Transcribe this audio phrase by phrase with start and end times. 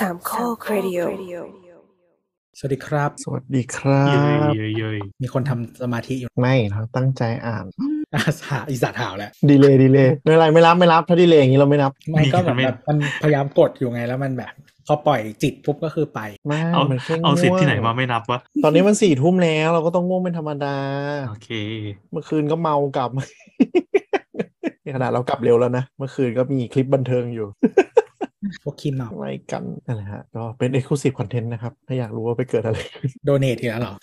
[0.00, 1.00] สามข้อครดิโอ
[2.58, 4.16] สวัสดีครับ สวัสดีครัเย
[4.50, 7.64] บยเยยเยยมีคนทำสมาธิอยู่ ไม่เราตั้งใจอ่าน
[8.14, 14.52] อาสาอีสาถาวแหละดีเลยดีเลยไม่เป็นไรไม่รับไม่รับถ้าดีเลยอย่างนี้เราไม่นับไม่ก็แบบแบบมันพยายามกดอยู่ไงแล้วมันแบบ
[14.86, 20.76] พอปล่อยจิตปุ๊บก็คือไปไม่เอามันแค่เอาสิทธิ์ที่ไหนง่วงมาไม่นับวะตอนนี้มันสี่ทุ่มแล้วเราก็ต้องง่วงเป็นธรรมดา
[21.28, 21.50] โอเค
[22.10, 23.10] เมื่อคืนก็เมากลับ
[24.82, 27.48] ในขนาดเรากลับเร็วแล้วนะ เมื่อคืนก็มีคลิปบันเทิงอยู่
[28.62, 33.94] พวกคิมเมาอะไรกันนั่นแหละฮะก็เป็น Exclusive Content นะครับ ถ้าอยากรู้ว่าไปเกิดอะไรขึ้นโดเนทอีกแล้วเหรอ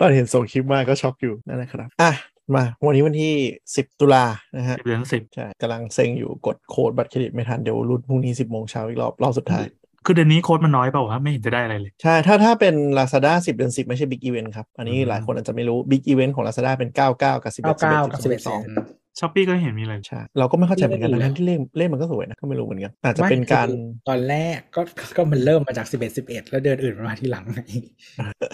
[0.00, 2.12] ตอนเห็นส่งคลิปมาก็ช็อกอยู่นั่นแหละครับอะ
[2.54, 3.32] มาวันนี้วันที่
[3.68, 4.24] 10 ตุลา
[4.56, 9.64] นะฮะสิบเดือนสิบใช่กำลังเซ็งอยู่กดโค้ดบัตรเครดิตไม่ทันเดี๋ยวรุ่นพรุ่งนี้ 10โมงเช้าอีกรอบรอบสุดท้าย
[10.04, 16.72] คือเดือนนี้โค้ดมันน้อยเปล่าวะไม่เห็นจะได้อะไรเลย ใช่ ถ้าถ้าเป็น Lazada 10 เดือน 10 ไม่ใช่ Big Event ครับ อันนี้อืมหลายคนอาจจะไม่รู้ Big Event ของ Lazada
[16.78, 24.82] เป็น 99 กับ 11 99กับ11 11 12 Shopee ก็เห็นมีอะไรใช่เราก็ไม่เข้าใจเหมือนกันดีนะทั้งที่เลขเลขมันก็สวยนะก็ไม่รู้เหมือนกันอาจจะไม่เป็นการคือตอนแรกก็
[25.16, 27.60] ก็มันเริ่มมาจาก 11 11 แล้วเดือนอื่นมาทีหลังไง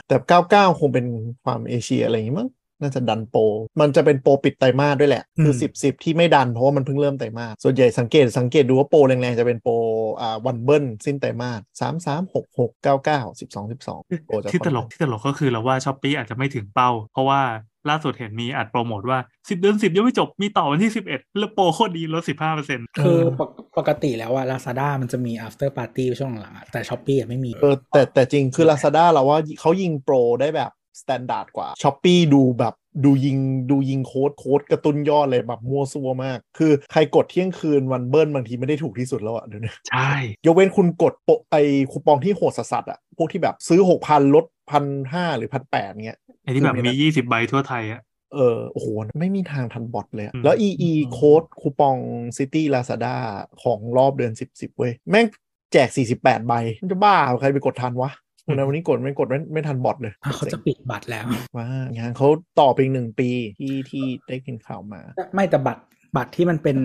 [0.08, 0.16] แต่
[0.48, 1.06] 99 คงเป็น
[1.44, 3.42] ความเอเชียอะไรอย่างงี้มั้งน่าจะดันโปร
[3.80, 9.74] มันจะเป็นโปรปิดไตรมาสด้วยแหละ คืออืม10 10 ที่ไม่ดันเพราะว่ามันเพิ่งเริ่มไตรมาส ส่วนใหญ่สังเกตสังเกตดูว่าโปรแรงๆ จะเป็นโปร
[10.20, 12.96] อ่าวันเบิ้ลสิ้นไตรมาส3 3 6 6 9 9
[13.40, 17.40] 12 12โปรจะที่ตลกค่อนข้างที่ตลกก็คือเราว่า Shopee อาจจะไม่ถึงเป้า เพราะว่า
[17.90, 30.70] ล่าสุดเห็นมีอัดโปรโมทว่าสิบเดือนสิบยังไม่จบมีต่อวันที่สิบเอ็ดแล้วโปรโคตรดีลดสิบห้าเปอร์เซ็นต์คือปกปกติแล้วอะ Lazada มันจะมี after party ช่วงหลังอะแต่ Shopee อะไม่มีเออแต่แต่จริงคือ Lazada เราว่าเขายิงโปรได้แบบ
[31.00, 33.38] standard กว่า Shopee ดูแบบดูยิง
[33.70, 40.12] ดูยิงโค้ดโค้ดกระตุ้นยอดเลยแบบมั่วซั่วมาก คือใครกดเที่ยงคืนวันเบิ้ลบางทีไม่ได้ถูกที่สุดแล้วอะเดี๋ยวนี้ใช่
[40.46, 41.56] ยกเว้นคุณกดโปะไอ้
[41.90, 48.00] คูปองที่โหดสัสๆอะพวกที่แบบซื้อ 6,000 ลด พันห้าหรือพันแปดเงี้ยไอ้ที่แบบคือมีมีนะยี่สิบใบทั่วไทยอะ
[48.34, 48.86] เออโอ้โห
[49.20, 51.96] ไม่มีทางทันบอทเลยอะอืมแล้ว EE โค้ดคูปอง
[52.38, 53.16] City Lazada
[53.62, 55.26] ของรอบเดือน 10 10 เว้ย แม่ง
[55.72, 58.10] แจก 48 ใบ มันจะบ้าเหรอใครไปกดทันวะ
[58.46, 61.24] วันนั้นวันนี้กดไม่กดไม่ไม่ทันบอทเลยอะเขาจะปิดบัตรแล้ว
[61.56, 62.28] ว่างานเขา
[62.60, 65.00] ต่อไปอีกหนึ่งปีที่ที่ได้กินข่าวมา
[65.34, 65.82] ไม่แต่บัตร
[66.16, 66.78] บัตรที่มันเป็น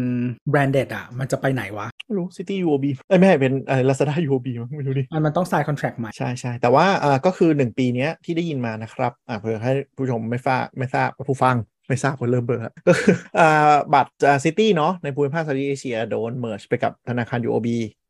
[0.51, 11.55] branded อะมันจะไปไหนวะ ไม่รู้ City UOB เอ้ยไม่ใช่เป็นอะไร Lazada UOB มั้งไม่รู้ดิมันมันต้อง sign contract ใหม่ ใช่ใช่แต่ว่าอ่าก็คือ 1 ปีเนี้ยที่ได้ยินมานะครับอ่าเผื่อให้ผู้ชมไม่ทราบไม่ทราบผู้ฟัง
[11.87, 14.11] ไม่ทราบคนเริ่มเบลอร์ก็คืออ่าบัตร
[14.43, 17.67] Citi เนาะในภูมิภาค Southeast Asia โดน merge ไปกับธนาคาร UOB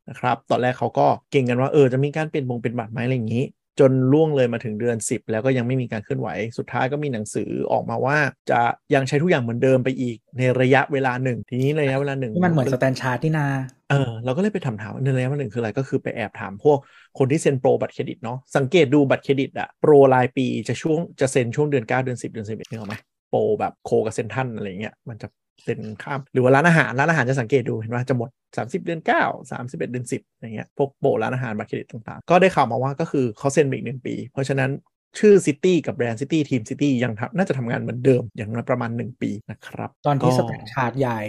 [0.08, 3.44] นะครับ ตอนแรกเขาก็เก็งกันว่า เออ จะมีการเปลี่ยนบงเปลี่ยนบัตรไหมอะไรอย่างนี้
[3.80, 6.28] จนล่วงเลยมาถึงเดือน 10 แล้วก็ยังไม่มีการเคลื่อนไหว
[6.58, 8.18] สุดท้ายก็มีหนังสือออกมาว่า
[8.50, 8.60] จะ
[8.94, 13.46] ยังใช้ทุกอย่างเหมือนเดิมไปอีกในระยะเวลาหนึ่ง ทีนี้ระยะเวลาหนึ่งที่มันเหมือน StanChart ที่นา
[13.90, 16.78] เออเราก็เลยไปถามถามว่าในระยะเวลาหนึ่งคืออะไรก็คือไปแอบถามพวก
[17.18, 22.94] คนที่เซ็นโปรบัตรเครดิตเนาะสังเกตดูบัตรเครดิตอะโปรรายปีจะช่วงจะเซ็นช่วงเดือน 9 เดือน 10 เดือน11นึกออกไหม
[23.30, 25.28] โปรแบบ co กับเซ็นทรันอะไรเงี้ยมันจะ
[25.62, 34.70] เซ็นข้าม หรือว่าร้านอาหาร ร้านอาหารจะสังเกตดูเห็นว่าจะหมด 30 เดือน 9 31 เดือน 10อะไรเงี้ยพวกโปรร้านอาหารบัตรเครดิตต่างๆ ก็ได้ข่าวมาว่าก็คือเขาเซ็นไปอีกหนึ่งปี เพราะฉะนั้น
[35.18, 41.26] ชื่อ Citi กับแบรนด์ Citi ทีม Citi ยังทำน่าจะทำงานเหมือนเดิมอย่างน้อยประมาณ 1 ปีนะครับ ตอนที่ก็ StanChart ย้าย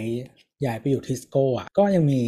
[0.64, 2.20] ย้ายไปอยู่ TISCO อะก็ยังมี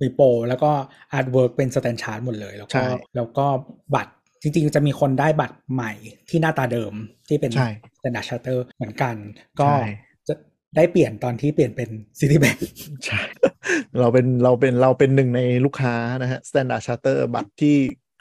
[0.00, 0.70] มีโปรแล้วก็
[1.12, 3.46] artwork เป็น StanChart หมดเลยแล้วใช่ก็แล้วก็
[3.94, 4.12] บัตร
[4.42, 5.92] จริงๆ จะมีคนได้บัตรใหม่
[6.30, 6.92] ที่หน้าตาเดิม
[7.28, 9.16] ที่เป็นใช่ Standard Chartered เหมือนกัน
[9.60, 10.09] ก็ใช่จะ
[10.76, 12.56] ได้เปลี่ยนตอนที่เปลี่ยนเป็น Citibank
[13.06, 13.20] ใช่
[14.00, 17.76] เราเป็นเราเป็นเราเป็นหนึ่งในลูกค้านะฮะ Standard Chartered บัตรที่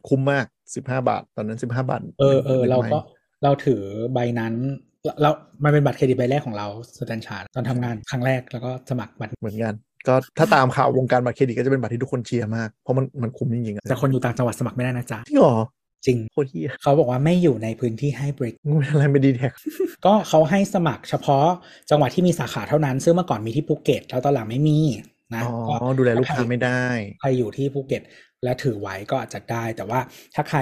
[0.07, 2.99] คุ้มมาก15บาท ตอนนั้น15บาท เออเออหนึ่งเราใบก็
[3.43, 3.81] เราถือ
[4.13, 4.53] ใบนั้น
[5.21, 5.29] เรา
[5.63, 9.73] มันเป็นบัตรเครดิตใบแรกของเรา StanChart ตอนทำงานครั้งแรกแล้วก็สมัครบัตรเหมือนกัน
[10.07, 15.57] ก็ถ้าตามข่าววงการบัตรเครดิตก็จะเป็นบัตรที่ทุกคนเชียร์มาก เพราะมันมันคุ้มจริงๆอะแต่คนอยู่ต่างจังหวัดสมัครไม่ได้นะจ๊ะจริงเหรอ
[16.05, 19.53] จริงโคตรเฮียเขาบอกว่าไม่อยู่ในพื้นที่ให้บริการมึงเป็นอะไรไม่ดีแท็ก
[20.05, 21.45] ก็เขาให้สมัครเฉพาะ
[21.89, 24.77] จังหวัดที่มีสาขาเท่านั้น ซึ่งเมื่อก่อนมีที่ภูเก็ตแล้วตอนหลังไม่มี
[25.35, 26.83] นะอ๋อก็ดูแลลูกค้าไม่ได้
[27.21, 28.03] ใครอยู่ที่ภูเก็ต
[28.43, 29.99] และถือไว้ก็อาจจะได้ แต่ว่า
[30.35, 30.59] ถ้าใคร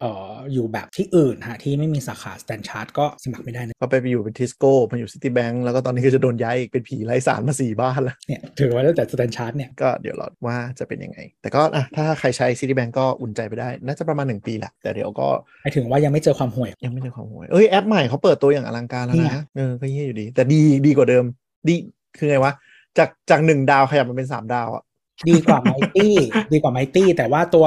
[0.00, 15.28] เอ่ออยู่แบบที่อื่นฮะที่ไม่มีสาขา StanChart ก็สมัครไม่ได้นะก็ไปไปอยู่เป็น TISCO มาอยู่ Citibank แล้วก็ตอนนี้ก็จะโดนย้ายอีกเป็นผีไร้ศาลมาสี่บ้านแล้วเนี่ยถือไว้ตั้งแต่ StanChart เนี่ยก็เดี๋ยวรอว่าจะเป็นยังไง แต่ก็อะถ้าใครใช้ Citibank ก็อุ่นใจไปได้ น่าจะประมาณ 1 ปีแหละแต่เดี๋ยวก็
[15.62, 21.24] หมายถึงว่ายังไม่เจอความห่วยยังไม่ได้ความห่วยเอ้ยแอปใหม่เขาเปิดตัวอย่างอลังการแล้วนี่ไงนะเออก็เหี้ยอยู่ดี แต่ดีดีกว่าเดิม
[21.68, 21.74] ดี
[22.18, 22.52] คือไงวะ
[22.98, 24.84] จากจากหนึ่งดาวขยับมาเป็นสามดาวอะ
[25.28, 26.14] ดีกว่า Mighty
[26.52, 27.66] ดีกว่า Mighty แต่ว่าตัว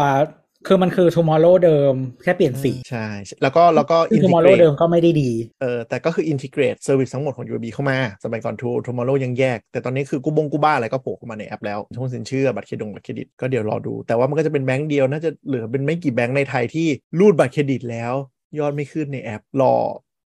[0.67, 1.93] คือมันคือ tomorrow เดิม
[2.23, 3.07] แค่เปลี่ยนสีใช่
[3.41, 5.31] แล้วก็แล้วก็คืออินทิ tomorrow เกรเดิตมก็ไม่ได้ดี
[5.61, 16.87] เออแต่ก็คือ integrate service ทั้งหมดของ UOB เข้ามา สมัยก่อนทู tomorrow ยังแยก แต่ตอนนี้คือกูบงกูบ้าอะไรก็โผล่เข้ามาในแอปแล้วช่องสินเชื่อบัตรเครดิตบัตรเครดิตก็เดี๋ยวรอดู แต่ว่ามันก็จะเป็นแบงก์เดียวน่าจะเหลือเป็นไม่กี่แบงก์ในไทยที่
[17.19, 18.13] รูดบัตรเครดิตแล้ว
[18.59, 19.75] ยอดไม่ขึ้นในแอปรอ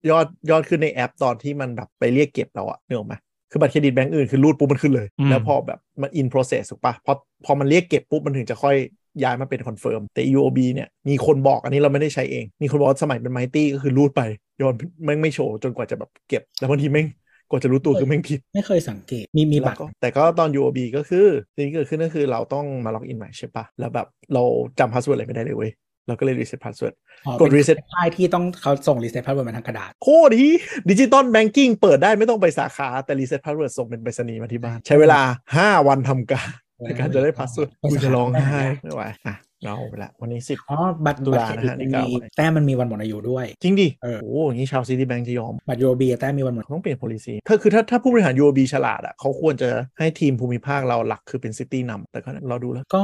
[0.09, 3.15] ยอดยอดขึ้นในแอปตอนที่มันแบบไปเรียกเก็บเราอะนึกออกไหม
[3.51, 7.13] คือบัตรเครดิตแบงก์อื่นคือรูดปุ๊บมันขึ้นเลยอืมแล้วพอแบบมัน in process ถูกปะพอ
[7.45, 8.75] พอมันเรียกเก็บปุ๊บมันถึงจะค่อย
[9.23, 14.21] ย้ายมาเป็น confirm แต่ UOB เนี่ยมีคนบอกอันนี้เราไม่ได้ใช้เอง มีคนบอกว่าสมัยเป็น Mighty ก็คือรูดไป
[14.57, 14.75] โยน
[15.05, 17.07] แม่งไม่โชว์จนกว่าจะแบบเก็บ แล้วบางทีแม่ง
[17.49, 21.25] กว่าจะรู้ตัวคือแม่งผิด ไม่เคยสังเกต มีมีบัตรแล้วก็แต่ก็ตอน UOB ก็คือ
[21.55, 24.43] สิ่งที่เกิดขึ้นก็คือเราต้องมา login ใหม่ใช่ปะแล้วแบบเรา
[24.79, 25.71] จำ password อะไรไม่ได้เลยเว้ย
[26.09, 26.93] เราก็เลย reset password
[27.25, 30.45] อ๋อกด reset ป้ายที่ต้องเขาส่ง reset password มาทางกระดาษ โคตรดี
[30.89, 35.21] digital banking เปิดได้ไม่ต้องไปสาขา แต่ reset password ส่งเป็นไปรษณีย์มาที่บ้าน ใช้เวลา
[35.55, 36.49] 5 วันทำการ
[36.85, 39.35] ในการจะได้ password ไปสาขากูจะร้องไห้ไม่ไหวอะ
[39.65, 49.69] เราไปละวันนี้สิบอ๋อ บัตรตุบัตลารเครดิตนะฮะนี่มันก็มีเอาไว้แต้มมันมีวันหมดอายุด้วย จริงดิเออโอ้อย่างนี้ชาว Citibank จะยอม บัตร UOB แต้มมีวันหมด ต้องเปลี่ยน policy ถ้าคือถ้าถ้าผู้บริหาร UOB ฉลาดอะเขาควรจะ
[49.99, 53.03] ให้ทีมภูมิภาคเราหลักคือเป็น Citi นำแต่ก็เราดูแล้ว ก็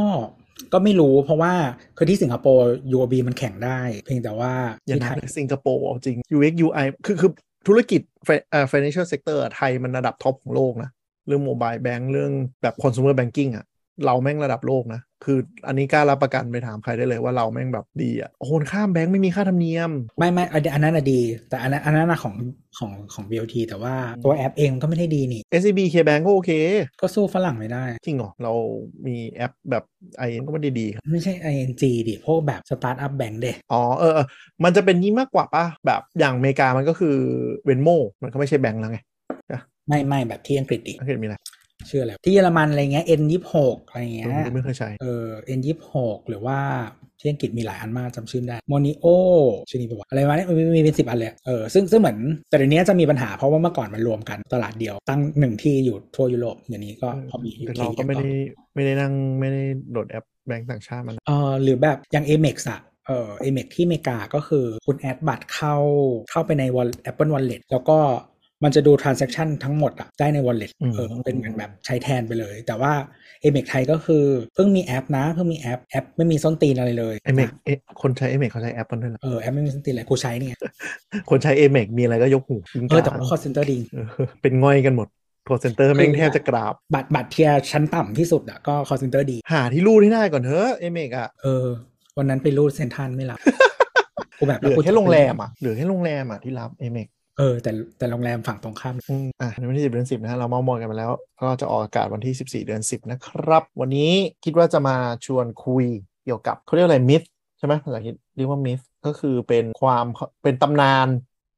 [0.73, 1.53] ก็ไม่รู้เพราะว่า
[1.97, 4.53] คือที่สิงคโปร์ UOB มันแข่งได้ เพียงแต่ว่า
[4.87, 7.31] อย่านับที่นัไทบยเลยสิงคโปร์เอาจริง UX UI คือคือ
[7.67, 10.89] ธุรกิจ fi- เอ่อ financial sector อะไทยมันระดับท็อปของโลกนะ
[11.27, 12.31] เรื่อง mobile bank เรื่อง
[12.61, 13.65] แบบ consumer banking อะ
[14.05, 22.35] เราแม่งระดับโลกนะ คืออันนี้กล้ารับประกันไปถามใครได้เลยว่าเราแม่งแบบดีอะโอนข้ามแบงค์ไม่มีค่าธรรมเนียม ไม่ไม่อันอันนั้นอะดี แต่อันนั้นอันนั้นอะของ
[22.77, 26.51] ของของ BOT แต่ว่าตัวแอปเองก็ไม่ได้ดีนี่ SCB KBank ก็โอเค
[27.01, 28.53] ก็สู้ฝรั่งไม่ได้ จริงเหรอ เรา
[29.07, 29.83] มีแอปแบบ
[30.27, 34.27] IN ก็ไม่ได้ดีครับ ไม่ใช่ ING ดิพวกแบบสตาร์ทอัพแบงค์เดอ๋อเออเออ
[34.63, 37.15] มันจะเป็นนี้มากกว่าป่ะ แบบอย่างอเมริกามันก็คือ
[37.65, 37.89] Venmo
[38.21, 38.99] มันก็ไม่ใช่แบงค์แล้วไง
[39.87, 41.37] ไม่ไม่แบบที่อังกฤษดิอังกฤษมีอะไร
[41.89, 43.55] ชื่ออะไรที่เยอรมันอะไรเงี้ย N26
[43.87, 45.25] อะไรเงี้ยผมไม่เคยใช้เออ
[45.59, 46.57] N26 หรือว่า
[47.19, 49.05] ที่อังกฤษมีหลายอันมากจำชื่อไม่ได้โมนิโอ
[49.69, 52.17] ชื่อนี้ปะวะอะไรมาเนี่ยมันมีมีเป็นสิบอันเลยเออซึ่งซึ่งเหมือน
[52.49, 58.29] แต่เดี๋ยวนี้จะมีปัญหาเพราะว่าเมื่อก่อนมันรวมกันตลาดเดียวตั้งหนึ่งที่อยู่ทั่วยุโรปเดี๋ยวนี้ก็พอมีแต่เราก็ไม่ได้
[58.75, 65.75] ไม่ได้นั่งไม่ได้โหลดแอปแบงก์ต่างชาติมันเออหรือแบบอย่าง Amex อะเออ Amex ที่อเมริกาก็คือคุณ add บัตรเข้า
[66.31, 67.97] เข้าไปใน Wall- Apple Wallet แล้วก็
[68.65, 72.93] มันจะดู transaction ทั้งหมดอะได้ใน wallet เออเป็นเหมือนแบบใช้แทนไปเลย แต่ว่า
[73.43, 74.23] Amex ไทยก็คือ
[74.55, 77.69] เพิ่งมีแอปนะเพิ่งมีแอปแอปไม่มีส้นตีนอะไรเลย Amex เออ
[78.01, 80.57] คนใช้ Amex เขาใช้แอปกันด้วยเหรอเออแอปไม่มีส้นตีนอะไรกูใช้เนี่ย
[81.29, 84.07] คนใช้ Amex มีอะไรก็ยกหูยิงเออแต่กราบว่า call center ดีเออ
[84.41, 85.07] เป็นง่อยกันหมด
[85.47, 91.65] call center แม่งแทบจะกราบ บัตรบัตร tier ชั้นต่ำที่สุดอะก็ call center ดี หาที่รูดให้ได้ก่อนเถอะ Amex อะเออ
[92.17, 93.39] วันนั้นไปรูดเซนทรันไม่รับ
[94.39, 97.07] กูแบบเหลือกูแค่โรงแรมอะเหลือแค่โรงแรมอะที่รับ Amex
[97.37, 101.11] เออ แต่แต่โรงแรมฝั่งตรงข้ามอืมอะวันที่สิบเดือนสิบนะฮะเราเมามอยกันมาแล้ว
[101.41, 104.11] ก็จะออกอากาศวันที่สิบสี่เดือนสิบนะครับ วันนี้
[104.43, 104.95] คิดว่าจะมา
[105.25, 105.85] ชวนคุย
[106.25, 107.23] เกี่ยวกับเขาเรียกอะไร myth
[107.57, 110.05] ใช่ไหมภาษาอังกฤษเรียกว่า myth ก็คือเป็นความ
[110.43, 111.07] เป็นตำนาน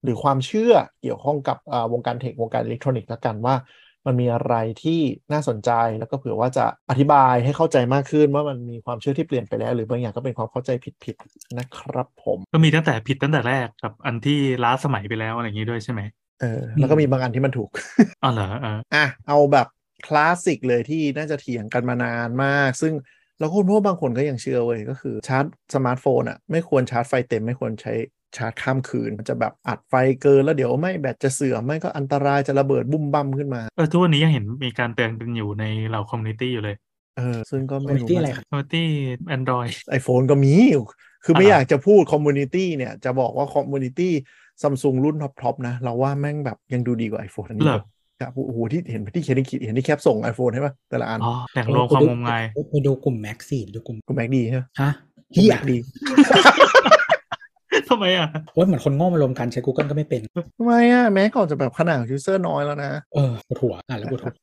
[0.04, 3.56] หรือความเชื่อเกี่ยวข้องกับอ่าวงการเทควงการอิเล็กทรอนิกส์ละกันว่า
[4.08, 5.00] มันมีอะไรที่
[5.32, 10.72] น่าสนใจแล้วก็เผื่อว่าจะอธิบายให้เข้าใจมากขึ้นว่ามันมีความเชื่อที่เปลี่ยนไปแล้ว หรือบางอย่างก็เป็นความเข้าใจ
[11.04, 16.02] ผิดๆนะครับผมก็มีตั้งแต่ผิดตั้งแต่แรกกับอันที่ล้าสมัยไปแล้วอะไรอย่างนี้ด้วยใช่ไหม
[16.42, 17.70] เออแล้วก็มีบางอันที่มันถูก
[18.24, 19.68] อ๋อเหรอเอออะเอาแบบ
[20.06, 22.94] คลาสสิกเลยที่น่าจะเถียงกันมานานมาก ซึ่ง
[23.40, 25.46] เราคนพวกบางคนก็ยังเชื่อเว้ยก็คือชาร์จ
[25.76, 27.94] สมาร์ทโฟนอะไม่ควรชาร์จไฟเต็มไม่ควรใช้
[28.36, 36.76] ชาร์จข้ามคืน มันจะแบบอัดไฟเกินแล้วเดี๋ยวไม่แบตจะเสื่อมไม่ก็อันตรายจะระเบิดบุ้มบั้มขึ้นมา เออทุกวันนี้ยังเห็นมีการเตือนกันอยู่ในเหล่า community อยู่เลย
[37.18, 40.54] เออ ซึ่งก็ไม่รู้ที่อะไรครับ community Androidไอโฟนก็มี
[41.26, 44.14] คือไม่อ่าอยากจะพูด community เนี่ย จะบอกว่า community
[44.62, 47.84] ซัมซุงรุ่น top ๆนะ เราว่าแม่งแบบยังดูดีกว่า iPhone อันนี้เหรอ
[48.22, 54.92] ครับโอ้โหที่เห็นที่เห็นที่เห็นที่แคปส่ง iPhone ใช่ปะแต่ละอันอ๋อแหล่งรวมความงมงายไปดูกลุ่มแม็กซี่ดูกลุ่มกูแม็กดีใช่ไหมฮะ
[55.26, 55.78] กูเฮียแม็กดี
[57.90, 60.22] ทำไมอะโอ้ยเหมือนคนโง่มารวมกันใช้ Google ก็ไม่เป็น
[60.58, 64.34] ทำไมอะแม้ก่อนจะแบบขนาดยูเซอร์น้อยแล้วนะเออปวดหัวอ่านแล้วปวดหัว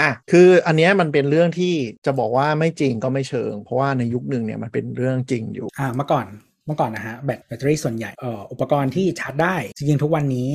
[0.00, 1.74] อะคืออันเนี้ยมันเป็นเรื่องที่
[2.06, 6.26] จะบอกว่าไม่จริงก็ไม่เชิง เพราะว่าในยุคหนึ่งเนี่ยมันเป็นเรื่องจริงอยู่อ่าเมื่อก่อน
[6.66, 10.48] เมื่อก่อนนะฮะแบตแบตเตอรี่ส่วนใหญ่เอ่ออุปกรณ์ที่ชาร์จได้จริงๆทุกวันนี้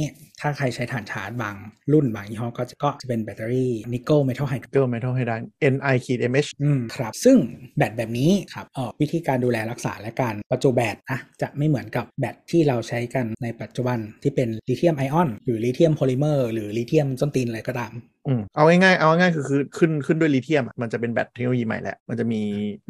[0.43, 1.55] ถ้าใครใช้ฐานชาร์จบาง
[1.91, 5.33] รุ่นบางยี่ห้อก็จะก็จะเป็นแบตเตอรี่นิกเกิลเมทัลไฮดรเกิลเมทัลไฮได
[5.73, 7.37] Ni ขีด MH อืมครับ ซึ่ง
[7.77, 17.93] แบตแบบนี้ครับเอ่อวิธีการดูแลรักษาและการประจุแบตนะจะไม่เหมือนกับแบตที่เราใช้กันในปัจจุบันที่เป็นลิเธียมไอออนหรือลิเธียมโพลิเมอร์หรือลิเธียมส้นตีนอะไรก็ตาม
[18.27, 22.41] อืมเอาง่ายๆเอาง่ายๆคือคือขึ้นขึ้นด้วยลิเธียมอะมันจะเป็นแบตเทคโนโลยีใหม่แหละมันจะมี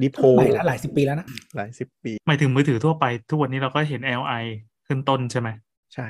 [0.02, 4.02] ลิโพใหม่แล้วหลายสิบปีแล้วนะหลายสิบปีหมายถึงมือถือทั่วไปทุกวันนี้เราก็เห็น
[4.42, 4.46] Li
[4.88, 5.50] ขึ้นต้นใช่ไหม
[5.94, 6.06] ใช่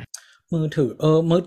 [0.54, 1.42] มือถือเออมือ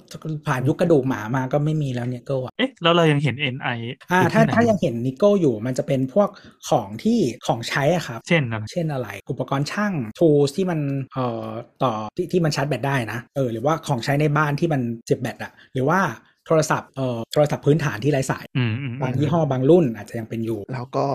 [0.47, 6.29] ผ่านยุคกระดูกหมามาก็ไม่มีแล้วเนี่ยก็อะเอ๊ะแล้วเรายังเห็น Ni อ่าอยู่ถ้าที่ไหนถ้ายังเห็นนิกเกิลอยู่มันจะเป็นพวก
[6.71, 10.81] ของที่ของใช้อะครับ เช่นอะไรเช่นอะไร อุปกรณ์ช่าง tools ที่มัน
[11.15, 11.49] เอ่อ
[11.83, 16.01] ต่อที่ที่มันชาร์จแบตได้นะเออหรือว่าของใช้ในบ้านที่มันเจ็บแบตอะหรือว่า
[16.49, 21.07] โทรศัพท์เอ่อโทรศัพท์พื้นฐานที่ไร้สายอืมอืมบางยี่ห้อบางรุ่นอาจจะยังเป็นอยู่ แล้วก็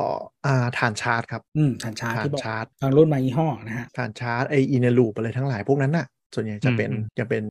[0.46, 7.42] อ่าถ่านชาร์จครับอืมถ่านชาร์จถ่านที่บอกชาร์จบางรุ่นบางยี่ห้อนะฮะถ่านชาร์จ Eneloop อะไรทั้งหลายพวกนั้นน่ะ ส่วนใหญ่จะเป็นจะเป็น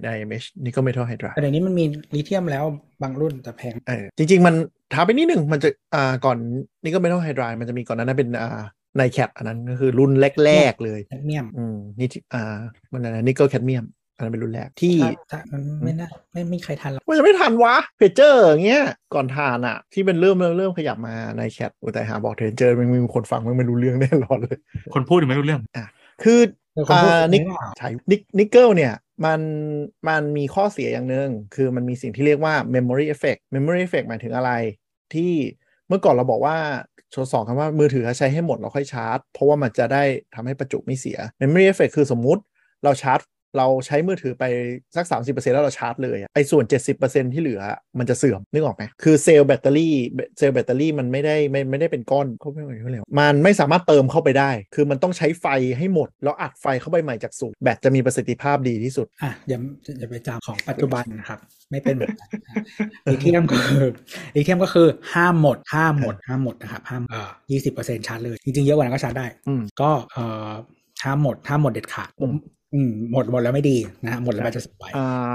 [0.00, 2.64] NIMH นี่ก็เมทัลไฮดรแต่เดี๋ยวนี้มันมีลิเธียมแล้ว
[3.02, 4.54] บางรุ่นแต่แพงเออจริง ๆ มัน
[4.92, 6.36] ท้าไปนิดหนึ่งมันจะอ่าก่อน
[6.82, 8.62] นี่ก็เมทัลไฮดรมันจะมีก่อนหนานั้นเป็นอ่า
[8.98, 10.12] ในแคปอันนั้นก็คือรุ่น
[10.44, 12.58] แรก ๆ เลยแคดเมียมอืมนี่ที่อ่า
[12.92, 24.56] มันอะไรนิกเกิลแคดเมียมอันนั้นเป็นรุ่นแรกที่ถ้าถ้ามันไม่น่าไม่ไม่มีใครทันหรอกมันจะไม่ทันวะเพจเจอร์อย่างเงี้ยก่อนทานอะที่เป็นเริ่มเริ่มเริ่มขยับมาในแคปแต่หาบอกเทรนเจอร์มันมีคนฟังมันไม่รู้เรื่องแน่นอนเลย
[24.94, 25.60] คนพูดถึงไม่รู้เรื่อง
[26.22, 28.94] คือเออคนพูด อ่าถึนิงกไม่ว่าใช่นิกนิกเกิลเนี่ย
[29.24, 29.40] มัน
[30.08, 34.50] มันมีข้อเสียอย่างหนึ่งคือมันมีสิ่งที่เรียกว่า memory effect memory effect หมายถึงอะไร
[35.14, 35.32] ที่
[35.88, 36.56] เมื่อก่อนเราบอกว่า
[37.10, 40.04] โชว์สองคำว่ามือถือใช้ให้หมดเราค่อยชาร์จ เพราะว่ามันจะได้
[40.34, 42.42] ทำให้ประจุไม่เสีย memory effect คือสมมุติ
[42.84, 43.20] เราชาร์จ
[43.56, 44.44] เราใช้มือถือไป
[44.96, 46.64] สัก 30%แล้วเราชาร์จเลยอะไอ้ส่วน
[46.98, 49.94] 70%ที่เหลืออะมันจะเสื่อมนึกออกไหมคือเซลล์แบตเตอรี่
[50.38, 55.46] เซลล์แบตเตอรี่มันไม่ได้ไม่ไม่ได้เป็นก้อนเขาไม่เขาเรียกว่ามันไม่สามารถเติมเข้าไปได้ คือมันต้องใช้ไฟ
[55.78, 59.58] ให้หมด แล้วอัดไฟเข้าไปใหม่จากสูตรแบตจะมีประสิทธิภาพดีที่สุดอะอย่า
[59.98, 61.38] อย่าไปจำของปัจจุบันนะครับ
[61.70, 62.54] ไม่เป็นแบบนั้นนะ
[63.06, 63.84] ลิเธียมก็คือ
[64.34, 70.50] ลิเธียมก็คือห้ามหมดห้ามหมดห้ามหมดนะครับห้ามเอ่อยี่สิบเปอร์เซ็นชาร์จเลย จริงๆ เยอะกว่านั้นก็ชาร์จได้อืมก็เอ่อ
[71.04, 72.08] ห้ามหมดห้ามหมดเด็ดขาด
[72.74, 75.32] อืมอืมหมดหมดแล้วไม่ดีนะฮะหมดแล้วมันจะเสบายอ่า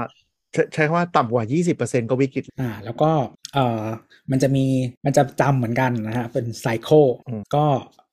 [0.52, 1.44] ใช้ใช้คำว่าต่ำกว่า
[1.80, 3.10] 20%ก็วิกฤตอ่าแล้วก็
[3.54, 3.84] เอ่อ
[4.30, 4.66] มันจะมี
[5.04, 7.64] มันจะจำเหมือนกันนะฮะเป็น cycle อืมก็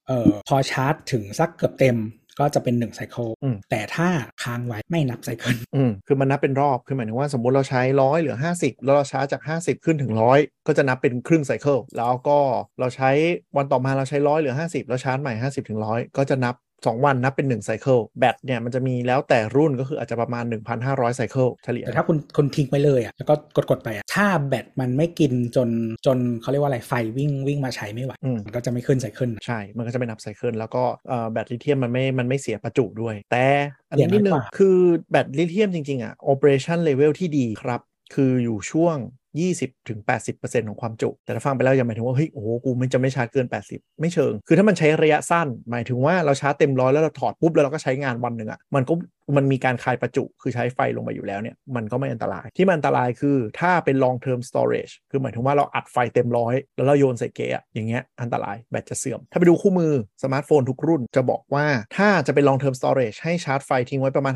[0.08, 1.98] เอ่อพอชาร์จถึงสักเกือบเต็ม
[2.40, 4.08] ก็จะเป็นหนึ่ง cycle อืมแต่ถ้า
[4.44, 12.40] ค้างไว้ไม่นับ cycle อืมคือมันนับเป็นรอบ คือหมายถึงว่าสมมติเราใช้ร้อยเหลือ 50 แล้วเราชาร์จจาก 50 ขึ้นถึงร้อยก็จะนับเป็นครึ่ง cycle แล้วก็
[12.80, 13.10] เราใช้
[13.58, 25.70] วันต่อมาเราใช้ร้อยเหลือ 50 แล้วชาร์จใหม่ 50 ถึงร้อยก็จะนับ 2 วันนับเป็น 1 cycle แบตเนี่ยมันจะมีแล้วแต่รุ่นก็คืออาจจะประมาณ 1,500 cycle เฉลี่ยแต่ถ้าคุณคุณทิ้งไปเลยอะแล้วก็กดกดๆไปอะถ้าแบตมันไม่กินจน
[26.06, 33.46] จนเขาเรียกว่าอะไรไฟวิ่งวิ่งมาใช้ไม่ไหวอืมมันก็จะไม่ขึ้น cycle นะใช่ มันก็จะไม่นับไซ cycle แล้วก็เอ่อแบตลิเธียมมันไม่มันไม่เสียประจุด้วย แต่
[33.90, 34.78] อันนี้เสีนิยดน้อยนึกงว่าคือ
[35.12, 37.82] แบตลิเธียมจริงๆอะ operation level ที่ดีครับ
[38.14, 38.98] คืออยู่ช่วง
[39.40, 40.00] 20ถึง
[40.34, 48.94] 80%ของความจุ แต่ถ้าฟังไปแล้วอย่าหมายถึงว่าเฮ้ยโอ้โหกูมันจะไม่ชาร์จเกิน 80 ไม่เชิง คือถ้ามันใช้ระยะสั้น หมายถึงว่าเราชาร์จเต็มร้อยแล้วเราถอดปุ๊บแล้วเราก็ใช้งานวันหนึ่งอะมันก็
[49.38, 61.66] มันมีการคายประจุคือใช้ไฟลงไปอยู่แล้วเนี่ยมันก็ไม่อันตราย ที่มันอันตรายคือถ้าเป็น long term storage คือหมายถึงว่าเราอัดไฟเต็มร้อยแล้วเราโยนใส่เก๊ะอะอย่างเงี้ยอันตรายแบตจะเสื่อม ถ้าไปดูคู่มือสมาร์ทโฟนทุกรุ่นจะบอกว่า
[61.98, 64.34] ถ้าจะเป็น long term storage ให้ชาร์จไฟทิ้งไว้ประมาณ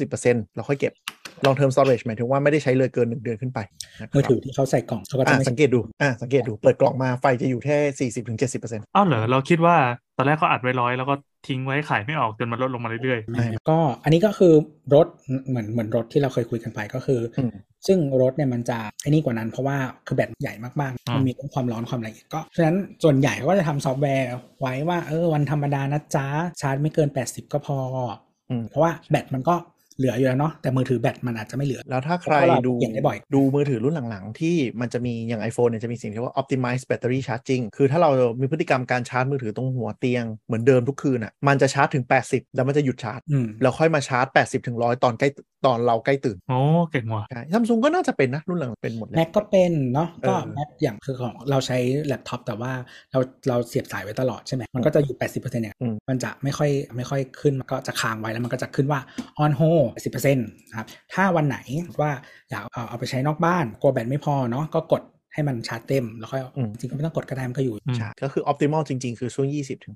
[0.00, 0.92] 50-60%แล้วค่อยเก็บ
[1.46, 3.58] long term storage หมายถึงว่าไม่ได้ใช้เลยเกิน 1 เดือนขึ้นไป
[4.00, 8.10] นะครับมือถือที่เขาใส่กล่องเขาก็จะอะไม่สังเกตดูอะสังเกตดูเปิดกล่องมาไฟจะอยู่แค่
[8.60, 9.76] 40-70%อ้าวเหรอเราคิดว่า
[10.16, 11.14] ตอนแรกเขาอัดไว้ร้อยแล้วก็
[11.48, 14.54] ทิ้งไว้ขายไม่ออกจนมันลดลงมาเรื่อยไม่ก็อันนี้ก็คือ
[14.94, 15.06] รถ
[15.48, 17.54] เหมือนเหมือนรถที่เราเคยคุยกันไปก็คือออืม
[17.86, 24.28] ซึ่งรถเนี่ยมันจะไอ้นี่กว่านั้นเพราะว่าคือแบตใหญ่มากๆ มันมีเรื่องความร้อนความอะไรอีกก็ฉะนั้นส่วนใหญ่เขาก็จะทำซอฟต์แวร์
[24.60, 26.26] ไว้ว่าเออวันธรรมดานะจ๊ะ
[26.60, 27.78] ชาร์จไม่เกิน 80 ก็พอ
[28.50, 29.54] อมเพราะว่าแบตมันก็
[29.98, 38.10] เหลืออยู่แล้วเนาะแต่มือถือแบตมันอาจจะไม่เหลือ แล้วถ้าใครเพราะเราดูเปลี่ยนได้บ่อย ดูมือถือรุ่นหลังๆ ที่มันจะมีอย่าง iPhone เนี่ยจะมีสิ่งที่เรียกว่า optimize battery charging คือถ้าเรา
[38.40, 45.28] มีพฤติกรรมการชาร์จมือถือตรงหัวเตียงเหมือนเดิมทุกคืนอะมันจะชาร์จถึง 80 แล้วมันจะหยุดชาร์จอืมแล้วค่อยมาชาร์จ 80 ถึง 100 ตอนใกล้
[45.66, 46.58] ตอนเราใกล้ตื่นๆโอ้
[46.90, 52.72] เก่งว่ะใช่ซัมซุงก็น่าจะเป็นนะ รุ่นหลังเป็นหมดเลยแม็กก็เป็นเนาะก็เออแม็กอย่างคือของเราใช้แล็ปท็อปแต่ว่า
[53.12, 53.18] เรา
[53.48, 59.00] เราเสียบสายไว้ตลอดใช่ไหมมันก็จะอยู่ 80%เนี่ยอืมมันจะไม่ค่อยไม่ค่อยขึ้นมันก็จะค้างไว้แล้วมันก็จะขึ้นว่า
[59.44, 61.58] on hold 10%นะครับถ้าวันไหน
[62.00, 62.10] ว่า
[62.50, 65.02] อยากเอาเอาไปใช้นอกบ้านกลัวแบตไม่พอเนาะก็กด
[65.34, 69.46] ให้มันชาร์จเต็ม แล้วค่อยอืมจริงก็ไม่ต้องกดก็ได้มันก็อยู่อืมใช่ก็คือ optimal จริง ๆ คือช่วง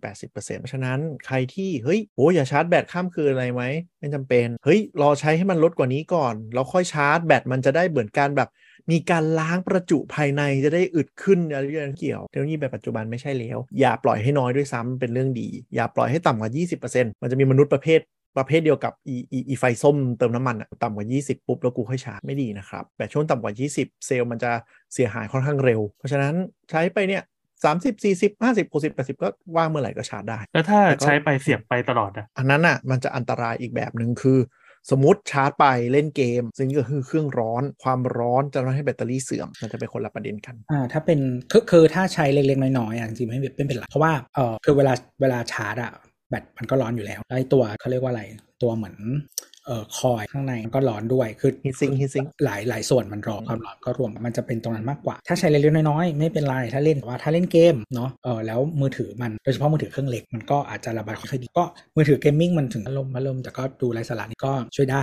[0.02, 3.62] 20-80%เพราะฉะนั้นใครที่เฮ้ยโอ้อย่าชาร์จแบตข้ามคืนอะไรไหม
[3.98, 8.50] ไม่จำเป็น เฮ้ย รอใช้ให้มันลดกว่านี้ก่อน แล้วค่อยชาร์จแบตมันจะได้เหมือนการแบบ
[8.90, 16.50] มีการล้างประจุภายในจะได้อึดขึ้นอะไรอย่างเกี่ยวเทคโนโลยีแบบปัจจุบันไม่ใช่แล้ว อย่าปล่อยให้น้อยด้วยซ้ำเป็นเรื่องดี อย่าปล่อยให้ต่ำกว่า
[16.84, 18.00] 20%มันจะมีมนุษย์ประเภท
[18.38, 24.52] ประเภทเดียวกับอีอีอีไฟส้มเติมน้ำมันอะต่ำกว่า 20 ปุ๊บ แล้วกูค่อยชาร์จไม่ดีนะครับ แต่ช่วงต่ำกว่า 20 เซลล์มันจะ
[24.94, 26.34] เสียหายค่อนข้างเร็ว เพราะฉะนั้น
[26.70, 27.22] ใช้ไปเนี่ย
[27.64, 34.38] 30 40 50 60 80ก็ว่างเมื่อไหร่ก็ชาร์จได้ แล้วถ้าแต่ก็ใช้ไปเสียบไปตลอดอะอันนั้นอะมันจะอันตรายอีกแบบหนึ่งคือ
[34.90, 45.92] สมมติชาร์จไปเล่นเกม ซึ่งก็คือเครื่องร้อน ความร้อนจะทำให้แบตเตอรี่เสื่อมมันจะเป็นคนละประเด็นกันอ่าถ้าเป็นคือคือถ้าใช้เล็กๆน้อยๆอะจริงๆไม่เป็นไม่เป็นไรเพราะว่าเออคือเวลาเวลาชาร์จอะ
[46.30, 48.22] แบตมันก็ร้อนอยู่แล้วแล้วไอ้ตัวเขาเรียกว่าอะไร
[48.62, 48.96] ตัวเหมือน
[49.66, 61.64] เอ่อคอยข้างในมันก็ร้อนด้วยคือ Heat sink Heat sink หลายหลายส่วนมันร้อนความร้อนก็รวมมันจะเป็นตรงนั้นมากกว่า ถ้าใช้เล็กๆน้อยๆไม่เป็นไรถ้าเล่นแต่ว่าถ้าเล่นเกมเนาะเออแล้วมือถือมันโดยเฉพาะมือถือเครื่องเล็กมันก็อาจจะระบายค่อยๆดีก็
[61.96, 65.02] มือถือ gaming มันถึงพัดลมพัดลมแต่ก็ดูไร้สาระนี่ก็ช่วยได้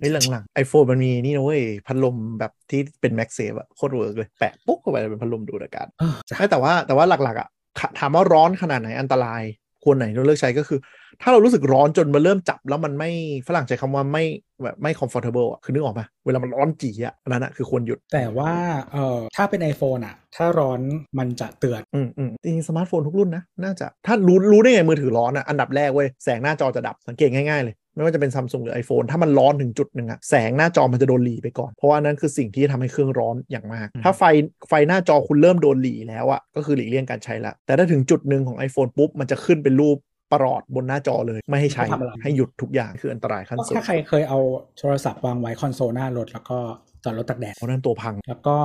[0.00, 7.48] เฮ้ยหลังๆ iPhone มันมีนี่นะเว้ยพัดลมแบบที่เป็น MagSafe อะโคตร work เลยแปะปุ๊บเข้าไปเป็นพัดลมดูดอากาศเออจะไม่แต่ว่าแต่ว่าหลักๆอะ
[7.78, 9.42] ถ้าถามว่าร้อนขนาดไหนอันตราย
[9.84, 10.78] ควรไหนเราเลือกใช้ก็คือ
[11.22, 13.10] ถ้าเรารู้สึกร้อนจนมันเริ่มจับแล้วมันไม่
[13.48, 14.24] ฝรั่งใช้คำว่าไม่
[14.64, 18.52] แบบไม่ comfortable อะคือนึกออกปะเวลามันร้อนจี๋อะอันนั้นอะคือควรหยุด แต่ว่า
[18.92, 20.80] เอ่อถ้าเป็น iPhone อะ ถ้าร้อน
[21.18, 34.22] มันจะเตือนอืมอืมจริงๆสมาร์ทโฟนทุกรุ่นนะ น่าจะถ้ารู้รู้ได้ไงมือถือร้อนอะอันดับแรกเว้ยแสงหน้าจอจะดับสังเกตง่ายๆเลย ไม่ว่าจะเป็นซัมซุงหรือ iPhone ถ้ามันร้อนถึงจุดหนึ่งอะแสงหน้าจอมันจะโดนหรี่ไปก่อน เพราะว่านั่นคือสิ่งที่ทำให้เครื่องร้อนอย่างมาก ถ้าไฟ
[34.68, 39.96] ไฟหน้าจอคุณเริ่มโดนหรี่แล้วอะก็คือหลีกเลี่ยงการใช้ละแต่ถ้าถึงจุดหนึ่งของ iPhone ปุ๊บมันจะขึ้นเป็นรูป
[40.32, 44.38] ประหลอดบนหน้าจอเลยไม่ให้ใช้ไม่ทำอะไรให้หยุดทุกอย่างคืออันตรายขั้นสุดถ้าใครเคยเอา
[44.78, 46.58] โทรศัพท์วางไว้คอนโซลหน้ารถแล้วก็
[47.04, 48.56] จอดรถตากแดดเพราะนั่นตัวพังแล้วก็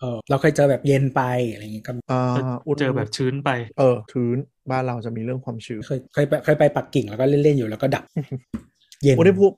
[0.00, 2.34] เออเราเคยเจอแบบเย็นไปอะไรอย่างงี้ก็อ่า
[2.66, 4.36] อุ่นเจอแบบชื้นไป เออชื้น
[4.70, 8.04] บ้านเราจะมีเรื่องความชื้นเคยเคยไปเคยไปปักกิ่งแล้วก็เล่น ๆ อยู่แล้วก็ดับ
[9.02, 9.54] เย็นอุณหภูมิ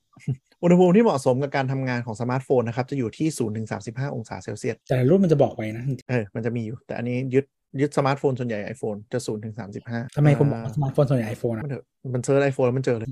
[0.62, 7.45] อุณหภูมิที่เหมาะสมกับการทำงานของสมาร์ทโฟนนะครับ จะอยู่ที่0ถึง35องศาเซลเซียสแต่ละรุ่นมันจะบอกไว้นะจริงเออมันจะมีอยู่ แต่อันนี้ยึด
[7.81, 13.09] ยึดสมาร์ทโฟนส่วนใหญ่ iPhone จะ0ถึง35ๆทำไมคุณบอกว่าสมาร์ทโฟนส่วนใหญ่ iPhone มัอะนเถอะมัน search iPhone แล้วมันเจอเลย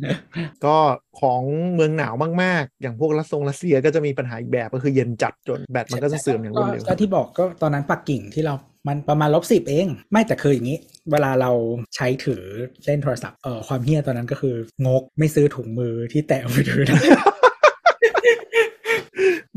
[0.65, 0.77] ก็
[1.21, 1.43] ของ
[1.75, 8.55] เมืองหนาวมาก ๆ อย่างพวกรัสซงรัสเซียก็จะมีปัญหาอีกแบบก็คือเย็นจัดจนแบตมันก็จะเสื่อมอย่างรวดเร็วก็ที่บอกก็ตอนนั้นปักกิ่งที่เรา
[8.89, 10.79] มันประมาณลบสิบเอง ไม่แต่คืออย่างนี้
[11.13, 11.51] เวลาเรา
[11.97, 12.43] ใช้ถือ
[12.85, 14.55] เล่นโทรศัพท์เออความเหี้ยตอนนั้นก็คือ
[14.87, 16.99] งกไม่ซื้อถุงมือที่แตะมือถือได้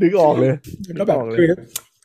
[0.00, 0.52] นึกออกเลย
[0.98, 1.48] ก็แบบนึกออกเลยคือ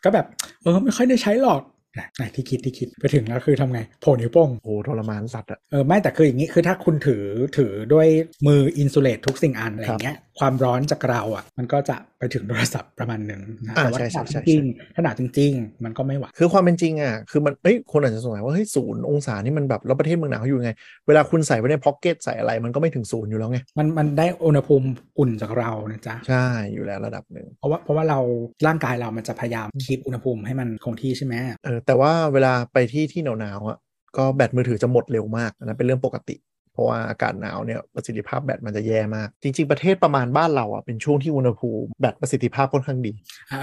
[0.04, 0.26] ก็แบบ
[0.64, 1.62] เออไม่ค่อยได้ใช้หรอก
[1.98, 7.24] นะไหนที่คิดที่คิดไปถึงแล้วคือทำไงโผล่นิ้วโป้งโอ้โหทรมานสัตว์อะเออไม่แต่คืออย่างนี้คือถ้าคุณถือ
[7.58, 8.08] ถือด้วย
[8.48, 20.72] มือ insulate ทุกสิ่งอันอะไรอย่างเงี้ย ความร้อนจากเราอะ มันก็จะไปถึงโทรศัพท์ประมาณหนึ่งนะอ่าแต่ว่าใช่ถ้าใช่หนาใช่จริงใช่ๆถ้าหนาจริง ๆ มันก็ไม่ไหวคือความเป็นจริงอะคือมันเอ้ยคนอาจจะสงสัยว่าเฮ้ยศูนย์องศานี่มันแบบแล้วประเทศเมืองหนาวเขาอยู่ยังไง
[21.08, 24.88] เวลาคุณใส่ไว้ใน pocket ใส่อะไรมันก็ไม่ถึงศูนย์อยู่แล้วไงมันมันได้อุณหภูมิ
[25.20, 28.20] อุ่นจากเรานะจ๊ะใช่อยู่แล้วระดับหนึ่งเพราะว่าเพราะว่าเรา
[28.68, 31.34] ร่างกายเรามันจะพยายามคีบอุณหภูมิให้มันคงที่ใช่ไหม
[31.66, 33.78] เออแต่ว่าเวลาไปที่ที่หนาวๆอะ
[34.18, 36.49] ก็แบตมือถือจะหมดเร็วมากอันนั้นเป็นเรื่องปกติเพ
[36.80, 43.14] ราะว่าอากาศหนาวเนี่ยประสิทธิภาพแบตมันจะแย่มาก จริง ๆ ประเทศประมาณบ้านเราอะเป็นช่วงที่อุณหภูมิแบตประสิทธิภาพค่อนข้างดี
[43.52, 43.58] อะ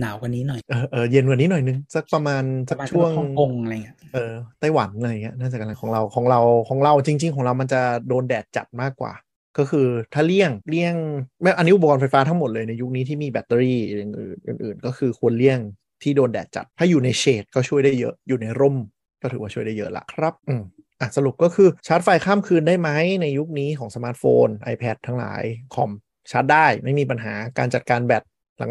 [0.00, 9.12] หนาวกว่านี้หน่อยเออเออเย็นกว่านี้หน่อยนึงสักประมาณปสัระกมาณช่วงฮ่องกงอะไรเงี้ยเออไต้หวันอะไรอย่างเงี้ยน่าจะกันของเราของเราของเราจริง ๆ ของเรามันจะโดนแดดจัดมากกว่า
[9.58, 10.94] ก็คือถ้าเลี่ยงเลี่ยง
[11.40, 15.58] ไม่อันนี้อุปกรณ์ไฟฟ้าทั้งหมดเลยในยุคนี้ที่มีแบตเตอรี่อื่นๆอื่นๆก็คือควรเลี่ยง
[16.02, 18.76] ที่โดนแดดจัด ถ้าอยู่ในเชดก็ช่วยได้เยอะอยู่ในร่ม
[19.22, 20.62] ก็ถือว่าช่วยได้เยอะละครับ อืม
[21.02, 22.90] อะสรุปก็คือชาร์จไฟข้ามคืนได้ไหม
[23.22, 25.42] ในยุคนี้ของสมาร์ทโฟน iPad ทั้งหลาย
[25.74, 25.90] คอม
[26.30, 28.22] ชาร์จได้ไม่มีปัญหาการจัดการแบต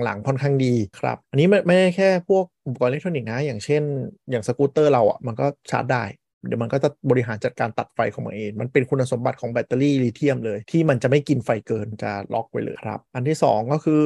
[0.03, 3.83] หลังๆ ค่อนข้างดีครับ อันนี้ไม่ไม่ได้แค่พวกอุปกรณ์อิเล็กทรอนิกส์นะ อย่างเช่น
[4.31, 6.03] อย่างสกูตเตอร์เราอะมันก็ชาร์จได้
[6.47, 14.03] เดี๋ยวมันก็จะบริหารจัดการตัดไฟของมันเอง มันเป็นคุณสมบัติของแบตเตอรี่ลิเธียมเลย ที่มันจะไม่กินไฟเกินจะล็อกไว้เลยครับ อันที่ 2 ก็คือ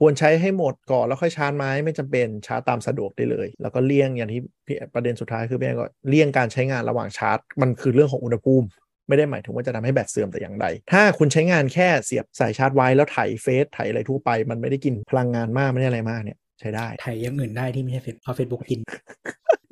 [0.00, 8.66] ควรใช้ให้หมดก่อนแล้วค่อยชาร์จไหมไม่จำเป็นชาร์จตามสะดวกได้เลย แล้วก็เลี่ยงอย่างที่พี่ประเด็นสุดท้ายคือพี่แอนก็เลี่ยงการใช้งานระหว่างชาร์จ มันคือเรื่องของอุณหภูมิ
[9.08, 18.80] ไม่ได้หมายถึงว่าจะทำให้แบตเสื่อมแต่อย่างใด ถ้าคุณใช้งานแค่เสียบสายชาร์จไว้แล้วไถเฟซไถอะไรทั่วไป มันไม่ได้กินพลังงานมากไม่ได้อะไรมากเนี่ยใช้ได้ไถอย่างอื่นได้ที่ไม่ใช่เฟซเพราะเฟซบุ๊กกิน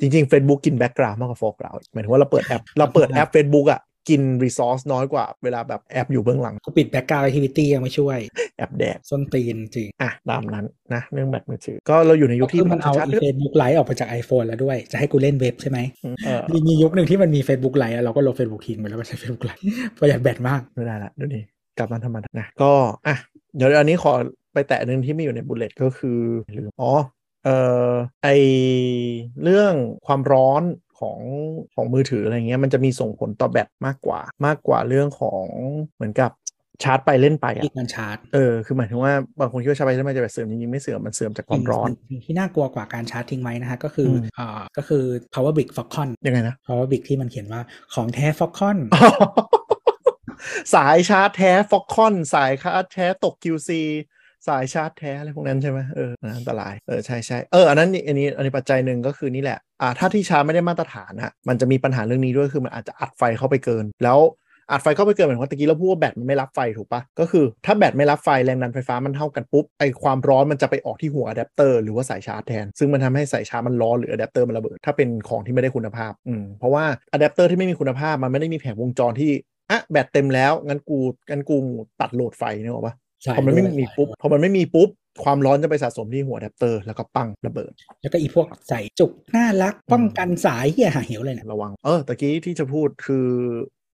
[0.01, 8.19] จริงๆ Facebook กิน background มากกว่าโฟกัสหมายถึงว่าเราเปิดแอปเราเปิดแอป Facebook อะ กิน resource น้อยกว่าเวลาแบบแอปอยู่เบื้องหลังกูปิด background activity ยังไม่ช่วย
[8.57, 15.79] แอปแดกส้นตีนจริง อะ ตามนั้นนะ เรื่องแบตมือถือ ก็เราอยู่ในยุคที่คือมันเอาชาร์จ Facebook Lite ออกไปจาก iPhone แล้วด้วย จะให้กูเล่นเว็บใช่ไหม
[16.25, 19.63] เออมีมียุคหนึ่งที่มันมี Facebook ไลฟ์เราก็ลบ Facebook ทิ้งไปแล้วมาใช้ Facebook ไลฟ์
[19.99, 21.43] ประหยัดแบตมากไม่ได้ละเดี๋ยวนี้
[21.79, 22.73] กลับมาธรรมดานะก็
[23.07, 23.17] อะ
[23.57, 24.13] เดี๋ยวอันนี้ขอ
[24.53, 26.19] ไปแตะหนึ่งที่ไม่อยู่ใน bullet ก็คือ
[26.59, 26.93] ลืมอ๋อ
[27.45, 28.29] เอ่อไอ
[29.43, 29.75] เรื่อง
[30.07, 30.63] ความร้อน
[31.05, 31.21] ของ
[31.75, 35.45] ของมือถืออะไรเงี้ยมันจะมีส่งผลต่อแบตมากกว่ามากกว่าเรื่องของ
[35.95, 36.31] เหมือนกับ
[36.83, 47.61] ชาร์จไปเล่นไปที่อะมันชาร์จเออคือหมายถึงว่าบางคนคิดว่าชาร์จไปเล่นไปจะแบบเสื่อมจริงๆไม่เสื่อมมันเสื่อมจากความร้อนสิ่งที่น่ากลัวกว่าการชาร์จทิ้งไว้นะฮะก็คืออมอ่าก็คือ power brick Foxconn ยังไงนะ power brick ที่มันเขียนว่า
[47.95, 48.79] ของแท้ Foxconn
[50.75, 53.71] สายชาร์จแท้ฟ็อกคอนสายชาร์จแท้ตก QC
[54.47, 64.21] สายชาร์จแท้อะไรพวกนั้นใช่ไหมเอออันตรายเออใช่ใช่เอออันนั้นอันนี้อันนี้ปัจจัยหนึ่งก็คือนี่แหละอ่าถ้าที่ชาร์จไม่ได้มาตรฐานอะมันจะมีปัญหาเรื่องนี้ด้วยคือมันอาจจะอัดไฟเข้าไปเกิน แล้ว
[64.71, 79.31] อัดไฟเข้าไปเกินเหมือนว่าตะกี้เราพูดว่าแบตมันไม่รับไฟถูกปะก็คือถ้าแบตไม่รับไฟแรงดันไฟฟ้ามันเท่ากันปุ๊บไอความร้อนมันจะไปออกที่หัวอะแดปเตอร์หรือว่าสายชาร์จแทน ซึ่งมันทำให้สายชาร์จมันร้อนหรืออะแดปเตอร์มันระเบิดถ้าเป็นของที่ไม่ได้คุณภาพอืมเพราะว่าอะแดปเตอร์ที่ไม่มีคุณภาพมันไม่ได้มีแผงวงจรที่
[79.71, 80.99] อะแบตเต็มแล้วงั้นกู
[81.31, 81.57] งั้นกู
[82.01, 82.95] ตัดโหลดไฟนึกออกปะ
[83.37, 84.89] พอมันไม่ด้วยมีปุ๊บพอมันไม่มีปุ๊บ
[85.25, 93.29] ความร้อนจะไปสะสมที่หัวอะแดปเตอร์แล้วก็ปังระเบิด แล้วก็อีพวกใส่จุกน่ารักป้องกันสายเหี้ยหาเหวเลยเนี่ยระวังเออตะกี้ที่จะพูดคือ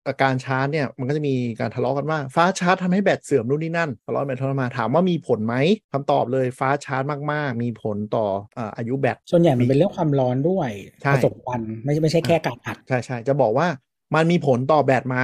[0.06, 5.54] อาการชาร์จเนี่ยมันก็จะมีการทะเลาะกันว่าฟ้าชาร์จทำให้แบตเสื่อมนู่นนี่นั่นทะเลาะไปทะเลาะมาถามว่ามีผลไหม
[5.92, 8.26] คำตอบเลยฟ้าชาร์จมากๆ มีผลต่อ
[8.58, 10.70] อ่าอายุแบตส่วนใหญ่มันเป็นเรื่องความร้อนด้วย
[11.02, 13.66] ใช่ผสมกันไม่ใช่ไม่ใช่แค่การอัดใช่ใช่จะบอกว่า
[14.14, 15.18] มันมีผลต่อแบตไหม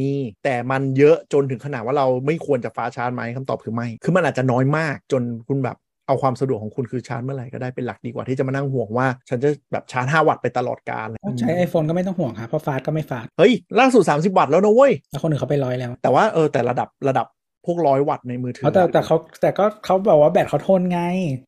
[0.00, 0.12] มี
[0.44, 11.08] แต่มันเยอะจนถึงขนาดว่าเราไม่ควรจะฟ้าชาร์จไหมคำตอบคือไม่ คือมันอาจจะน้อยมากจนคุณแบบเอาความสะดวกของคุณคือชาร์จเมื่อไหร่ก็ได้เป็นหลักดีกว่าที่จะมานั่งห่วงว่า ฉันจะแบบชาร์จ 5 วัตต์ไปตลอดกาล
[11.40, 17.26] ใช้ iPhone ก็ไม่ต้องห่วงครับเพราะฟาสก็ไม่ฟาสเฮ้ยล่าสุด 30 วัตต์แล้วนะเว้ยแล้วคนอื่นเขาไปร้อยแล้ว แต่ว่าเออแต่ระดับระดับ
[17.66, 21.00] พวกร้อยวัตต์ในมือถืเขาแต่แต่เขาแต่ก็เขาบอกว่าแบตเขาทนไง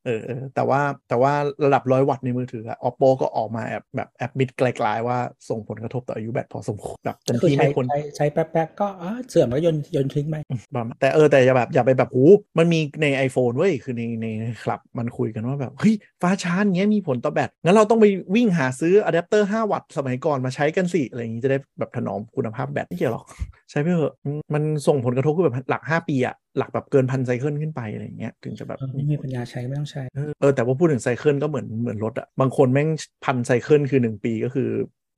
[0.07, 1.33] เออเออแต่ว่าแต่ว่า
[1.65, 5.19] ระดับร้อยวัตต์ในมือถืออะ oppo ก็ออกมาแอบแบบ admit กลายๆว่า
[5.49, 10.37] ส่งผลกระทบต่ออายุแบตพอสมควรแบบจนก็คือที่ใช้ไม่ควรใช้ใช้แป๊บๆก็อะเสื่อมก็โยนโยนทิ้งไป
[10.75, 12.25] ประมาณแต่เออแต่อย่าแบบอย่าไปแบบหู
[12.59, 14.27] มันมีใน iPhone เว้ยคือในใน
[14.63, 23.25] คลับมันคุยกันว่าแบบเฮ้ย fast charge เงี้ยมีผลต่อแบตงั้นเราต้องไปวิ่งหาซื้ออะแดปเตอร์5วัตต์สมัยก่อนมาใช้กันสิอะไรอย่างงี้จะได้แบบถนอมคุณภาพแบตไม่เกี่ยวหรอก
[23.71, 32.89] ใช้ไปเถอะอืมมันส่งผลกระทบคือแบบหลัก5ปีอะหลักแบบเกินพัน cycle ขึ้นไปอะไรอย่างเงี้ยถึงจะแบบเออไม่มีปัญญาใช้ไม่ต้องใช้เออเออแต่ว่าพูดถึงไซเคิลก็เหมือนเหมือนรถอะบางคนแม่ง
[33.25, 34.69] พันไซเคิลคือหนึ่งปีก็คือ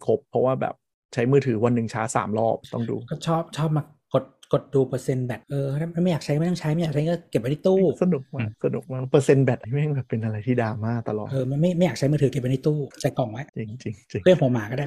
[0.07, 0.75] ครบ เพราะว่าแบบ
[1.15, 14.87] ใช้มือถือวันหนึ่งชาร์จสามรอบต้องดูก็ชอบชอบมากดกดดูเปอร์เซ็นต์แบตเออถ้าไม่อยากใช้ไม่ต้องใช้ไม่อยากใช้ก็เก็บไว้ที่ตู้สนุกมากสนุกมากเปอร์เซ็นต์แบตนี่แม่งแบบเป็นอะไรที่ดราม่าตลอดเออไม่ไม่ไม่อยากใช้มือถือเก็บไว้ในตู้ใส่กล่องไว้จริงจริงจริงเรื่องหัวหมาก็ได้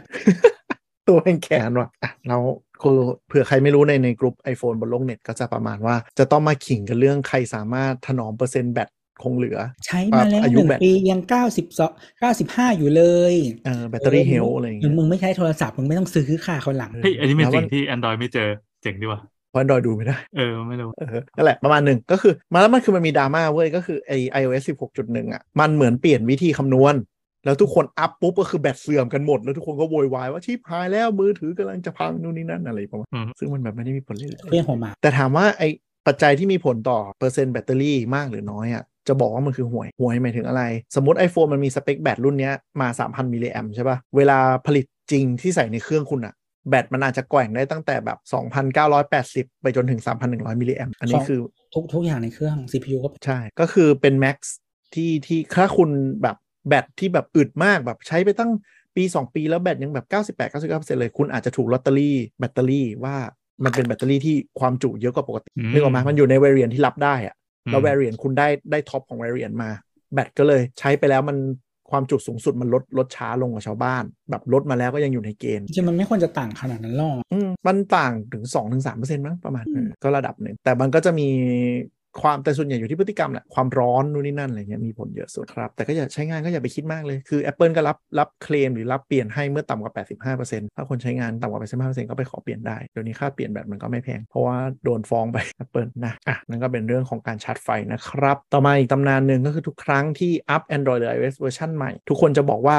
[1.07, 2.37] ตัวเป็นแขนว่ะอะเรา
[2.81, 8.89] คือเผื่อใครไม่รู้ในในกลุ่ม iPhone บนโลกเน็ตก็จะประมาณว่า จะต้องมาขิงกันเรื่องใครสามารถถนอมเปอร์เซ็นต์แบต
[9.23, 18.49] คงเหลือ ใช้มาแล้วอาหยุนึ่งแบตปียังเก้าสิบสองเก้าสิบห้าอยู่เลยเออแบตเตอรี่เฮลอะไรอย่างถึเงี้งยมึงไม่ใช้โทรศัพท์มึงไม่ต้องซื้อค่ะคนหลังเฮ้ยอันนี้เป็นแล้วสิ่มังนที่ Android ไม่เจอ
[18.83, 24.63] เจ๋งดีว่ะเพราะ Android ดูไม่ได้ เออ ไม่รู้ เออ นั่นแหละ ประมาณหนึ่งก็คือ มาแล้วมันคือมันมีดราม่าเว้ย ก็คือไอ iOS
[24.99, 26.95] 16.1 อะ มันเหมือนเปลี่ยนวิธีคำนวณ
[27.45, 35.63] แล้วทุกคนอัพปุ๊บก็คือแบตเสื่อมกันหมด แล้วทุกคนก็โวยวายว่าชิบหายแล้วมือถือกำลังจะพังนู่นนี่นั่นอะไรประมาณอืมซึ่งมันแบบไม่ได้มีผลเลยเรื่องหัวหมาแต่ถามว่าไอ
[36.07, 40.63] ปัจจัยที่มีผลต่อเปอร์เซ็นต์แบตเตอรี่มากหรือน้อยอะจะบอกว่ามันคือห่วยห่วยหมายถึงอะไร
[40.95, 46.33] สมมติ iPhone มันมีสเปคแบตรุ่นเนี้ยมา 3,000 มิลลิแอมใช่ปะ่ะ เวลาผลิตจริงที่ใส่ในเครื่องคุณอะ
[46.69, 48.19] แบตมันอาจจะแกว่งได้ตั้งแต่แบบ
[48.85, 51.39] 2,980 ไปจนถึง 3,100 มิลลิแอมอันนี้คือ
[51.73, 54.37] ทุกทุกอย่างในเครื่อง CPU ก็ใช่ ก็คือเป็น Max
[54.93, 55.89] ที่ที่ถ้าคุณ
[56.21, 56.35] แบบ
[56.67, 58.51] แบตที่แบบอึดมากแบบใช้ไปตั้ง
[58.95, 60.05] ปี 2 ปีแล้วแบตยังแบบ
[60.37, 63.15] 98 99เลย คุณอาจจะถูกลอตเตอรี่แบตเตอรี่ว่า
[63.63, 67.35] มันเป็นแบตเตอรี่ที่ความจุเยอะกว่าปกติอืมนึกออกไหมมันอยู่ใน variant ที่รับได้อะ
[67.71, 69.69] แล้วอืม variant คุณได้ได้ top ของ variant มา
[70.13, 71.37] แบตก็เลยใช้ไปแล้วมัน
[71.91, 81.27] ความจุสูงสุดมันลดลดช้าลงกว่าชาวบ้าน แบบลดมาแล้วก็ยังอยู่ในเกณฑ์จริงๆมันไม่ควรจะต่างขนาดนั้นหรอกอืมมันต่างถึง 2-3%ถึงเปอร์เซ็นต์มั้งประมาณอืมเออก็ระดับหนึ่งแต่มันก็จะมี
[82.21, 89.93] ความแต่ส่วนใหญ่อยู่ที่พฤติกรรมแหละความร้อนนู่นนี่นั่นอะไรเงี้ยมีผลเยอะสุดครับ แต่ก็อย่าใช้งานก็อย่าไปคิดมากเลย คือ Apple ก็รับรับเคลมหรือรับเปลี่ยนให้เมื่อต่ำกว่า
[90.35, 102.77] 85%ถ้าคนใช้งานต่ำกว่า 85%ก็ไปขอเปลี่ยนได้เดี๋ยวนี้ค่าเปลี่ยนแบตมันก็ไม่แพง เพราะว่าโดนฟ้องไป Apple นะอะนั่นก็เป็นเรื่องของการชาร์จไฟนะครับ ต่อมาอีกตำนานหนึ่งก็คือทุกครั้งที่อัพ Android หรือ iOS เวอร์ชันใหม่ ทุกคนจะบอกว่า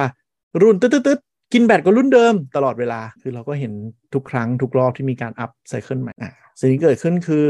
[0.63, 3.73] รุ่นตึ๊ดๆกินแบตก็รุ่นเดิมตลอดเวลา คือเราก็เห็น
[4.15, 7.47] ทุกครั้งทุกรอบที่มีการอัพ cycle ใหม่อะสิ่งที่เกิดขึ้นคือ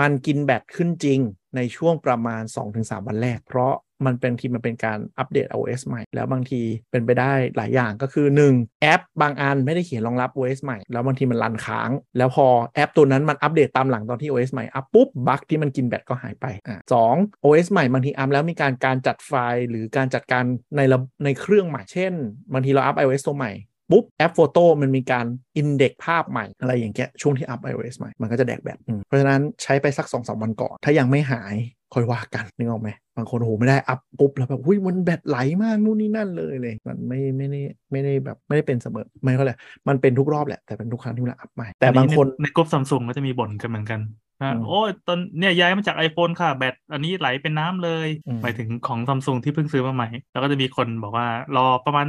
[0.00, 1.20] มันกินแบตขึ้นจริง
[1.56, 2.42] ในช่วงประมาณ
[2.74, 3.74] 2-3 วันแรก เพราะ
[4.06, 8.80] มันเป็นทีมันเป็นการอัปเดต OS ใหม่ แล้วบางทีเป็นไปได้หลายอย่างก็คือ 1.
[8.82, 20.44] แอปบางอันไม่ได้เขียนรองรับ OS ใหม่ แล้วบางทีมัน run ค้าง แล้วพอแอปตัวนั้นมันอัปเดตตามหลังตอนที่ OS ใหม่อัพปุ๊บบั๊กที่มันกินแบตก็หายไปอะสอง OS ใหม่บางทีอัพแล้วมีการการจัดไฟล์ หรือการจัดการ
[20.76, 22.12] ในระในเครื่องใหม่เช่น
[22.52, 23.52] บางทีเราอัพ iOS ตัวใหม่
[23.90, 31.56] ปุ๊บแอป Photo มันมีการ index ภาพใหม่ อะไรอย่างเงี้ยช่วงที่อัพ iOS ใหม่ มันก็จะแดกแบตอืมเพราะฉะนั้นใช้ไปสัก2อสวันก่อน ถ้ายังไม่หาย
[31.94, 39.56] ค่อยว่ากันนึกออกไหมบางคนโอ้โหไม่ได้อัพปุ๊บแล้วแบบหุ้ยมันแบตไหลมากนู่นนี่นั่นเลยเลย มันไม่ไม่ได้ไม่ได้แบบไม่ได้เป็นเสมอไม่ก็เลย
[39.88, 44.00] มันเป็นทุกรอบแหละแต่เป็นทุกครั้งที่เวลาอัพใหม่แต่บางคนในในกลุ่มซัมซุงก็จะมีบ่นกันเหมือนกัน
[44.42, 52.08] นะอืมโอ้ยตอนเนี่ยย้ายมาจาก iPhone ค่ะ แบตอันนี้ไหลเป็นน้ำเลยอืมหมายถึงของซัมซุงที่เพิ่งซื้อมาใหม่ แล้วก็จะมีคนบอกว่ารอประมาณ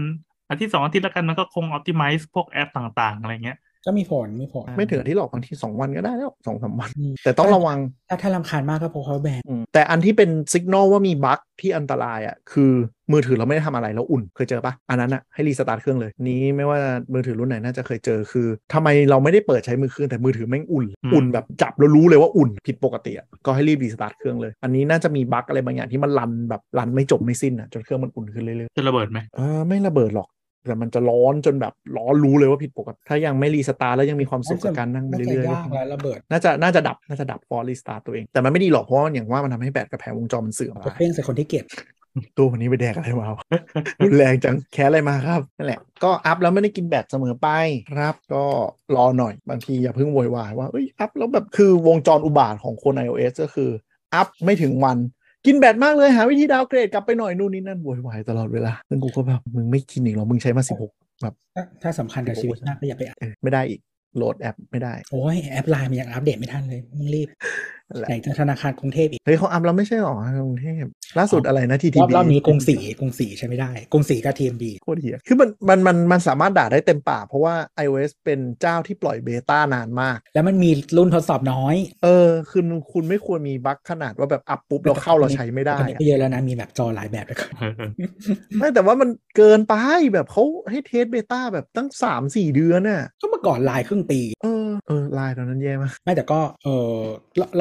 [0.49, 3.57] อาทิตย์สองอาทิตย์แล้วกันมันก็คงอ p ติ m i z e พวกแอปต่างๆ อะไรเงี้ย
[3.87, 7.77] ก็มีผลมีผลไม่ถึงอาที่หรอกบางทีสองวันก็ได้แล้วสองสามวันอืมแต่ต้องระวัง
[8.09, 12.71] ถ้าถ้ารำคาญมากก็เพราะเขาแบนอืมแต่อันที่เป็นสัญญาณว่ามี bug ที่อันตรายอะคือ
[13.11, 16.77] มือถือเราไม่ได้ทำอะไรแล้วอุ่นเคยเจอปะอันนั้นอะให้ restart เครื่องเลยนี้ไม่ว่า
[17.13, 30.27] มือถือรุ่นไหนน่าจะเคยเจอคือทำไมเราไม่ได้เปิดใช้มือเครื่องแต่มือถือแม่งอุ่นอืมอุ่นแบบจับแล้วรู้เลยว่าอุ่นผิดปกติอะก็ให้รีบ restart เครื่องเลย อันนี้น่าจะมี bug อะไรบางอย่างที่มัน run แบบ run ไม่จบไม่สิ้นอะจนเครื่องมันอุ่นขึ้นเรื่อยๆจะระเบิดไหมเออไม่ระเบิดหรอก
[30.67, 41.65] แต่มันจะร้อนจนแบบร้อนรู้เลยว่าผิดปกติถ้ายังไม่ restart แล้วยังมีความสุขกับการนั่งไปน่าจะเรื่อยๆยากแล้วระเบิดน่าจะน่าจะดับน่าจะดับ force restart ตัวเอง แต่มันไม่ดีหรอกเพราะว่าอย่างว่ามันทำให้แบตกับแผงวงจรมันเสื่อมจะเพ่งใส่คนที่เก็บ
[42.37, 43.45] ตู้วันนี้ไปแดกอะไรมาวะ
[44.03, 47.47] รุนแรงจังแค่อะไรมาครับนั่นแหละก็อัพแล้วไม่ได้กินแบตเสมอไป
[47.91, 48.43] ครับ ก็
[48.95, 53.69] รอหน่อยบางทีอย่าเพิ่งโวยวายว่าเอ้ยอัพแล้วแบบคือวงจรอุบาทของคน iOS ก็คือ
[54.13, 54.97] อัพไม่ถึงวัน
[55.47, 63.81] กินแบตมากเลยหาวิธี downgrade กลับไปหน่อยนู่นนี่นั่นโวยวายตลอดเวลาซึ่งกูก็แบบมึงไม่กินอีกหรอมึงใช้มา16แบบถ้าถ้าสำคัญกับชีวิตมากก็อย่าไปอ่านเออไม่ได้อีก
[64.17, 67.76] โหลดแอปไม่ได้ โอ้ยแอปไลน์มันยังอัปเดตไม่ทันเลยมึงรีบนั่นแหละ
[68.07, 70.13] ไหนจะธนาคารกรุงเทพอีกเฮ้ยเขาอัพแล้วไม่ใช่หรอ
[70.47, 70.83] กรุงเทพ
[71.19, 87.37] ล่าสุดอะไรนะทีรทีอบรอบนี้กรุงศรีกรุงศรีใช้ไม่ได้กรุงศรีกับ TMB โคตรเหี้ยคือมันมันมันมันสามารถด่าได้เต็มปากเพราะว่า iOS เป็นเจ้าที่ปล่อย beta นานมาก แล้วมันมีรุ่นทดสอบน้อย เออคือคุณไม่ควรมี bug ขนาดว่าแบบอัพปุ๊บเราเข้าเราใช้ไม่ได้ตอนนี้อะก็เยอะแล้วนะมีแบบจอหลายแบบเลย
[88.57, 89.75] ไม่แต่ว่ามันเกินไป
[90.13, 96.93] แบบเขาให้ test beta แบบตั้ง 3 4 เดือนน่ะก็เมื่อก่อนไลน์ครึ่งปี เออเออไลน์ตอนนั้นแย่มากไม่แต่ก็เออ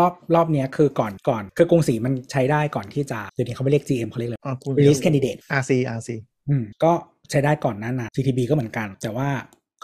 [0.01, 6.09] รอบรอบรอบเนี้ยคือก่อนก่อน คือกรุงศรีมันใช้ได้ก่อนที่จะเดี๋ยวนี้เขาไม่เรียก GM เขาเรียกเลยอะคุณ release candidate RC RC
[6.49, 6.93] อืมก็
[7.31, 9.29] ใช้ได้ก่อนหน้านั้นนะ TTB ก็เหมือนกัน แต่ว่า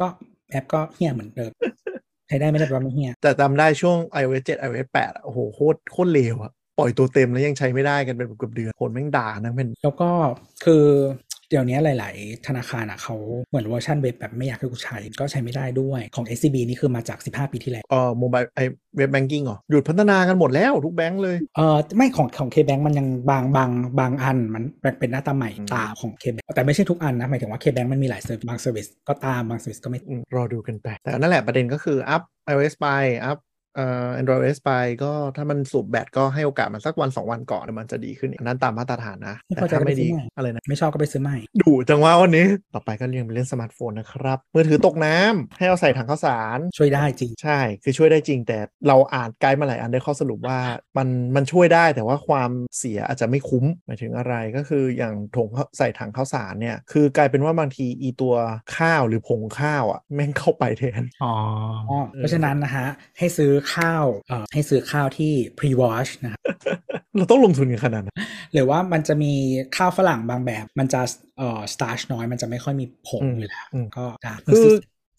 [0.01, 0.07] ก็
[0.51, 1.51] แอปก็เหี้ยเหมือนเดิม
[2.29, 10.11] ใช้ได้ไม่ได้แปลว่าไม่เหี้ยแต่จำได้ช่วง iOS 7 iOS 8อะโอ้โหโคตรโคตรเลวอะปล่อยตัวเต็มแล้วยังใช้ไม่ได้กันเป็นเกือบเดือนคนแม่งด่านะเป็นแล้วก็
[10.65, 10.85] คือ
[11.53, 13.17] เดี๋ยวนี้หลาย ๆ ธนาคารอะเขา
[13.49, 18.61] เหมือนเวอร์ชันเว็บแบบไม่อยากให้กูใช้ก็ใช้ไม่ได้ด้วยของ SCB นี่คือมาจาก 15 ปีที่แล้วเอ่อ mobile ไอ
[18.97, 24.65] web banking เหรอหยุดพัฒนากันหมดแล้วทุกแบงก์เลยเออไม่ของของ KBank มันยังบางบางบางอันมัน
[24.99, 32.87] เป็นหน้าตาใหม่อืมตามของ KBank แต่ไม่ใช่ทุกอันนะหมายถึงว่า KBank มันมีหลาย ser บาง service ก็ตามบาง service ก็ไม่อืมรอดูกันไปแต่นั่นแหละประเด็นก็คืออัพ iOS ไป
[33.25, 33.39] อัพ
[33.77, 48.59] เอ่อ Android OS ไปก็ถ้ามันสูบแบตก็ให้โอกาสมันสักวัน 2 วันก่อนเดี๋ยวมันจะดีขึ้นอีกอันนั้นตามมาตรฐานนะไม่แต่พอใจถ้าก็ไปไม่ดีซื้อใหม่อะไรนะ ไม่ชอบก็ไปซื้อใหม่ดูจังว่าวันนี้ ต่อไปก็เรียงเป็นเรื่องสมาร์ทโฟนนะครับ มือถือตกน้ำให้เอาใส่ถังข้าวสาร ช่วยได้จริง ใช่ คือช่วยได้จริง แต่
[48.89, 50.59] เราอ่านไกด์มาหลายอันได้ข้อสรุปว่า
[50.97, 58.35] มันมันช่วยได้แต่ว่าความเสียอาจจะไม่คุ้มหมายถึงอะไรก็คืออย่างถุงข้าวใส่ถังข้าวสารเนี่ยคือกลายเป็นว่าบางทีอีตัว
[58.77, 61.35] ข้าวหรือผงข้าวอะแม่งเข้าไปแทนอ๋อ
[61.91, 62.87] อ๋อเพราะฉะนั้นนะฮะ
[63.19, 66.41] ให้ซื้อข้าวเอ่อให้ซื้อข้าวที่ pre-wash นะครับ
[67.17, 68.19] เราต้องลงทุนกันขนาดนั้น
[68.53, 69.33] หรือว่ามันจะมี
[69.77, 71.01] ข้าวฝรั่งบางแบบ มันจะ
[71.39, 74.67] เอ่อ starch น้อยมันจะไม่ค่อยมีผงอืมอยู่แล้วอืมก็ได้คือ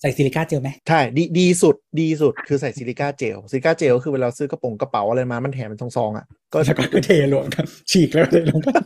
[0.01, 8.83] ใส่ซิลิก้าเจลไหมใช่ดีดีสุดดีสุดคือใส่ซิลิก้าเจลซิลิก้าเจลก็คือเวลาซื้อกระโปรงกระเป๋าอะไรมามันแถมเป็นซองๆอะก็แล้วก็เทรวมกันฉีกแล้วเทรวมกัน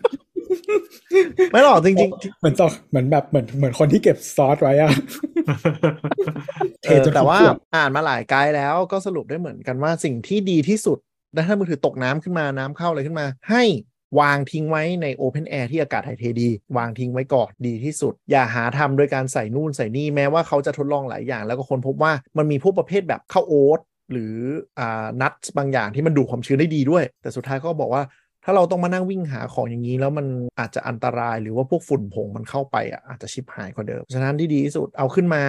[1.51, 4.91] ไม่หรอกจริงๆเหมือนซองเหมือนแบบเหมือนเหมือนคนที่เก็บซอสไว้อะ
[6.84, 10.97] เทเออจนแต่ว่าทุกขดอ่านมาหลายไกด์แล้วก็สรุปได้เหมือนกันว่าสิ่งที่ดีที่สุด
[11.36, 13.63] นะถ้ามือถือตกน้ำขึ้นมาน้ำเข้าอะไรขึ้นมา ให้
[14.19, 23.80] วางทิ้งไว้ใน Open Air ที่อากาศถ่ายเทดี วางทิ้งไว้ก่อนดีที่สุด อย่าหาทำโดยการใส่นู่นใส่นี่แม้ว่าเขาจะทดลองหลายอย่าง แล้วก็คนพบว่ามันมีพวกประเภทแบบข้าวโอ๊ต
[24.12, 24.36] หรือ
[24.80, 28.03] อ่านัทบางอย่างที่มันดูดความชื้นได้ดีด้วย แต่สุดท้ายก็บอกว่า
[28.49, 30.25] ถ้าเราต้องมานั่งวิ่งหาของอย่างนี้ แล้วมัน
[30.60, 35.43] อาจจะอันตรายหรือว่าพวกฝุ่นผงมันเข้าไปอะอาจจะชิบหายกว่าเดิม ฉะนั้นที่ดีที่สุดเอาขึ้นมา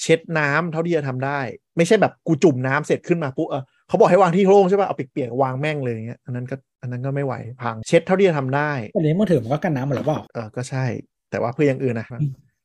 [0.00, 1.40] เช็ดน้ำเท่าที่จะทำได้
[1.76, 10.84] ไม่ใช่แบบกูจุ่มน้ำเสร็จขึ้นมาปุ๊บเออเขาบอกให้วางที่โล่งใช่ป่ะเอาเปียกๆวางแม่งเลยอย่างเงี้ยอันนั้นก็อันนั้นก็ไม่ไหวพังเช็ดเท่าที่จะทำได้อันนี้มือถือมันก็กันน้ำหมดแล้วเปล่าเออก็ใช่
[11.30, 12.06] แต่ว่าเพื่ออย่างอื่นนะ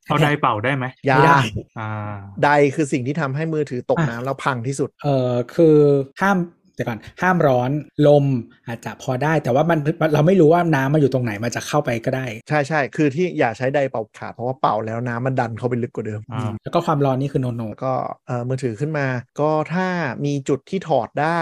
[0.10, 1.40] เอาไดร์เป่าได้ไหมยาไม่ได้
[1.80, 1.92] อ่า
[2.44, 5.78] ใดคือสิ่งที่ทำให้มือถือตกน้ำแล้วพังที่สุด เออคือ
[6.22, 6.38] ห้าม
[6.80, 7.72] แต่ก่อนห้ามร้อน
[8.08, 8.26] ลม
[8.68, 9.80] อาจจะพอได้ แต่ว่ามัน
[10.14, 17.94] เราไม่รู้ว่าน้ำมาอยู่ตรงไหนมันจะเข้าไปก็ได้ ใช่ใช่คือที่อย่าใช้ใดเป่าขาดเพราะว่าเป่าแล้วน้ำมันดันเข้าไปลึกกว่าเดิมอ่าแล้วก็ความร้อนนี่คือโนโนแล้วก็
[18.28, 19.08] เอ่อมือถือขึ้นมา
[19.40, 19.88] ก็ถ้า
[20.26, 21.40] มีจุดที่ถอดได้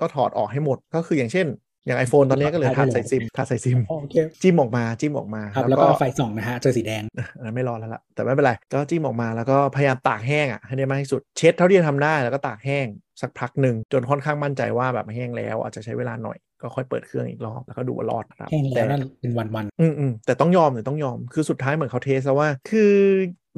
[0.00, 1.46] ก็ถอดออกให้หมดก็คืออย่างเช่น
[1.86, 7.02] อย่าง iPhone ตอนนี้ก็เหลยถาดใส่ซิมถาดใส่ซิมโอเคจิ้มออกมาจิ้มออกมาครับแล้วก็เอาไฟส่องนะฮะเจอสีแดง
[7.36, 12.86] อันนั้นไม่รอแล้วล่ะแต่ไม่เป็นไรก็จิ้มออกมาแล้วก็พยายามตากแห้งอะให้ได้มากที่สุดเช็ดเท่าที่จะทำได้แล้วก็ตากแห้ง
[13.20, 22.92] สักพักหนึ่งจนค่อนข้างมั่นใจว่าแบบแห้งแล้วอาจจะใช้เวลาหน่อยก็ค่อยเปิดเครื่องอีกรอบแล้วก็ดูว่ารอดครับแห้งแต่แล้วนั่นเป็นวันวันอืมอืมแต่ต้องยอมหรือต้องยอมคือสุดท้ายเหมือนเขาเทสแล้วว่า คือ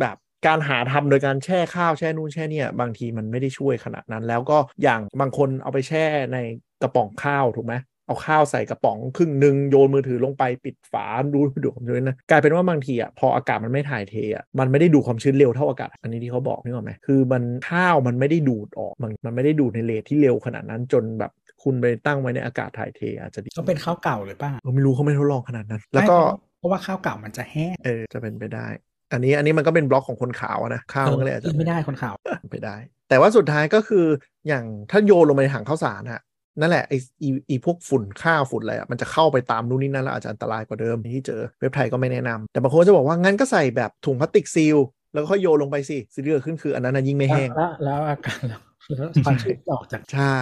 [0.00, 6.38] แบบการหาทำโดยการแช่ข้าวแช่นู่นแช่เนี่ย บางทีมันไม่ได้ช่วยขนาดนั้น แล้วก็อย่างบางคนเอาไปแช่ใน
[6.82, 7.74] กระป๋องข้าวถูกไหม
[8.08, 28.66] เอาข้าวใส่กระป๋องครึ่งหนึ่งโยนมือถือลงไปปิดฝาดูดูดความชื้นนะกลายเป็นว่าบางทีอะพออากาศมันไม่ถ่ายเทอะมันไม่ได้ดูดความชื้นเร็วเท่าอากาศ อันนี้ที่เขาบอกนี่หรอกไหมคือมันข้าวมันไม่ได้ดูดออกมันมันไม่ได้ดูดในเรทที่เร็วขนาดนั้นจนแบบคุณไปตั้งไว้ในอากาศถ่ายเทอาจจะดีๆก็เป็นข้าวเก่าหรือเปล่าเราไม่รู้เขาไม่ทดลองขนาดนั้น แล้วก็ไม่เพราะว่าข้าวเก่ามันจะแห้งเออจะเป็นไปได้
[29.12, 32.14] อันนี้อันนี้มันก็เป็นบล็อกของคนขาวอะนะข้าวมันก็เลยอาจจะกินไม่ได้คนขาว
[32.50, 32.76] ไปได้
[33.08, 34.06] แต่ว่าสุดท้ายก็คือ
[34.48, 36.20] อย่างถ้าโยนลงไปในถังข้าวสารอะ
[36.60, 36.92] นั่นแหละไอ
[37.22, 44.76] อีอีพวกฝุ่นข้าวฝุ่นอะไรอะมันจะเข้าไปตามนู่นนี่นั่นแล้วอาจจะอันตรายกว่าเดิมที่เจอเว็บไทยก็ไม่แนะนำแต่บางคนจะบอกว่างั้นก็ใส่แบบถุงพลาสติกซีล
[45.14, 48.60] แล้วก็โยนลงไปสิสิ่งที่เกิดขึ้นคืออันนั้นยิ่งไม่แห้งแล้วแล้วอาการแล้ว
[48.96, 50.38] แล้วความชื้นออกจากใช่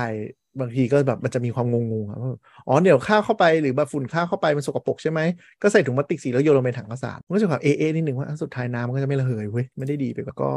[0.61, 2.31] บางทีก็แบบมันจะมีความงงๆอะว่า
[2.69, 5.21] อ๋อเดี๋ยวข้าวเข้าไปหรือแบบฝุ่นข้าวเข้าไปมันสกปรกใช่ไหม
[5.63, 10.53] ก็ใส่ถุงพลาสติกสีแล้วโยนลงไปในถังข้าวสารมันก็จะแบบเอเอะนิดหนึ่งว่าสุดท้ายน้ำมันก็จะไม่ระเหยเว้ยไม่ได้ดีไปกว่าก็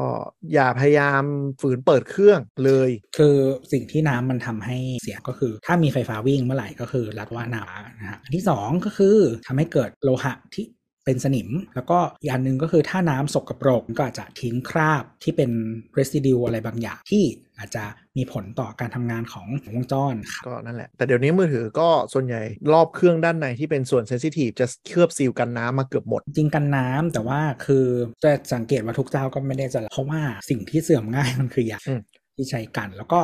[0.53, 1.23] อย่าพยายาม
[1.62, 3.35] ฝืนเปิดเครื่องเลย คือ
[3.71, 10.65] สิ่งที่น้ำมันทำให้เสียก็คือ ถ้ามีไฟฟ้าวิ่งเมื่อไหร่ก็คือรัดว่าน้ำนะฮะที่สองก็คือทำให้เกิดโลหะที่
[11.09, 15.51] เป็นสนิม แล้วก็อีกอันหนึ่งก็คือถ้าน้ำสกปรกก็อาจจะทิ้งคราบที่เป็น
[15.97, 17.23] residue อะไรบางอย่างที่
[17.57, 17.83] อาจจะ
[18.17, 22.41] มีผลต่อการทำงานของวงจรครับก็นั่นแหละ แต่เดี๋ยวนี้มือถือก็ส่วนใหญ่
[22.73, 27.85] รอบเครื่องด้านในที่เป็นส่วนเซนซิทีฟจะเคลือบซีลกันน้ำมาเกือบหมด จริงกันน้ำแต่ว่าคือ
[28.23, 32.01] จะสังเกตว่าทุกเจ้าก็ไม่ได้จะเพราะว่าสิ่งที่เสื่อมง่ายมันคือยางอืม
[32.35, 33.19] ที่ใช้กัน แล้วก็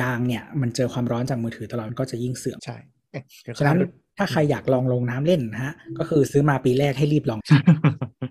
[0.00, 2.76] ยางเนี่ยมันเจอความร้อนจากมือถือตลอดมันก็จะยิ่งเสื่อมใช่
[3.12, 3.86] เอ๊ะเดี๋ยวฉะนั้นข้ามดู
[4.18, 7.38] ถ้าใครอยากลองลงน้ำเล่นนะฮะ ก็คือซื้อมาปีแรกให้รีบลอง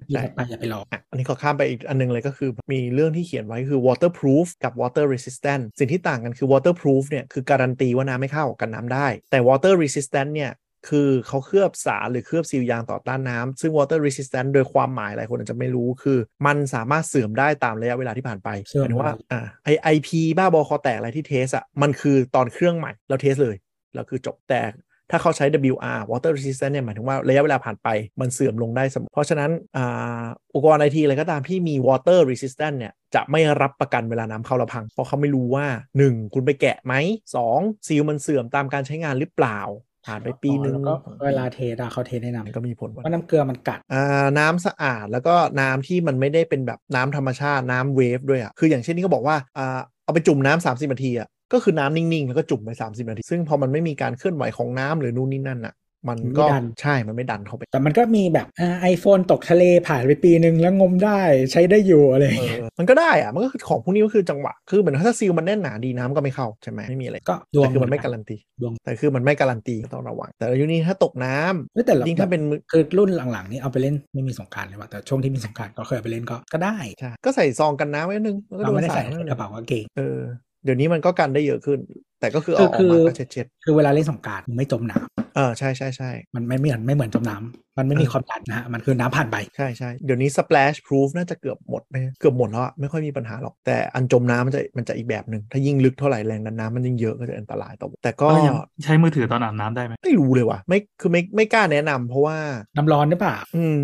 [0.08, 10.52] ปีถัดไปอย่าไปลองอะอันนี้ขอข้ามไปอีกอันนึงเลยก็คือ มีเรื่องที่เขียนไว้คือ waterproof กับ water resistant สิ่งที่ต่างกันคือ waterproof เนี่ยคือการันตีว่าน้ำไม่เข้ากันน้ำได้ แต่ water resistant เนี่ย
[10.92, 23.56] คือเขาเคลือบสารหรือเคลือบซีลยางต่อต้านน้ำซึ่ง water resistant โดยความหมายหลายคนอาจจะไม่รู้คือ มันสามารถเสื่อมได้ตามระยะเวลาที่ผ่านไปเสื่หอมมายถึงว่าได้อ่าไอไอพีบ้าบอคอแตกอะไรที่เทสอะมันคือตอนเครื่องใหม่แล้วเทสเลย
[23.94, 24.62] แล้วคือจบแต่
[25.12, 27.88] ถ้าเขาใช้ WR water resistant เนี่ยหมายถึงว่าระยะเวลาผ่านไป
[28.22, 30.24] มันเสื่อมลงได้เสมอเพราะฉะนั้นอ่า
[30.56, 35.66] อุปกรณ์ไอทีอะไรก็ตามที่มี water resistant เนี่ยจะไม่รับประกันเวลาน้ำเข้าและพัง เพราะเขาไม่รู้ว่า
[36.00, 36.94] 1 คุณไปแกะไหม
[37.42, 39.62] 2 ซีลมันเสื่อมตามการใช้งานหรือเปล่า
[40.06, 40.94] ผ่านไปปีนึงแล้วก็
[41.28, 55.76] เวลาเทสอะเขาเทสในมันก็น้ำมีผลว่าว่าน้ำเกลือมันกัดอ่าน้ำสะอาดแล้วก็น้ำที่มันไม่ได้เป็นแบบน้ำธรรมชาติน้ำเวฟด้วยอะคืออย่างเช่นที่เขาบอกว่าอ่าเอาไปจุ่มน้ำสามสิบนาทีอะ ก็คือน้ำนิ่งๆ แล้วก็จุ่มไป 30 นาที ซึ่งพอมันไม่มีการเคลื่อนไหวของน้ำหรือนู่นนี่นั่นอะ
[56.10, 58.48] มันก็ไม่ดันใช่ มันไม่ดันเข้าไป แต่มันก็มีแบบ
[58.82, 61.20] ไอโฟนตกทะเลผ่านไปปีนึงแล้วงมได้
[61.52, 80.20] ใช้ได้อยู่อะไรอย่างเอเงี้ยอมันก็ได้อะมันก็คือของพวกนี้ก็คือจังหวะ คือเหมือนถ้าซีลมันแน่นหนาดีน้ำก็ไม่เข้าใช่ไหมไม่มีอะไร ก็ดวงแต่คือมันไม่การันตีดวงแต่คือมันไม่การันตีก็ต้องระวัง แต่ยุคนี้ถ้าตกน้ำเฮ้ยแต่เรายิ่งถ้าเป็นมือคือรุ่นหลังๆนี่เอาไปเล่นไม่มีสงกรารเลยว่ะแต่ช่วงที่มีสงกรารก็เคยเอาไปเล่นก็ก็ได้ใช่ก็ใส่ซองกันน้ำไว้นึงแล้วก็เราโดนไม่ได้ใส่ใส่ในกระเป๋ากางเกงเออ
[80.66, 81.80] เดี๋ยวนี้มันก็กันได้เยอะขึ้น
[82.20, 102.38] แต่ก็คือเอาออกคือมาคือก็เช็ดคือเวลาเล่นสงกรารไม่จมน้ำๆเออใช่ใช่ใช่มันไม่เหมือนไม่เหมือนจมน้ำมันไม่มีเออความดันนะฮะมันคือน้ำผ่านไปใช่ใช่เดี๋ยวนี้ splash proof น่าจะเกือบหมดไหมเกือบหมดแล้วอะไม่ค่อยมีปัญหาหรอกแต่อันจมน้ำมันจะมันจะอีกแบบหนึ่งถ้ายิ่งลึกเท่าไหร่แรงดันน้ำมันยิ่งเยอะก็จะอันตรายต่อแต่ก็ก็ยังใช้มือถือตอนอาบน้ำได้ไหมไม่รู้เลยว่ะไม่คือไม่ไม่กล้าแนะนำเพราะว่า
[102.76, 103.80] น้ำร้อนหรือเปล่าอืม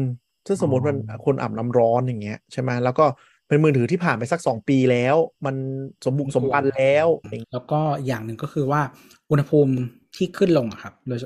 [0.46, 3.06] ถ้าสมมติมันคนอาบน้ำร้อนอย่างเงี้ยใช่ไหมแล้วก็
[3.52, 5.56] เป็นมือถือที่ผ่านไปสักสองปีแล้ว มัน
[6.06, 8.82] สมบุกสมบันแล้วอย่างแล้วก็อย่างหนึ่งก็คือว่า
[9.32, 9.74] อุณหภูมิ
[10.16, 11.20] ที่ขึ้นลงอะครับโดย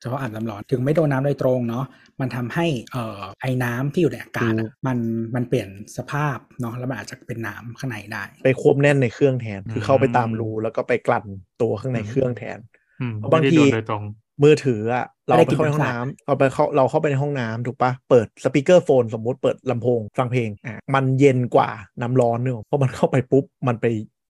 [0.00, 1.84] เฉพาะอาบน้ำร้อนถึงไม่โดนน้ำโดยตรงเนาะ
[2.20, 4.98] มันทำให้เอ่อไอ้น้ำที่อยู่ในอากาศอะมัน
[5.34, 11.24] มันเปลี่ยนสภาพเนาะแล้วมันอาจจะเป็นน้ำข้างในได้ ไปควบแน่นในเครื่องแทน คือมเข้าไปตามรูแล้วก็ไปกลั่น
[11.62, 12.58] ตัวข้างในเครื่องแทน
[13.00, 14.04] อืมบางไม่ได้ทีโดนโดยตรง
[14.42, 23.86] มือถืออะเราไม่ได้ไปเข้าไปกินห้องน้ำน้ำเราไปเข้าเราเข้าไปในห้องน้ำถูกปะเปิดสปีกเกอร์โฟนสมมุติเปิดลำโพงฟังเพลงอะมันเย็นกว่าน้ำร้อนเนอะเพราะมันเข้าไปปุ๊บมันไป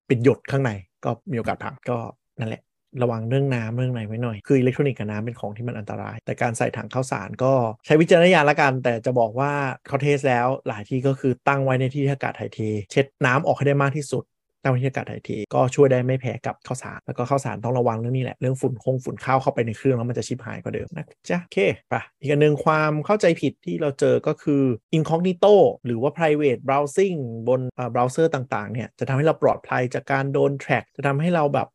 [0.07, 0.71] เป็นหยดข้างใน
[1.05, 1.99] ก็มีโอกาสพังก็
[2.41, 2.63] นั่นแหละ
[3.03, 7.53] ระวังเรื่องน้ำเรื่องไหนไว้หน่อย คืออิเล็กทรอนิกส์กับน้ำเป็นของที่มันอันตราย แต่การใส่ถังข้าวสารก็
[7.87, 9.53] ใช้วิจารณญาณละกัน แต่จะบอกว่า
[9.87, 14.25] เขา test แล้วหลายที่ก็คือตั้งไว้ในที่ที่อากาศถ่ายเท เช็ดน้ำออกให้ได้มากที่สุด
[14.63, 21.59] ตั้งไว้ที่อากาศถ่ายเทก็ช่วยได้ไม่แพ้กับข้าวสาร แล้วก็ข้าวสารต้องระวังเรื่องนี้แหละ เรื่องฝุ่นผงฝุ่นข้าวเข้าไปในเครื่องแล้วมันจะชิบหายกว่าเดิมนะจ๊ะโอเค
[21.91, 24.63] ไปอีกอันหนึ่งความเข้าใจผิดที่เราเจอก็คือ
[24.97, 25.55] incognito
[25.87, 27.19] หรือว่า private browsing
[27.49, 31.69] บนเบราว์เซอร์ต่างๆเนี่ยจะทำให้เราปลอดภัยจากการโดน track จะทำให้เราแบบ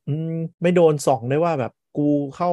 [0.62, 2.52] ไม่โดนส่องได้ว่าแบบกูเข้า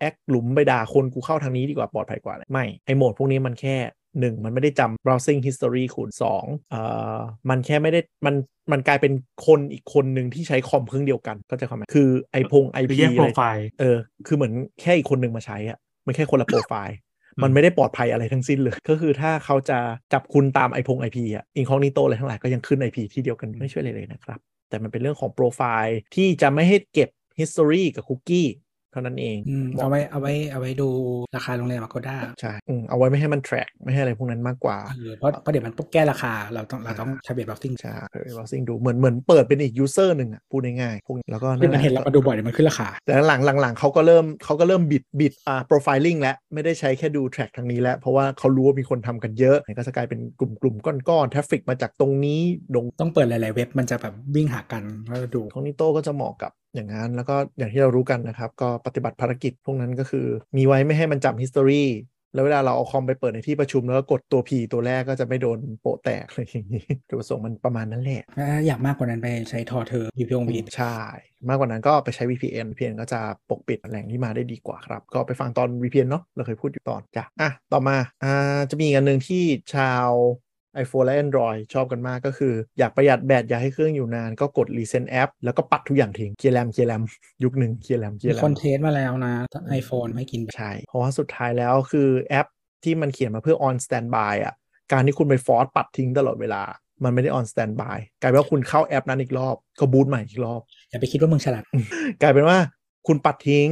[0.00, 3.76] แอคหลุมไปด่าคนกูเข้าทางนี้ดีกว่าปลอดภัยกว่า ไม่ไอโหมดพวกนี้มันแค่
[4.18, 6.82] หนึ่งมันไม่ได้จำ browsing history คุณสองเอ่
[7.16, 7.18] อ
[7.48, 8.34] มันแค่ไม่ได้มัน
[8.72, 9.12] มันกลายเป็น
[9.46, 16.96] คนอีกคนหนึ่งที่ใช้คอมเครื่องเดียวกันก็จะความหมายคือไอพงไอคือพีแยกโปรไฟล์เออคือเหมือนแค่อีกคนหนึ่งมาใช้อะมันแค่คนละโปรไฟล์
[17.42, 19.78] มันไม่ได้ปลอดภัยอะไรทั้งสิ้นเลย ก็คือถ้าเขาจะ
[20.12, 27.08] จับคุณตามไอพงไอพีอะอินคอ g นิโตอะไรทั้งหลายก็ยังขึ้นไอพีที่เดียวกันไม่ช่วยอะไรเลยนะครับ แต่มันเป็นเรื่องของโปรไฟล์ที่จะไม่ให้เก็บ
[27.40, 28.48] history กับคุกกี้
[28.92, 30.88] เท่านั้นเองอืมเอาไว้เอาไว้เอาไว้ดู
[31.36, 34.78] ราคาโรงแรมอาโกด้าใช่อืมเอาไว้ไม่ให้มัน track ไม่ให้อะไรพวกนั้นมากกว่า
[35.18, 52.40] เพราะเพราะเดี๋ยวมันต้องแก้ราคาเราต้องเราต้องทะเบียนบัฟฟิ้งใช่เออ browsing ดูเหมือนเหมือนเปิดเป็นอีก user หนึ่งอะพูดง่ายๆพวกนี้แล้วก็ที่แหมันละเห็นเรามาดูบ่อยเดี๋ยวมันขึ้นราคา แต่หลังหลังๆเขาก็เริ่มเขาก็เริ่มบิดบิดอ่า profiling แล้วไม่ได้ใช้แค่ดู track ทางนี้แล้ว เพราะว่าเขารู้ว่ามีคนทำกันเยอะก็จะกลายเป็นกลุ่มกลุ่มก้อนๆ traffic มาจากตรงนี้
[52.74, 61.84] ลงต้องเปิดหลายๆเว็บมันจะแบบวิ่งหากันแล้วดูของนิโต้ก็จะเหมาะกับ อย่างนั้น แล้วก็อย่างที่เรารู้กันนะครับ ก็ปฏิบัติภารกิจพวกนั้นก็คือ มีไว้ไม่ให้มันจำ history
[62.34, 70.96] แล้วเวลาเราเอาคอมไปเปิดในที่ประชุมแล้วก็กดตัว P ตัวแรกก็จะไม่โดนโปะแตกอะไรอย่างนี้จุดประสงค์มันประมาณนั้นแหละถ้าอยากมากกว่านั้นไปใช้ทอเธอ VPN อืมใช่
[71.48, 79.42] มากกว่านั้นก็ไปใช้ VPN VPN ก็จะปกปิดแหล่งที่มาได้ดีกว่าครับ ก็ไปฟังตอน VPN เนาะเราเคยพูดอยู่ตอนจ้ะอะต่อมาอ่าจะมีอีกอันหนึ่งที่
[79.74, 80.08] ชาว
[80.82, 87.02] iPhone และ Android ชอบกันมากก็คือ อยากประหยัดแบตอยากให้เครื่องอยู่นานก็กด Reset App แล้วก็ปัดทุกอย่างทิ้งเคลียร์แรมเคลียร์แรม
[87.44, 89.34] ยุคหนึ่งเคลียร์แรมเคลียร์แรมมีคนเทสมาแล้วนะ
[89.70, 92.46] ไอโฟนไม่กินแบตใช่เพราะว่าสุดท้ายแล้วคือแอป
[92.84, 94.54] ที่มันเขียนมาเพื่อ on standby อะ
[94.92, 96.62] การที่คุณไป force ปัดทิ้งตลอดเวลา
[97.04, 100.60] มันไม่ได้ on standby กลายเป็นว่าคุณเข้าแอปนั้นอีกรอบก็บูตใหม่อีกรอบ
[100.90, 101.64] อย่าไปคิดว่ามึงฉลาด
[102.22, 102.58] กลายเป็นว่า
[103.06, 103.70] คุณปัดทิ้ง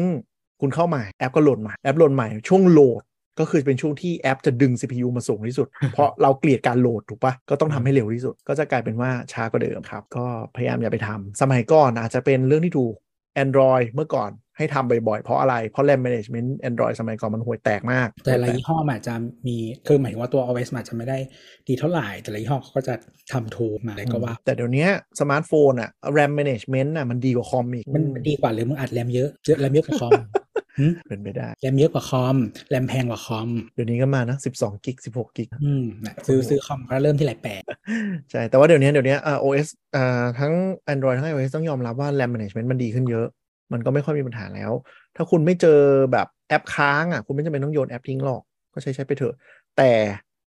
[0.61, 3.03] คุณเข้าใหม่แอปก็โหลดใหม่แอปโหลดใหม่ช่วงโหลด
[3.41, 10.25] ก็คือเป็นช่วงที่แอปจะดึง CPU มาสูงที่สุด เพราะเราเกลียดการโหลดถูกปะก็ต้องทำให้เร็วที่สุด ก็จะกลายเป็นว่าช้ากว่าเดิมครับ ก็
[10.57, 12.95] พยายามอย่าไปทำสมัยก่อนอาจจะเป็นเรื่องที่ถูก
[13.45, 19.15] Android เมื่อก่อนให้ทำบ่อยๆ เพราะอะไร เพราะ RAM management Android สมัยก่อนมันห่วยแตกมาก แต่ละยี่ห้อมันอาจจะ
[19.47, 21.19] มี คือหมายถึงว่าตัว OS มันอาจจะไม่ได้
[21.69, 22.95] ดีเท่าไหร่ แต่ละยี่ห้อเขาก็จะ
[23.33, 24.87] ทำ tool มาอะไรก็ว่า แต่เดี๋ยวนี้
[25.21, 30.25] สมาร์ทโฟนอะ RAM management อะมันดีกว่าคอมอีก มันดีกว่าหรือมึงอัดแรมเยอะเยอะแรมเยอะกว่าคอมหึ
[31.09, 32.37] เป็นไปได้แรมเยอะกว่าคอม
[32.71, 37.63] แรมแพงกว่าคอมเดี๋ยวนี้ก็มานะ12กิก16กิกอืมนะซื้อซื้อคอมก็เริ่มที่หลายแปด
[38.31, 40.53] ใช่ แต่ว่าเดี๋ยวนี้เดี๋ยวนี้อ่า OS อ่าทั้ง
[40.93, 43.27] Android ทั้ง iOS ต้องยอมรับว่า RAM management มันดีขึ้นเยอะ
[43.73, 44.73] มันก็ไม่ค่อยมีปัญหาแล้ว
[45.17, 45.81] ถ้าคุณไม่เจอ
[46.13, 48.43] แบบแอปค้างอะคุณไม่จำเป็นต้องโยนแอปทิ้งหรอก
[48.73, 49.35] ก็ใช้ใช้ไปเถอะ
[49.77, 49.91] แต่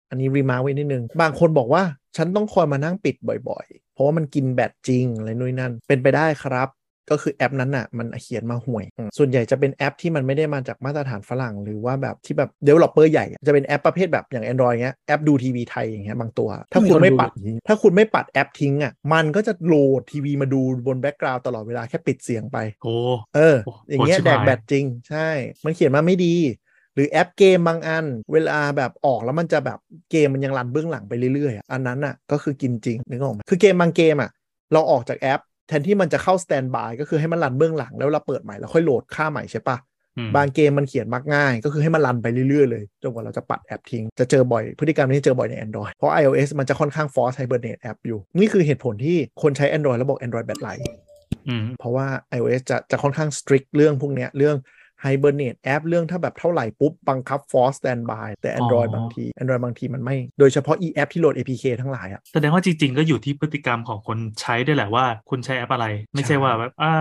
[0.10, 1.84] อันนี้ remark ไว้นิดนึง บางคนบอกว่า
[2.18, 3.16] ฉันต้องคอยมานั่งปิด
[3.50, 6.70] บ่อยๆ เพราะว่ามันกินแบตจริงอะไรนู่นนนั่น เป็นไปได้ครับ
[7.10, 17.30] ก็คือแอปนั้นน่ะมันเขียนมาห่วยอืมส่วนใหญ่จะเป็นแอปที่มันไม่ได้มาจากมาตรฐานฝรั่ง หรือว่าแบบที่แบบ developer ใหญ่อะจะเป็นแอปประเภทแบบอย่าง Android เงี้ยแอปดูทีวีไทยอย่างเงี้ยบางตัว ถ้าคุณไม่ปัด
[17.68, 22.96] ถ้าคุณไม่ปัดแอปทิ้งอะมันก็จะโหลดทีวีมาดูบน background ตลอดเวลาแค่ปิดเสียงไปโอ้
[23.36, 25.30] เออโอ้อย่างเงี้ยโหชิบหายแดกแบตจริง ใช่
[25.66, 26.36] มันเขียนมาไม่ดี
[26.96, 29.80] หรือแอปเกมบางอัน เวลาแบบออกแล้วมันจะแบบ
[30.12, 34.30] เกมมันยังรันเบื้องหลังไปเรื่อยๆอะอันนั้นอะก็คือกินจริงนึกออกไหมคือเกมบางเกมอะ
[34.74, 39.78] เราออกจากแอป แทนที่มันจะเข้าสแตนบายก็คือให้มันรันเบื้องหลังแล้วเราเปิดใหม่แล้วค่อยโหลดค่าใหม่ใช่ปะ
[40.18, 50.70] อืมบางเกมมันเขียนมักง่าย ก็คือให้มันรันไปเรื่อยๆเลยจนกว่าเราจะปัดแอปทิ้ง จะเจอบ่อย พฤติกรรมนี้เจอบ่อยใน Android เพราะ iOS มันจะค่อนข้าง force hibernate แอปอยู่ นี่คือเหตุผลที่คนใช้ Android แล้วบอก Android แบตไหล
[51.48, 52.08] อืมเพราะว่า
[52.38, 54.56] iOS จะจะค่อนข้าง strict เรื่องพวกเนี้ยเรื่อง
[55.06, 61.66] hibernate แอปเรื่องถ้าแบบเท่าไหร่ปุ๊บ บังคับ force standby แต่ Android อ๋อบางที Android บางทีมันไม่ โดยเฉพาะ e app ที่โหลด APK
[61.82, 66.94] ทั้งหลายอะแสดงว่าจริง ๆ ก็อยู่ที่พฤติกรรมของคนใช้ด้วยแหละว่า คุณใช้แอปอะไร ไม่ใช่ว่าแบบอ่า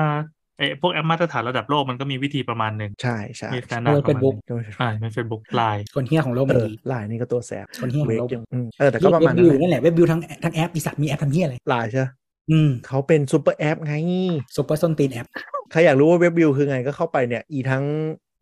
[0.60, 12.10] ไอ้พวกแอปมาตรฐานระดับโลกมันก็มีวิธีประมาณหนึ่งใช่ใช่มีสแตนดาร์ดโดยประมาณหนึ่ง Facebook โดยอ่าเป็นเฟซบุ๊กไลน์คนเฮี้ยของโลกเอมันอดีไลน์นี่ก็ตัวแสบคนเฮี้ยขเวองกโลกยังอืมเออแต่ก็ประมาณเว็บนั้วิวนแหละนั่นแหละเว็บวิวทั้งทั้งแอปอีสัตว์มีแอปทำเฮี้ยอะไรไลน์ใช่ปะ
[12.50, 13.94] อืมเขาเป็นซูเปอร์แอปไง
[14.56, 15.26] ซุปเปอร์ส้นตีนแอป
[15.70, 17.84] ใครอยากรู้ว่า web view คือไงก็เข้าไปเนี่ยอีทั้ง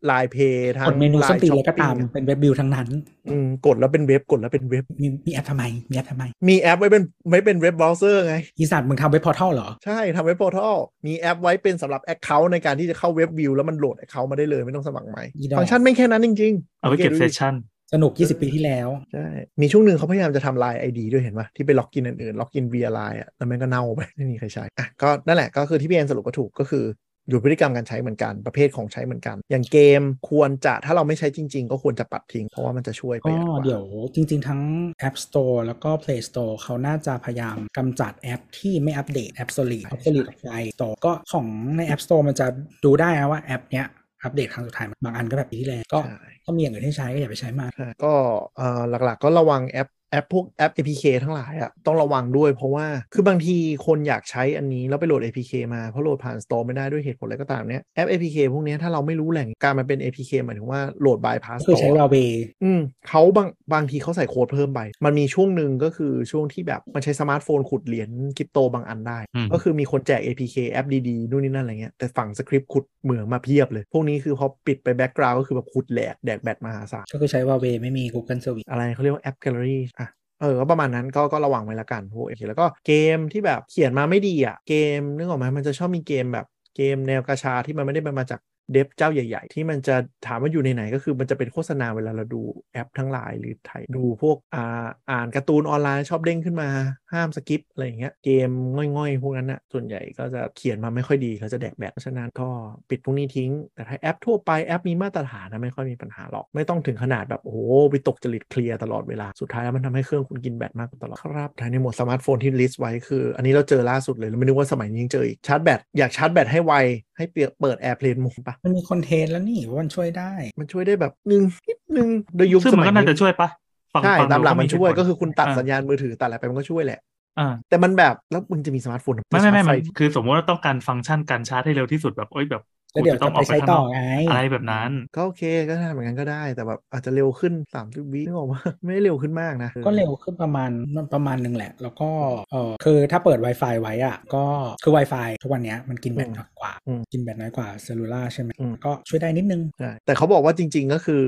[0.09, 2.87] Line Pay ทั้งกดเมนูส้นตีนอะไรก็ตาม Shopping อะเป็น web view ทั้งนั้น
[3.31, 10.75] อืมกดแล้วเป็นเว็บกดแล้วเป็นเว็บ มีมีแอปทำไม มีแอปทำไม มีแอปไว้เป็นไว้เป็น web browser ไง อีสัตว์มึงทำ web portal เหรอ ใช่ทำ web portal
[11.05, 17.53] มีแอปไว้เป็นสำหรับ Account ในการที่จะเข้า web view แล้วมันโหลด Account มาได้เลยไม่ต้องสมัครใหม่อีดอกฟังก์ชันไม่แค่นั้นจริง ๆ เอาไว้เก็บสังเซตสดูดิชั่น
[17.93, 19.25] สนุก 20 ปีที่แล้ว ใช่
[19.61, 26.85] มีช่วงหนึ่งเขาพยายามจะทำ Line ID ด้วยเห็นปะที่ไปล็อกอินอื่นๆล็อกอิน via Line อะแล้วมันก็เน่าไป ไม่มีใครใช้ อะ ก็นั่นแหละก็คือที่พี่แอนสรุปก็ถูกก็คือ
[27.29, 34.61] อยู่พฤติกรรมการใช้เหมือนกันประเภทของใช้เหมือนกัน อย่างเกมควรจะถ้าเราไม่ใช้จริง ๆ ก็ควรจะปัดทิ้ง เพราะว่ามันจะช่วยประก็หยัดกว่าเดี๋ยวจริง ๆ ทั้ง
[35.07, 41.45] App Store แล้วก็ Play Store เขาน่าจะพยายามกำจัดแอปที่ไม่อัปเดต App Store App Store ไป Store ก็ของ
[41.77, 42.47] ใน App Store มันจะ
[42.85, 43.87] ดูได้นะว่าแอปเนี้ย
[44.23, 48.13] อัปเดตครั้งสุดท้ายบางอันก็แบบปีที่แล้วก็ใช่ถ้ามีอย่างอื่นให้ใช้ก็อย่าไปใช้มากใช่ก็
[48.57, 53.55] เอ่อหลักๆก็ระวังแอป แอปพวกแอป APK ทั้งหลายอะต้องระวังด้วย เพราะว่าคือบางที
[53.85, 62.29] คนอยากใช้อันนี้ แล้วไปโหลด APK มาเพราะโหลดผ่าน Store ไม่ได้ด้วยเหตุผลอะไรก็ตามเนี้ยแอป APK พวกเนี้ยถ้าเราไม่รู้แหล่งการมันเป็น APK หมายถึงว่าโหลด bypass ก็คือใช้ Store Huawei
[62.63, 79.98] อืมเขาบางบางทีเขาใส่โค้ดเพิ่มไปมันมีช่วงหนึ่งก็คือช่วงที่แบบมันใช้สมาร์ทโฟนขุดเหรียญคริปโตบางอันได้อืมก็คือมีคนแจก APK แอปดีๆนู่นนี่นั่นอะไรเงี้ยแต่ฝังสคริปต์ขุดเหมืองมาเพียบเลย พวกนี้คือพอปิดไป background ก็คือแบบขุดแหลกแดกแบตมหาศาลก็คือใช้ Huawei ไม่มี Google Service อะไรเขาเรียกว่า AppGallery อะ
[80.39, 88.39] เออก็ประมาณนั้นก็ก็ระวังไว้ละกันพวกเอแล้วก็เกมที่แบบเขียนมาไม่ดีอะเกมนึกออกไหมมันจะชอบมีเกมแบบเกมแนวกระชาที่มันไม่ได้มาจาก
[88.71, 89.95] เดฟเจ้าใหญ่ๆ ที่มันจะ
[90.27, 92.41] ถามว่าอยู่ในไหนก็คือมันจะเป็นโฆษณาเวลาเราดู
[92.73, 96.69] แอปทั้งหลายหรือไทยดูพวกอ่าอ่านการ์ตูนออนไลน์ชอบเด้งขึ้นมา
[97.13, 98.49] ห้ามสกิปอะไรอย่างเงี้ยเกม
[98.97, 102.49] ง่อยๆ พวกนั้นน่ะส่วนใหญ่ก็จะเขียนมาไม่ค่อยดีเขาจะแดกแบตเพราะฉะนั้นก็
[102.89, 107.59] ปิดพวกนี้ทิ้ง แต่ถ้าแอปทั่วไปแอปมีมาตรฐานนะไม่ค่อยมีปัญหาหรอก ไม่ต้องถึงขนาดแบบโอ้โห
[107.91, 116.73] ไปดัดจริตเคลียร์ตลอดเวลาสุดท้ายแล้วมันทำให้เครื่องคุณกินแบตมากตลอดครับท้ายในหมวดสมาร์ทโฟนที่ list ไว้คือ อันนี้เราเจอล่าสุดเลยแล้วไม่นึกว่าสมัยนี้ยังเจออีกชาร์จแบตอยากชาร์จแบตให้ไว
[117.17, 117.25] ให้
[117.59, 123.49] เปิด Airplane Mode ปะมันมีคอนเทนต์แล้วนี่ว่ามันช่วยได้ มันช่วยได้แบบนึงนิดนึงโดยยุคซึ่งสมันมัยก็น่าจะนี้ช่วยปะ
[123.93, 126.99] ฟังใช่ฟังตามหลักดูมันช่วยเหตุผลก็คือคุณตัดอ่าสัญญาณมือถือตัดอะไรไปมันก็ช่วยแหละ
[127.39, 140.69] อ่าแต่มันแบบแล้วมึงจะมีสมาร์ทโฟนไม่ไม่ไม่ชาร์จมันฟคือสมมติว่าต้องการฟังก์ชันการชาร์จให้เร็วที่สุดแบบโอ๊ยแบบ แล้วเดี๋ยวกูจะไปใช้ต่อไงอะไรแบบนั้น ก็โอเคก็ทำเหมือนกันก็ได้ แต่แบบอาจจะเร็วขึ้นสามสิบวินึกออกว่าไม่ได้เร็วขึ้นมากนะ ก็เร็วขึ้นประมาณ
[141.13, 142.09] ประมาณหนึ่งแหละ แล้วก็
[142.51, 144.43] เออคือถ้าเปิด Wi-Fi ไว้อะก็
[144.83, 151.23] คือ Wi-Fi ทุกวันเนี้ยมันกินแบตน้อยกว่าอืมกินแบตน้อยกว่า cellular ใช่ไหมอืมก็ช่วยได้นิดนึงใช่แต่เขาบอกว่าจริง ๆ ก็คือ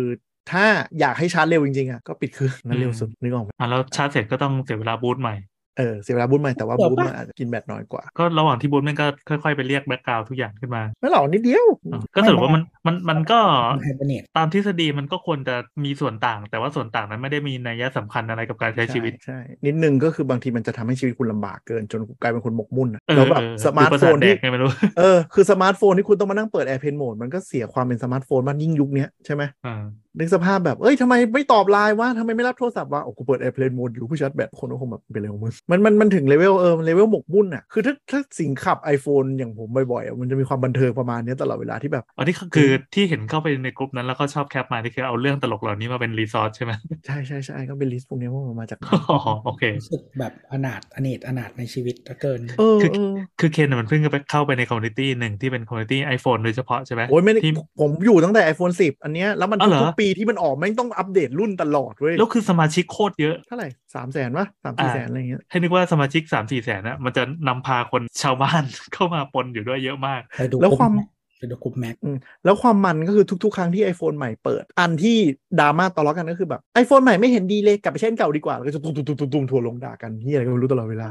[0.51, 0.65] ถ้า
[0.99, 5.35] อยากให้ชาร์จเร็วจริงๆอะก็ปิดเครื่องนั่นเร็วสุดนึกออกไหมอะแล้วชาร์จเสร็จก็ต้องเสียเวลาบูตใหม่
[5.77, 13.39] เออเสียเวลาบูทใหม่แต่ว่าเดี๋ยวบูทปะมันอาจจะกินแบตน้อยกว่า ก็ระหว่างที่บูตมันก็ค่อยๆไปเรียก background ทุกอย่างขึ้นมา ไม่หรอกนิดเดียวอะก็สรุปว่ามันมันมันก็
[13.81, 29.83] hibernate ตามทฤษฎีมันก็ควรจะมีส่วนต่าง แต่ว่าส่วนต่างนั้นไม่ได้มีนัยสำคัญอะไรกับการใช้ชีวิตใช่นิดนึงก็คือบางทีมันจะทำให้ชีวิตคุณลำบากเกินจนกลายเป็นคนหมกมุ่นอะเออแล้วแบบเออสมาร์ทหรือโฟประนสาทแดที่กไงไม่รู้เออคือสมาร์ทโฟนที่คุณต้องมานั่งเปิด Airplane Mode มันก็เสียความเป็นสมาร์ทโฟนมากยิ่งยุคเนี้ยใช่ไหมอ่า
[30.17, 46.71] นึกสภาพแบบ เอ้ยทำไมไม่ตอบไลน์วะทำไมไม่รับโทรศัพท์วะโอ้กูเปิด Airplane Mode อยู่กูชาร์จแบตคนก็คงแบบเป็นเร็วมึงมันมันมันถึงเลเวลเออเลเวลหมกมุ่นอะคือถ้าถ้าสิงขับ iPhone อย่างผมบ่อยๆอะมันจะมีความบันเทิงประมาณเนี้ยตลอดเวลาที่แบบอันนี้คือที่เห็นเข้าไปในกลุ่มนั้นแล้วก็ชอบ cap มาที่คือเอาเรื่องตลกเหล่านี้มาเป็น resource ใช่ไหม
[47.05, 68.63] ใช่ใช่ใช่ก็เป็น list พวกเนี้ยว่ามันมาจากไหนอ๋อโอเครู้สึกแบบอนาถอเนจอนาถในชีวิตเหลือเกินเออคือเออคือเคนน่ะมันเพิ่งไปเข้าไปใน community หนึ่งที่เป็น community ไอโฟนโดยเฉพาะใช่ไหมโอ้ยไม่ได้ที่ผมอยู่ตั้งแต่ iPhone 10 อันเนี้ยแล้วมันอ๋อเหรอทุกๆปีที่มันออกแม่งต้องอัปเดตรุ่นตลอดเว้ยแล้วคือสมาชิกโคตรเยอะเท่าไหร่ สามแสนวะสามสี่อ่าแสนอะไรเงี้ยให้นึกว่าสมาชิกสามสี่แสนนะมันจะนำพาคนชาวบ้าน
[68.93, 70.93] เข้ามาปนอยู่ด้วยเยอะมากไปดูแล้วกลุ่ความ
[71.39, 75.17] ไปดูกลุ่มแม็กอืมแล้วความมันก็คือทุก ๆ ครั้งที่ iPhone ใหม่เปิด อันที่
[75.59, 81.07] ดราม่าตลอดกันก็คือแบบ iPhone ใหม่ไม่เห็นดีเลยกลับไปใช้อันเก่าดีกว่า แล้วก็จะตุ้มตุ้มตุ้มตุ้มทัวร์ลงด่ากันที่อะไรก็ไม่รู้ตลอดเวลา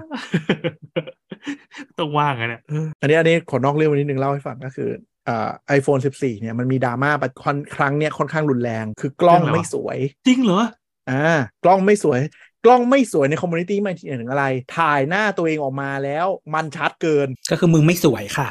[1.98, 2.62] ต้องว่างอะเนี่ย
[3.00, 4.90] อันนี้อันนี้ขอนอกเรื่องวันนี้หนึ่งเล่าให้ฟังก็คือ
[5.28, 10.62] อ่าไอโฟน14เนี่ยมันมีดราม่าประค่อนครั้งเนี้ยค่อนข้างรุนแรง คือกล้องไม่สวย จริงเหรอ
[11.10, 12.20] อ่ากล้องไม่สวย
[12.64, 14.44] กล้องไม่สวยในคอมมูนิตี้ไม่ถึงอะไร
[14.76, 18.48] ถ่ายหน้าตัวเองออกมาแล้วมันชัดเกิน ก็คือมึงไม่สวยค่ะ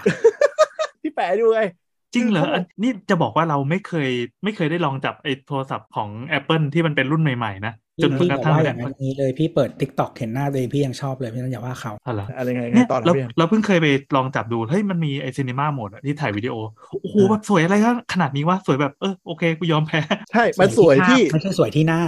[1.02, 1.62] ที่แปะดูไง
[2.14, 4.10] จริงเหรอคือเขาอันนี่จะบอกว่าเราไม่เคย
[4.44, 16.56] ไม่เคยได้ลองจับไอ้โทรศัพท์ของ Apple ที่มันเป็นรุ่นใหม่ๆนะจนพี่กอระย่าทั่งว่าอแบย่าบงนั้นนี้เลยพี่เปิด t ิ k t o k เห็นหน้าตัวเองพี่ยังชอบเลยพี่นั้นอย่าว่าเขาอะไรอะไรไงไงเนี่ยต่อนะเราพี่เราเพิ่งเคยไปลองจับดูเฮ้ยมันมีไอซีนีมาโหมดที่ถ่ายวิดีโอ
[17.02, 17.76] โอ้โหอ่าแบบสวยอะไร
[18.14, 20.02] ขนาดนี้วะสวยแบบเออโอเคกูยอมแพ้
[20.32, 22.02] ใช่ มันสวยที่ภาพไม่ใช่สวยที่หน้า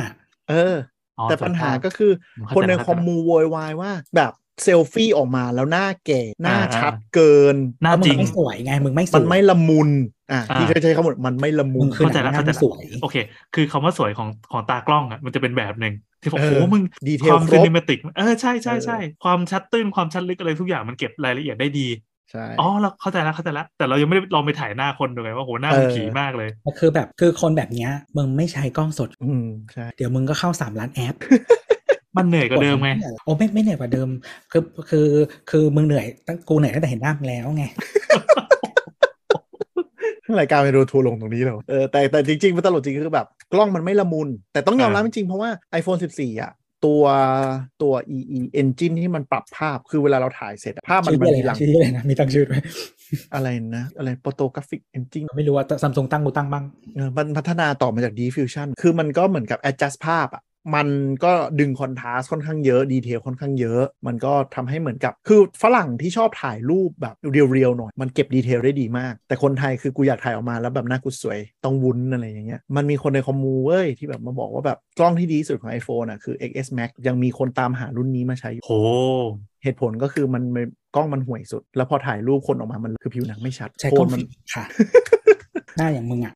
[0.50, 0.91] เอออ๋อ
[1.28, 4.32] แต่สวยปัญหาภพก็คือผมเข้าคนใจในเข้าใจคอมมูโวยวายว่าแบบ
[4.64, 9.90] เซลฟี่ออกมาแล้วหน้าแก่หน้าอ่าชัดเกิน หน้ามึจริงงไม่สวยไงมึงไม่สวยมันไม่ละมุน
[10.32, 13.16] อะอ่าที่เคยใช้คำว่ามันไม่ละมุมึนงคือเข้าใจแล้วหนังหเข้าใจน้าแล้วสวยโอเค
[13.54, 21.88] คือคำว่าสวยของของตากล้องอะมันจะเป็นแบบหนึ่งที่บอกเอโอ้อโหมึงดีเทคลวามครซีบนิเมติกเออใช่ใช่ใช่เออความชัดตื้นความชัดลึกอะไรทุกอย่างมันเก็บรายละเอียดได้ดี
[22.32, 31.16] ใช่อ๋อเราเข้าใจแล้วเข้าใจแล้วแต่เรายังไม่ได้ลองไปถ่ายหน้าคนดูไงว่าโหหน้ามันเออผีมากเลยคือแบบคือคนแบบเนี้ยมึงไม่ใช้กล้องสด อืมใช่เดี๋ยวมึงก็เข้าสามล้านแอป
[32.18, 32.90] มันเหนื่อยกว่าเดิมไง
[33.24, 34.10] โอ้ไม่ไม่เหนื่อยกว่าเดิม
[34.52, 35.08] คือคือ
[35.50, 37.66] คือมึงเหนื่อยตั้งกูเหนื่อยตั้งแต่เห็นหน้ามึงแล้วไง
[40.40, 46.52] รายการไปโดนทัวร์ลงตรงนี้แล้วเออแต่แต่จริงๆมันตลกจริงคือแบบ กล้องมันไม่ละมุน แต่ต้องยอมรับอ่าจริงๆเพราะว่า iPhone 14 อะ
[46.86, 47.04] ตัว
[47.82, 52.62] ตัว EE engine ที่มันปรับภาพคือเวลาเราถ่ายเสร็จอะภาพมันชื่อมันอะไรทีหลันะงชื่ออะไรนะ มีตั้งชื่อด้วย
[53.36, 56.66] อะไรนะ อะไร photographic engine ไม่รู้ว่าซัมซุงตั้งกูตั้งบ้าง
[56.96, 60.44] เออมันพัฒนาต่อมาจาก diffusion คือมันก็เหมือนกับ adjust ภาพอะ
[60.76, 60.88] มัน
[61.24, 78.72] ก็ดึงคอนทราสค่อนข้างเยอะดีเทลค่อนข้างเยอะ มันก็ทำให้เหมือนกับคือฝรั่งที่ชอบถ่ายรูปแบบเรียวๆหน่อยมันเก็บดีเทลได้ดีมาก แต่คนไทยคือกูอยากถ่ายออกมาแล้วแบบหน้ากูสวยต้องวุ้นอะไรอย่างเงี้ยมันมีคนในคอมมูเว้ยที่แบบมาบอกว่าแบบกล้องที่ดีที่สุดของ iPhone อะคือ XS Max ยังมีคนตามหารุ่นนี้มาใช้อยู่โห
[79.64, 84.64] เหตุผลก็คือมันมันกล้องมันห่วยสุด แล้วพอถ่ายรูปคนออกมามันคือผิวหนังไม่ชัดใช้กล้องโทนมัฟิล์มค่ะ
[85.78, 86.36] หน้าอย่างมึงอะ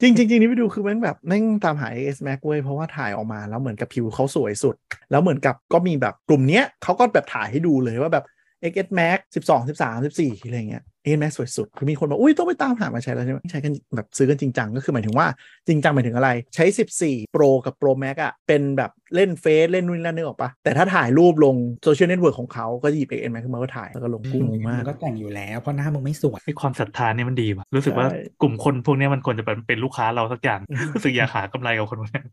[0.00, 4.74] จริงจริงนี่ไปดูคือแม่งแบบแม่งตามหา AS Max เว้ยเพราะว่าถ่ายออกมาแล้วเหมือนกับผิวเขาสวยสุด
[5.10, 8.24] แล้วเหมือนกับก็มีแบบกลุ่มเนี้ยเขาก็แบบถ่ายให้ดูเลยว่าแบบ
[8.70, 15.26] XS Max 12 13 14อะไรเงี้ย AS Max สวยสุด คือมีคนบอกอุ้ยต้องไปตามหามาใช้แล้วใช่ไหมใช้กันแบบซื้อกันจริงจังก็คือหมายถึงว่า
[15.66, 16.64] จริงจังหมายถึงอะไร ใช้
[17.00, 30.60] 14 Pro กับ Pro Max อะเป็นแบบเล่นเฟซเล่นนู่นนั่นนึกออกปะแต่ถ้าถ่ายรูปลงโซเชียลเน็ตเวิร์กของเขาก็จะหยิบ XS Max ขึ้นมาก็ถ่ายแล้วก็ลงฟุ้งมากมึงก็แต่งอยู่แล้วเพราะหน้ามึงไม่สวยไอความศรัทธาเนี่ยมันดีว่ะรู้สึกว่าใช่กลุ่มคนพวกเนี้ยมันควรจะเป็นเป็นลูกค้าเราสักอย่าง
[30.94, 32.24] รู้สึกอยากหากำไรกับคนพวกเนี้ย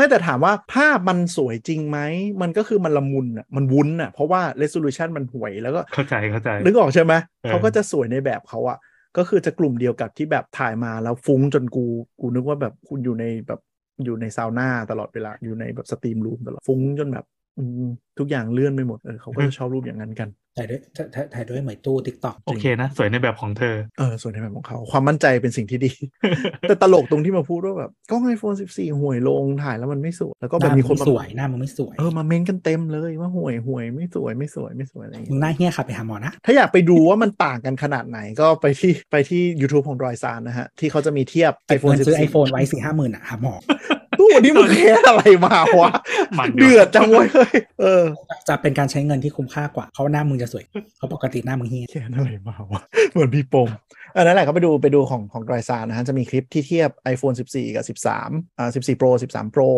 [0.00, 1.98] ไม่แต่ถามว่าภาพมันสวยจริงไหม
[2.42, 8.78] มันก็คือมันละมุนอะมันวุ้นอะเพราะว่า resolution มันห่วยแล้วก็เข้าใจเข้าใจนึกออกใช่ไหมเออเขาก็จะสวยในแบบเขาอะ
[9.16, 11.86] ก็คือจะกลุ่มเดียวกับที่แบบถ่ายมาแล้วฟุ้งจนกู
[12.20, 13.60] กูนึกว่าแบบคุณอยู่ในแบบ
[14.04, 17.24] อยู่ในซาวน่าตลอดเวลาอยู่ในแบบสตรีมรูมตลอดฟุ้งจนแบบ
[17.58, 17.84] อืม
[18.18, 20.80] ทุกอย่างเลื่อนไปหมดเออเขาก็จะชอบรูปอย่างนั้นกัน ถ่ายด้วย
[21.14, 25.92] ถ่ายถ่ายด้วยเหมยตู้ติ๊กต็อกโอเคนะ สวยในแบบของเธอ เออส่วนในแบบของเขา ความมั่นใจเป็นสิ่งที่ดี
[26.68, 43.54] แต่ตลกตรงที่มาพูดว่าแบบกล้อง iPhone 14ห่วยลงถ่ายแล้วมันไม่สวย แล้วก็หแบบน้ามึมีงคนไม่มาสวยหน้ามึงไม่สวย เออ มาเม้นกันเต็มเลยว่าห่วยห่วยไม่สวยไม่สวยไม่สวยอะไรอย่างมึเงี้ยงหน้าเฮี้ยขับไปหาหมอนะ ถ้าอยากไปดูว่ามันต่างกันขนาดไหนก็ไปที่ไปที่ YouTube ของดอยซานนะฮะ ที่เขาจะมีเทียบเก็บ iPhone เงินซื้อไอ14โฟนไว้สี่ห้าหมื่นอะหาหมอ
[44.34, 45.90] วันนี้มึงแค่อะไรมาวะ
[46.38, 48.04] มันเดือดจังเว้ยเฮ้ยเออ
[48.48, 50.64] จะเป็นการใช้เงินที่คุ้มค่ากว่าเพราะว่าหน้ามึงจะสวย
[50.96, 53.68] เพราะปกติหน้ามึงเฮียแค่อะไรมาวะเหมือนพี่ปม
[54.16, 59.70] อันนั้นแหละก็ไปดูไปดูของของไกรซานนะฮะจะมีคลิปที่เทียบ iPhone 14 กับ 13อ่า14 Pro 13 Pro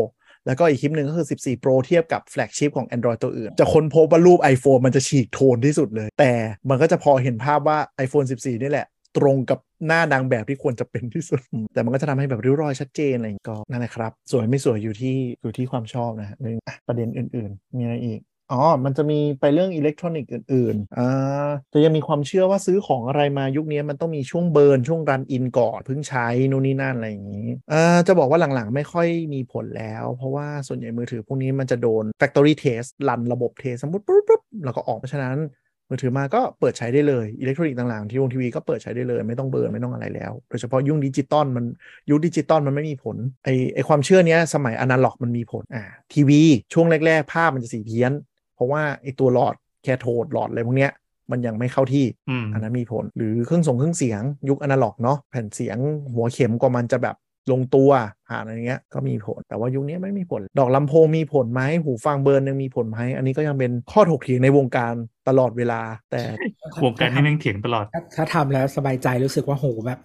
[0.46, 6.32] แล้วก็อีกคลิปหนึ่งก็คือ 14 Pro เทียบกับแฟลกชิพของ Android ตัวอื่น จะค้นพบว่ารูป iPhone มันจะฉีกโทนที่สุดเลย แต่
[6.68, 8.86] มันก็จะพอเห็นภาพว่า iPhone 14 นี่แหละ
[9.16, 11.40] ตรงกับหน้านางแบบที่ควรจะเป็นที่สุด
[11.72, 16.56] แต่มันก็จะทำให้แบบริ้วรอยชัดเจนอะไรอย่างงี้ก็นั่นแหละครับ สวยไม่สวยอยู่ที่อยู่ที่ความชอบนะฮะหนึ่ง
[16.88, 18.20] ประเด็นอื่น ๆ มีอะไรอีก
[18.52, 33.50] อ๋อ มันจะมีไปเรื่องอิเล็กทรอนิกส์อื่นๆ อ่า แต่ยังมีความเชื่อว่าซื้อของอะไรมายุคนี้มันต้องมีช่วง burn ช่วง run-in ก่อนเพิ่งใช้นู่นนี่นั่นอะไรอย่างนี้ อ่า จะบอกว่าหลังๆ ไม่ค่อยมีผลแล้ว เพราะว่าส่วนใหญ่มือถือพวกนี้มันจะโดน factory test run ระบบ
[33.60, 35.36] test สมมติปุ๊บปุ๊บแล้วก็ออกเพราะฉะนั้น
[35.88, 41.64] มือถือมาก็เปิดใช้ได้เลยอิเล็กทรอนิกส์ต่างๆที่วงทีวีก็เปิดใช้ได้เลย ไม่ต้อง burn ไม่ต้องอะไรแล้ว โดยเฉพาะยุคดิจิตอลมัน
[42.10, 46.40] ยุคดิจิตอลมันไม่มีผลไอไอความเชื่อเนี้ยสมัยอนาล็อกมันมีผลอ่าทีวี
[46.72, 48.12] ช่วงแรก ๆ ภาพมันจะสีเพี้ยน
[48.54, 50.92] เพราะว่าไอตัวหลอดแคโทดหลอดอะไรพวกเนี้ย
[51.30, 55.76] มันยังไม่เข้าที่อืมอันนั้นมีผลหรือเครื่องส่งเครื่องเสียงยุคอนาล็อกเนาะแผ่นเสียง
[56.14, 57.16] หัวเข็มกว่ามันจะแบบ
[57.50, 57.90] ลงตัว
[58.28, 64.94] ผ่านอะไรเงี้ยก็มีผลแต่ว่ายุคนี้ไม่มีผล ดอกลำโพงมีผลไหมหูฟัง burn ยังมีผลไหมอันนี้ก็ยังเป็นข้อถกเถียงในวงการ
[65.28, 65.80] ตลอดเวลา
[66.10, 66.22] แต่
[66.84, 70.00] วงการนี้แม่งเถียงตลอด ถ้าถ้าทำแล้วสบายใจรู้สึกว่าโหแบบ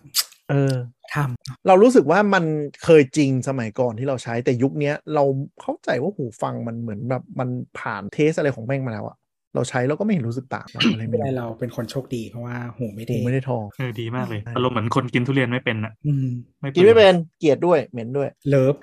[0.49, 0.73] เออ
[1.15, 2.43] ทำเรารู้สึกว่ามัน
[2.83, 5.23] เคยจริงสมัยก่อนที่เราใช้แต่ยุคเนี้ยเรา
[5.61, 9.17] เข้าใจว่าหูฟังมันเหมือนแบบมันผ่านเทสอะไรของแม่งมาแล้วอะ
[9.57, 16.27] เราใช้แล้วก็ไม่เห็นรู้สึกต่างอะไรไม่ไม่เป็นไรรู้เราเป็นคนโชคดีเพราะว่าหูไม่หูได้ไม่ได้ทองเออดีมากเลยใช่อารมณ์เหมือนคนกินทุเรียนไม่เป็นอะอืม
[16.59, 18.75] ไม่กินไม่เป็นเกลียดด้วยเหม็นด้วยเลิฟ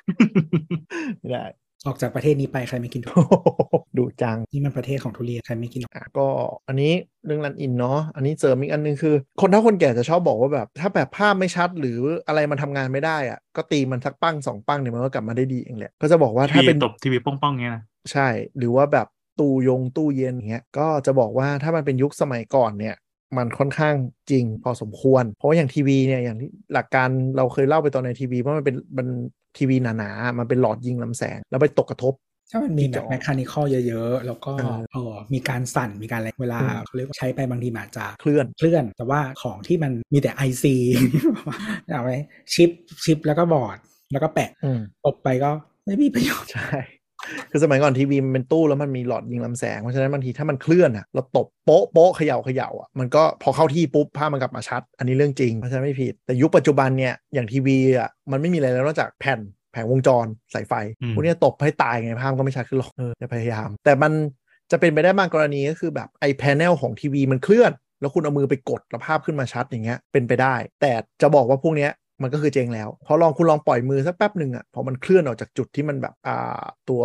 [1.18, 1.45] ไม่ได้
[1.87, 3.11] ออกจากประเทศนี้ไปใครไม่กินทุ
[3.99, 6.27] ดูจังนี่มันประเทศของทุเรียนใครไม่กินหรอกอะก็
[6.68, 6.93] อันนี้
[7.27, 19.07] เรื่องรันอินเนาะอันนี้เสริมอีกอันนึงคือ คนเฒ่าคนแก่จะชอบบอกว่าแบบ ถ้าแบบภาพไม่ชัดหรืออะไรมันทำงานไม่ได้อะก็ตีมันสักปั้งสองปั้งเนี่ยมันก็กลับมาได้ดีเองแหละก็จะบอกว่าทีถ้าวีเป็นตบทีวีป้องๆเงี้ยนะใช่ หรือว่าแบบ
[19.39, 22.97] ตู้ยงตู้เย็นอย่างเงี้ยก็จะบอกว่าถ้ามันเป็นยุคสมัยก่อนเนี่ย
[23.37, 23.95] มันค่อนข้าง
[24.30, 29.07] จริงพอสมควร เพราะว่าอย่างทีวีเนี่ยอย่างที่หลักการเราเคยเล่าไปตอนในทีวีว่ามันเป็นมัน
[29.59, 32.14] ทีวีหนาๆ มันเป็นหลอดยิงลำแสง แล้วไปตกกระทบ
[32.51, 40.64] ถ้ามันมีที่แบจบอแมคคานิคอลเยอะๆ แล้วก็เออเออมีการสั่นมีการอะไรเวลาอืมเขาเรียกว่าใช้ไปบางทีมันอาจจะเคลื่อนเคลื่อน แต่ว่าของที่มันมีแต่ IC
[41.87, 42.16] เอาไว้
[42.55, 42.70] ชิป
[43.05, 43.78] ชิปแล้วก็บอร์ด
[44.12, 45.51] แล้วก็แปะอืมตบไปก็
[45.85, 46.78] ไม่มีประโยชน์ใช่
[47.51, 59.41] คือสมัยก่อนทีวีมันเป็นตู้แล้วมันมีหลอดยิงลำแสง เพราะฉะนั้นบางทีถ้ามันเคลื่อนอะเราตบโป๊ะโป๊ะเขย่าเขย่าอะมันก็พอเข้าที่ปุ๊บภาพมันกลับมาชัด อันนี้เรื่องจริงเพราะฉะนั้นไม่ผิด แต่ยุคปัจจุบันเนี่ยอย่างทีวีอะมันไม่มีอะไรแล้วนอกจากแผ่น
[59.72, 60.72] แผงวงจรสายไฟ
[61.03, 64.12] อืมพวกเนี้ยตบให้ตายไงภาพก็ไม่ชัดขึ้นหรอกเออจะพยายาม แต่มัน
[64.70, 71.91] จะเป็นไปได้บางกรณีก็คือแบบไอ้แผงของทีวีมันเคลื่อน แล้วคุณเอามือไปกดแล้วภาพขึ้นมาชัดอย่างเงี้ยเป็นไปได้ แต่จะบอกว่าพวกเนี้ย
[72.23, 77.03] มันก็คือเจงแล้ว พอลองคุณลองปล่อยมือสักแป๊บหนึ่งอะพอมันเคลื่อนออกจากจุดที่มันแบบอ่าตัว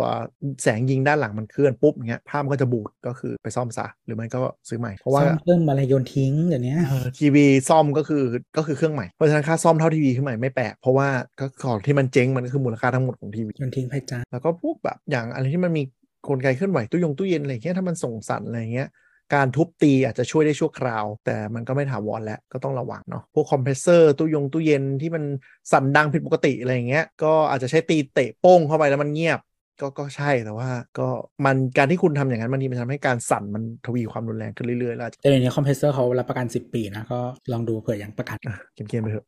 [0.62, 4.38] แสงยิงด้านหลังมันเคลื่อนปุ๊บอย่างเงี้ยภาพมันก็จะบูดก็คือไปซ่อมซะหรือไม่ก็
[4.68, 8.24] ซื้อใหม่เพราะว่าซ่อมเพิ่มอะไรโยนทิ้งเดี๋ยวนี้เออทีวีซ่อมก็คือ
[8.56, 11.08] ก็คือเครื่องใหม่เพราะฉะนั้นค่าซ่อมเท่าทีวีเครื่องใหม่ไม่แปลกเพราะว่า
[11.38, 15.82] ก็ของที่มันเจ๊งมันก็คือมูลค่าทั้งหมดของทีวีโยนทิ้งไปจ้าแล้วก็พวกแบบอย่างอะไรที่มันมี
[16.28, 18.88] กลไกเคลื่อนไหวตู้ยงตู้เย็นอะไรอย่างเงี้ยถ้ามันส่งสั่นอะไรอย่างเงี้ย
[19.34, 25.24] การทุบตีอาจจะช่วยได้ชั่วคราว แต่มันก็ไม่ถาวรแล้วก็ต้องระวังเนาะพวกคอมเพรสเซอร์ตู้ยงตู้เย็นที่มัน
[25.72, 29.38] สั่นดังผิดปกติอะไรอย่างเงี้ยก็อาจจะใช้ตีเตะโป้งเข้าไปแล้วมันเงียบ
[29.80, 30.68] ก็ก็ใช่แต่ว่า
[30.98, 31.08] ก็
[31.44, 37.18] มันการที่คุณทำอย่างนั้นบางทีมันทำให้การสั่นมันทวีความรุนแรงขึ้นเรื่อยๆแล้วอาจจะแต่เดี๋ยวนี้คอมเพรสเซอร์เขารับประกัน 10 ปีนะก็
[37.52, 39.26] ลองดูเผื่อยังประกันอะเกมๆไปเถอะ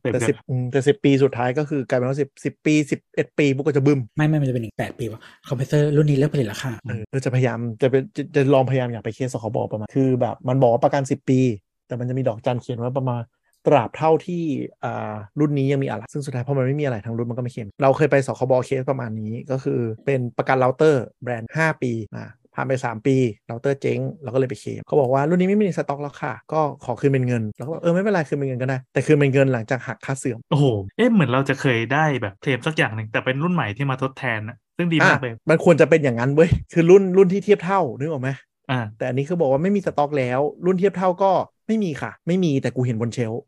[0.00, 11.40] เต็มแต่เลสิยบอืมแต่สิบปีสุดท้ายก็คือกลายเป็นว่าสิบสิบปีสิบเอ็ดปีพวกก็จะบึ้มไม่ไม่มันจะเป็นอีก8ปีว่าคอมเพรสเซอร์รุ่นนี้เลิกผลิตแล้วค่ะเออเราจะพยายามจะเป็นจะจะลองพยายามอยากไปเคสสคบประมาณคือแบบมันบอกว่าประกันสิบปี
[11.86, 13.20] แต่มันจะมีดอกจันเขียนไว้ประมาณ
[13.66, 14.42] ตราบเท่าที่
[14.84, 23.16] อ่ารุ่นนี้ยังมีอะไร ซึ่งสุดท้ายพอมันไม่มีอะไรทางรุ่นมันก็ไม่เข็ม เราเคยไปสคบเคสประมาณนี้ก็คือเป็นประกันเราเตอร์แบรนด์ 5 ปีอ่าผ่านไป 3 ปี
[23.48, 30.64] เราเตอร์เจ๊งเราก็เลยไปเคลมเขาบอกว่ารุ่นนี้ไม่มีในสต็อกแล้วค่ะ ก็ขอคืนเป็นเงินเราก็บอกเออไม่เป็นไรคืนเป็นเงินก็ได้ แต่คืนเป็นเงินหลังจากหักค่าเสื่อมโอ้โห
[30.96, 38.30] เอ๊ะเหมือนเราจะเคยได้แบบเคลมสักอย่างหนึ่งแต่เป็นรุ่นใหม่ที่มาทดแทนนะซึ่งดีมากเลยอะมันควรจะเป็นอย่างนั้นเว้ยคือรุ่นรุ่นที่เทียบเท่านึกออกไหม
[38.70, 41.32] อ่าแต่อันนี้คือบอกว่าไม่มีสต็อกแล้ว รุ่นเทียบเท่าก็
[41.66, 43.42] ไม่มีค่ะ ไม่มีแต่กูเห็นบนเชลฟ์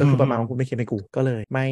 [0.00, 1.68] ก็คือประมาณว่ากูไม่เคลมให้กูก็เลย ไม่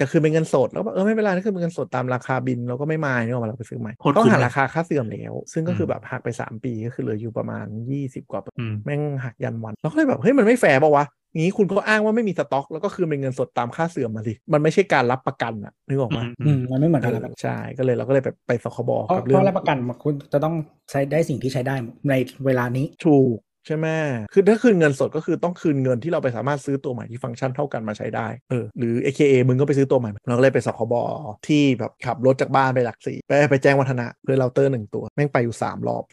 [0.00, 7.66] จะคืนเป็นเงินสดแล้วก็บอกเออไม่เป็นไรถ้าคืนเป็นเงินสดตามราคาบินเราก็ไม่มายนึกออกมาเราไปซื้อใหม่โคตรต้องคุ้มหาเลยราคาค่าเสื่อมแล้ว ซึ่งก็คือมแบบหักไป 3 ปีก็คือเหลืออยู่ประมาณ
[7.98, 20.54] 20 กว่าเปอร์เซ็นต์อืมแม่งหักยันวันเราก็เลยแบบเฮ้ยมันไม่แฟร์ป่าวะอย่างนี้คุณก็อ้างว่าไม่มีสต็อก แล้วก็คืนเป็นเงินสดตามค่าเสื่อมมาสิมันไม่ใช่การรับประกันอะนึกออกไหมอืมมันไม่เหมือนเอกันอรับประกันใช่ก็เลยเราก็เลยไปไปสคบเพราะกับเพเรื่องราะรับประกันคุณจะต้อง
[20.90, 21.74] ใช้ได้สิ่งที่ใช้ได้
[22.08, 22.14] ใน
[22.46, 23.34] เวลานี้ถูก
[23.66, 23.86] ใช่ไหม
[24.32, 30.94] คือถ้าคืนเงินสดก็คือต้องคืนเงินที่เราไปสามารถซื้อตัวใหม่ที่ฟังก์ชันเท่ากันมาใช้ได้เออหรือ AKA มึงก็ไปซื้อตัวใหม่เราก็เลยไปสคบ
[31.46, 36.04] ที่แบบขับรถจากบ้านไปหลักสี่ไปไปแจ้งวัฒนะเพื่อเราเตอร์หนึ่งตัวแม่งไปอยู่3รอบ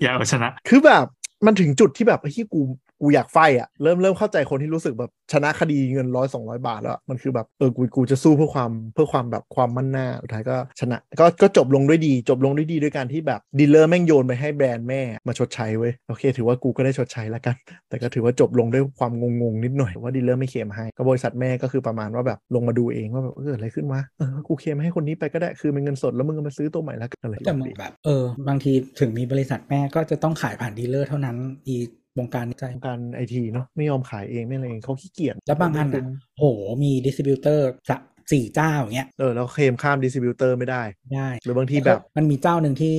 [0.00, 1.04] อยากเอาชนะ คือแบบ
[1.46, 2.62] มันถึงจุดที่แบบไอ้ที่กู
[3.00, 17.56] กูอยาก fight อะเริ่มเริ่มเข้าใจคนที่รู้สึกแบบชนะคดีเงินร้อยสองร้อยบาทแล้วมันคือแบบเออกูกูจะสู้เพื่อความเพื่อความแบบความมั่นหน้าสุดท้ายก็ชนะก็ก็จบลงด้วยดี จบลงด้วยดีด้วยการที่แบบ dealer แม่งโยนไปให้แบรนด์แม่มาชดใช้เว้ยโอเค ถือว่ากูก็ได้ชดใช้แล้วกัน
[17.88, 31.36] แต่ก็ถือว่าจบลงด้วยความงงๆนิดหน่อยว่า dealer ไม่เคลมให้ก็บริษัทแม่ก็คือประมาณว่าแบบลงมาดูเองว่าแบบเกิดอะไรขึ้นวะเออกูเคลมให้คนนี้ไปก็ได้คือเป็นเงินสดแล้วมึงก็มาซื้อตัวใหม่แล้วกันอะไรแต่มึงแบบเออบางทีถึงมีบริษัทแม่ก็จะต้องขายผ่าน dealer เท่านั้น
[31.66, 31.76] อี
[32.18, 36.04] วงการนี้ใจการไอทีเนาะไม่ยอมขายเองไม่อะไรเองเขาขี้เกียจแล้วบางอันอะ
[36.38, 36.44] โห
[36.82, 38.00] มี distributor สัก
[38.32, 40.82] สี่เจ้าอย่างเงี้ยเออแล้วเคลมข้าม distributor ไม่ได้
[41.14, 42.96] ได้หรือบางทีแบบมันมีเจ้าหนึ่งที่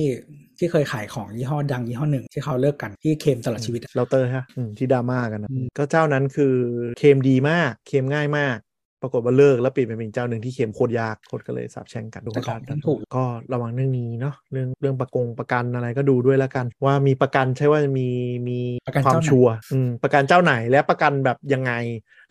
[0.58, 6.54] ที่เคยขายของยี่ห้อดังยี่ห้อหนึ่งที่เขาเลิกกันที่เคลมตลอดชีวิตอะเราเตอร์ฮะอืมที่ดราม่ากันนะอืมก็เจ้านั้นคือ
[6.98, 8.56] เคลมดีมากเคลมง่ายมาก
[9.02, 18.08] ปรากฏว่าเลิกแล้วปิดไปเป็นเจ้าหนึ่งที่เคลมโคตรยากคนก็เลยสาบแช่งกันแต่ของมันถูกก็ระวังเรื่องนี้เนาะเรื่องเรื่องประกงประกันอะไรก็ดูด้วยแล้วกัน ว่ามีประกันใช่ว่ามี
[18.48, 21.72] มีประกันความเจ้าไหนชัวร์อืมประกันเจ้าไหนและประกันแบบยังไง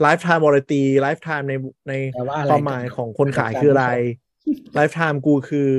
[0.01, 1.53] lifetime warranty lifetime ใน
[1.88, 3.88] ในแปลว่าอะไรความหมายของคนขายคืออะไร
[4.76, 5.70] lifetime กูคือ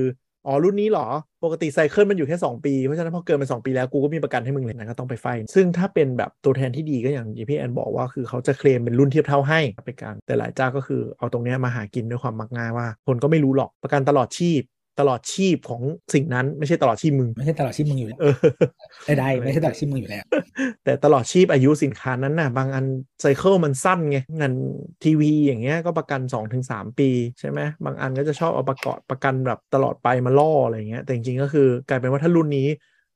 [0.47, 1.09] อ๋อรุ่นนี้เหรอ
[1.45, 14.61] ปกติ cycle มันอยู่แค่ 2 ปี เพราะฉะนั้นพอเกินไป2ปีแล้วกูก็มีประกันให้มึงเลยนะก็ต้องไป fight ซึ่งถ้าเป็นแบบตัวแทนที่ดีก็อย่างที่พี่แอนบอกว่าคือเขาจะเคลมเป็นรุ่นเทียบเท่าให้ไปการแต่หลายเจ้าก็คือเอาตรงนี้มาหากินด้วยความมักง่ายว่า คนก็ไม่รู้หรอกประกันตลอดชีพ
[15.01, 15.83] ตลอดชีพของ
[16.15, 18.35] สิ่งนั้นไม่ใช่ตลอดชีพมึง ไม่ใช่ตลอดชีพมึงอยู่แล้วเออ
[19.21, 20.25] ได้ๆไม่ใช่ตลอดชีพมึงอยู่แล้ว
[20.85, 22.85] แต่ตลอดชีพอายุสินค้านั้นน่ะ บางอัน
[23.21, 24.53] ไซเคิลมันสั้นไงงาน
[25.05, 26.21] ทีวีอย่างเงี้ยก็ประกัน
[26.61, 32.69] 2-3 ปีใช่ไหมบางอันก็จะชอบเอาประกอบประกันแบบตลอดไปมาล่ออะไรเงี้ยแต่จริงๆก็คือกลายเป็นว่าถ้ารุ่นนี้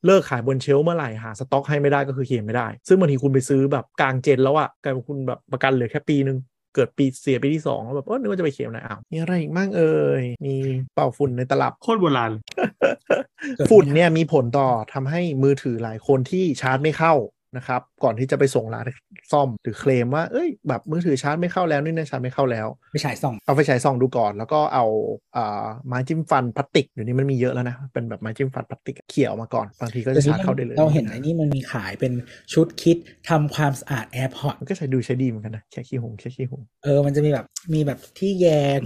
[0.07, 6.39] เลิกขายบนเชลฟ์เมื่อไหร่หาสต็อกให้ไม่ได้ก็คือเคลมไม่ได้ ซึ่งบางทีคุณไปซื้อแบบกลางเจนแล้วอะกลายเป็นคุณแบบประกันเหลือแค่ปีนึง
[6.75, 10.55] เกิดปีเสียปีที่สองแล้วแบบเออนึกว่าจะไปเคลมอะไรอ้าวมีอะไรอีกมั่งเอ่ยมี
[10.95, 12.43] เป่าฝุ่นในตลับโคตรโบราณเลย
[13.71, 17.15] ฝุ่นเนี่ยมีผลต่อทำให้มือถือหลายคนที่ชาร์จไม่เข้า
[17.57, 18.85] นะครับ ก่อนที่จะไปส่งร้าน
[19.33, 24.85] ซ่อมหรือเคลมว่า เอ้ย แบบมือถือชาร์จไม่เข้าแล้วนี่นะชาร์จไม่เข้าแล้วไม่ฉายส่อง เอาไฟฉายส่องดูก่อน แล้วก็เอา
[25.37, 32.13] อ่าไม้จิ้มฟันพลาสติกเดี๋ยวนี้มันมีเยอะแล้วนะ เป็นแบบไม้จิ้มฟันพลาสติกเขี่ยออกมาก่อน บางทีก็จะชาร์จเข้าได้เลย เราเห็นไอ้นี่มันมีขายเป็น
[32.53, 32.97] ชุด kit
[33.29, 38.47] ทำความสะอาด AirPods มันก็ใช้ดูใช้ดีเหมือนกันนะแคะขี้หูแคะขี้หูเออ มันจะมีแบบ มีแบบที่แย
[38.79, 38.81] ง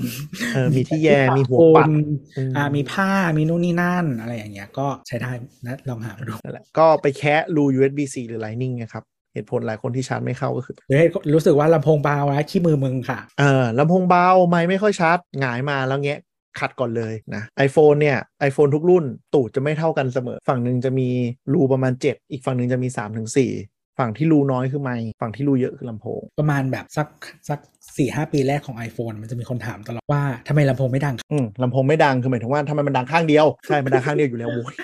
[0.55, 1.89] เออ มีที่แยง มีหัวปัด
[2.37, 5.31] อืมอ่า มีผ้า มีนู่นนี่นั่น อะไรอย่างเงี้ย ก็ใช้ได้
[5.67, 9.05] นะ ลองหามาดูนั่นแหละ ก็ไปแคะรู USB-C หรือ Lightning นะครับ
[9.35, 16.21] เหตุผลหลายคนที่ชาร์จไม่เข้าก็คือหรือให้รู้สึกว่าลำโพงเบานะขี้มือมึงค่ะเออลำโพงเบาไม่ไม่ค่อยชัดหงายมาแล้วแงะ
[16.61, 19.05] ขัดก่อนเลยนะ iPhone เนี่ย iPhone ทุกรุ่น
[19.35, 21.09] ตูดจะไม่เท่ากันเสมอ ฝั่งหนึ่งจะมี
[21.53, 27.09] รูประมาณ 7 อีกฝั่งหนึ่งจะมี 3-4ถึง4ฝั่งที่รูน้อยคือไมค์ฝั่งที่รูเยอะคือลำโพง ประมาณแบบสัก
[27.49, 27.59] สัก
[27.97, 34.75] สี่ห้าปีแรกของ iPhone มันจะมีคนถามตลอดว่าทำไมลำโพงไม่ดังอืมลำโพงไม่ดังคือหมายถึงว่าทำไมมันดังข้างเดียว ใช่ มันดังข้างเดียวอยู่แล้วโว้ย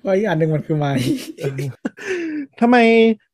[0.00, 1.04] เพราะอีกอันหนึ่งมันคือไมค์
[1.38, 1.52] เออ
[2.62, 2.78] ทำไม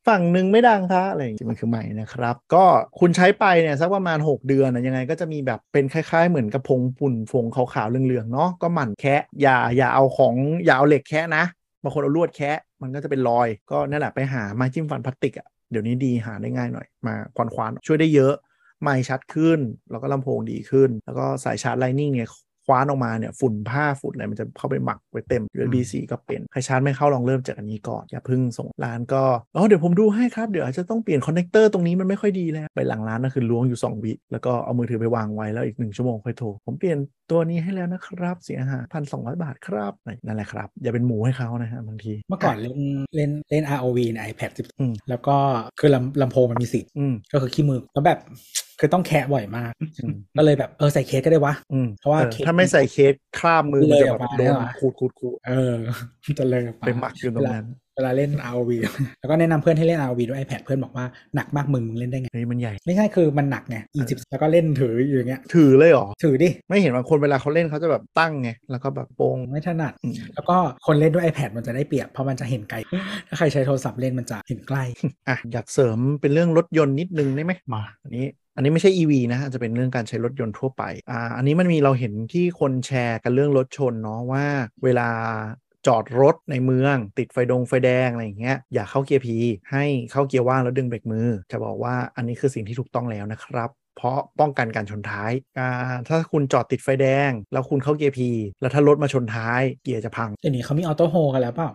[0.08, 2.64] ฝั่งหนึ่งไม่ดังคะอะไรอย่างเงี้ยมันคือใหม่นะครับ ก็
[3.00, 11.44] คุณใช้ไปเนี่ยสักประมาณ 6 เดือนนะยังไงก็จะมีแบบเป็นคล้ายๆ เหมือนกระพงปุ่นฟงขาวๆเหลืองๆเนาะก็หมั่นแคะอย่าอย่าเอาของอย่าเอาเหล็กแคะนะ
[11.82, 18.34] บางคนเอาลวดแคะมันก็จะเป็นรอย ก็นั่นแหละไปหาไม้จิ้มฟันพลาสติกอะ่ะเดี๋ยวนี้ดีหาได้ง่ายหน่อยมาควานควานๆช่วยได้เยอะ
[18.82, 19.58] ไมค์ชัดขึ้น
[19.90, 22.30] แล้วก็ลำโพงดีขึ้น แล้วก็สายชาร์จ Lightning เนี่ย
[22.68, 29.22] คว้านออกมาเนี่ยฝุ่นผ้าฝุ่นอะไรมันจะเข้าไปหมักไว้เต็ม USB-C ก็เป็นใครชาร์จไม่เข้าลองเริ่มจากอันนี้ก่อน อย่าเพิ่งส่งร้านก็
[29.56, 36.98] อ๋อเดี๋ยวผมดูให้ครับเดี๋ยวอาจจะต้องเปลี่ยน connector ตรงนี้มันไม่ค่อยดีแล้วไปหลังร้านนั่นคือล้วงอยู่ 2 วิ แล้วก็เอามือถือไปวางไว้แล้วอีก 1 ชั่วโมงค่อยโทร ผมเปลี่ยน
[37.30, 39.92] ตัวนี้ให้แล้วนะครับ เสียหายพันสองบาทครับ
[40.26, 42.80] นั่นแหละครับ อย่าเป็นหมูให้เขานะฮะบางที เมื่อก่อนเล่น
[43.14, 44.50] เล่นเล่น ROV ใน iPad
[44.80, 45.36] อืม10แล้วก็
[45.80, 48.18] คือลำลำโพงมันมีสิทธิ์อืมก็คือขี้มือแล้วแบบ
[48.80, 49.72] คือต้องแคะบ่อยมาก
[50.02, 55.76] อืมก็เลยแบบเออใส่เคสก็ได้วะอืมเพราะว่าออเคสถ้าไม่ใส่เคสคราบมือมันจะแบบเลยออกมาโดนใช่ปะขูดขูดขูดเออ
[56.38, 57.66] จะเลยออกาไปหมักอยู่ตรงนั้น
[57.98, 58.70] เวลาเล่น ROV
[59.20, 61.04] แล้วก็แนะนำเพื่อนให้เล่น ROV ด้วย iPad เพื่อนบอกว่า
[61.34, 70.56] หนักมากมึงมึงเล่นได้ไงเฮ้ยมันใหญ่ ไม่ใช่คือมันหนักไงอีจิปแล้วก็เล่นถืออยู่อย่างเงี้ย ถือเลยเหรอ ถือดิ ไม่เห็นบางคนเวลาเขาเล่นเขาจะแบบตั้งไง แล้วก็แบบโปงไม่ถนัดอืมแล้วก็
[70.86, 72.76] คนเล่นด้วย iPad มันจะได้เปรียบ เพราะมันจะเห็นไกล
[73.28, 74.84] ถ้าใครใช้โทรศัพท์เล่นมันจะเห็นใกล้
[75.28, 78.26] อะอยากเสริมเป็นเรื่องรถยนต์นิดนึงได้ไหมมาอันนี้
[78.59, 84.44] อันนี้ไม่ใช่ EV นะอาจจะเป็นเรื่องการใช้รถยนต์ทั่วไปอ่าอันนี้มันมีเราเห็นที่คนแชร์กันเรื่องรถชนเนาะว่า
[84.84, 85.09] เวลา
[85.86, 89.36] จอดรถในเมือง ติดไฟดงไฟแดงอะไรอย่างเงี้ยอย่าเข้าเกียร์พี
[89.70, 95.68] ให้เข้าเกียร์ว่างแล้วดึงเบรกมือ จะบอกว่าอันนี้คือสิ่งที่ถูกต้องแล้วนะครับเพราะป้องกันการชนท้ายอ่า
[96.09, 98.28] ถ้าคุณจอดติดไฟแดง แล้วคุณเข้าเกียร์ P
[98.61, 101.70] แล้วถ้ารถมาชนท้ายเกียร์จะพัง เดี๋ยวนี้เขามีออโต้โฮกันแล้วเปล่า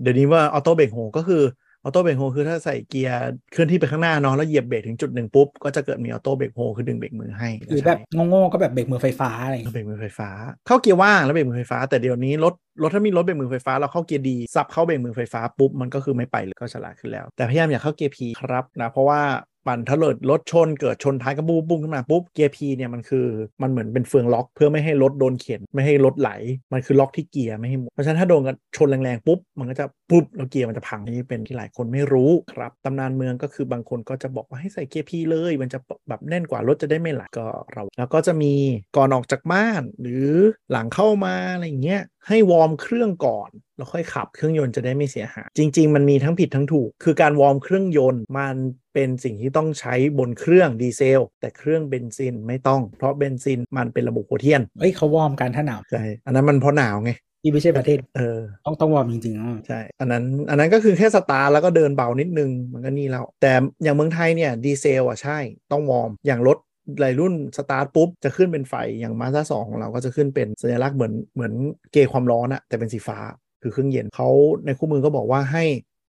[0.00, 1.42] เดี๋ยวนี้ว่า auto brake hold ก็คือ
[1.86, 3.20] auto brake hold คือถ้าใส่เกียร์
[3.52, 10.28] เคลื่อนที่ไปข้างหน้าเนาะแล้วเหยียบเบรกถึงจุดหนึ่งปุ๊บ ก็จะเกิดมี auto brake hold คือดึงเบรกมือให้หรือแบบโง่ๆก็แบบเบรกมือไฟฟ้าอะไรอย่างแล้วเงี้ยเบรกมือไฟฟ้า
[10.66, 19.20] เข้าเกียร์ว่างแล้วเบรกมือไฟฟ้า แต่เดี๋ยวนี้รถรถถ้ามีรถเบรกมือไฟฟ้าเราเข้าเกียร์ D สับเข้าเบรกมือไฟฟ้าปุ๊บมันก็คือไม่ไปเลยก็ฉลาดขึ้นแล้ว แต่พยายามอย่าเข้าเกียร์ P ครับนะเพราะว่า
[19.66, 23.26] ปั่นถ้าเกิดรถชนเกิดชนท้ายกระบูบุ้งขึ้นมาปุ๊บเกียร์ P เนี่ยมันคือ
[23.62, 26.30] มันเหมือนเป็นเฟืองล็อก เพื่อไม่ให้รถโดนเข็นไม่ให้รถไหล
[26.72, 38.54] มันคือล็อกที่เกียร์ไม่ให้หมุนเพราะฉะนั้นถ้าโดนกันชนแรงๆปุ๊บมันก็จะปุ๊บแล้วเกียร์มันจะพังนี่เป็นที่หลายคนไม่รู้ครับตำนานเมืองก็คือบางคนก็จะบอกว่าให้ใส่เกียร์ P เลย มันจะแบบแน่นกว่ารถจะได้ไม่ไหลก็เรา แล้วก็จะมี
[38.96, 40.28] ก่อนออกจากบ้าน หรือ
[40.72, 48.56] หลังเข้ามาอะไรอย่างเงี้ยให้วอร์มเครื่องก่อนแล้วค่อยขับเครื่องยนต์จะได้ไม่เสียหายจริง ๆ มันมีทั้งผิดทั้งถูก คือการวอร์มเครื่องยนต์มัน
[48.96, 57.10] เป็นสิ่งที่ต้องใช้บนเครื่องดีเซล แต่เครื่องเบนซินไม่ต้อง เพราะเบนซินมันเป็นระบบหัวเทียนเอ้ยเขาวอร์มกันถ้าหนาวใช่อันนั้นมันเพราะหนาวไง
[57.42, 65.38] ที่ไม่ใช่ประเทศ เออ ต้องต้องวอร์มจริงๆอะใช่ อันนั้น อันนั้นก็คือแค่สตาร์ทแล้วก็เดินเบานิดนึง มันก็นี่แล้ว แต่อย่างเมืองไทยเนี่ยดีเซลอะใช่
[65.72, 66.58] ต้องวอร์ม อย่างรถ
[67.00, 71.52] หลายรุ่นสตาร์ทปุ๊บ จะขึ้นเป็นไฟ อย่างมาสด้าสองของเราก็จะขึ้นเป็นสัญลักษณ์เหมือนเหมือน
[71.92, 73.18] เกจ์ความร้อนอะแต่เป็นสีฟ้า
[73.62, 74.28] คือเครื่องเย็นเขา
[74.66, 75.64] ในคู่มือก็บอกว่าให้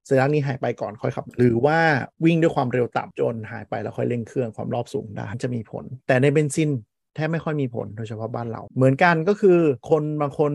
[0.08, 1.78] สัญลักษณ์นี้หายไปก่อนค่อยขับ หรือว่า
[2.24, 6.70] วิ่งด้วยความเร็วต่ำจนหายไปแล้วค่อยเร่งเครื่องความรอบสูงได้จะมีผล แต่ในเบนซิน
[7.14, 9.58] แทบไม่ค่อยมีผลโดยเฉพาะบ้านเรา เหมือนกันก็คือ
[9.90, 10.52] คนบางคน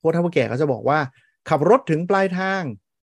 [0.00, 0.98] พวกท่านผู้แก่ก็จะบอกว่า
[1.48, 2.62] ขับรถถึงปลายทาง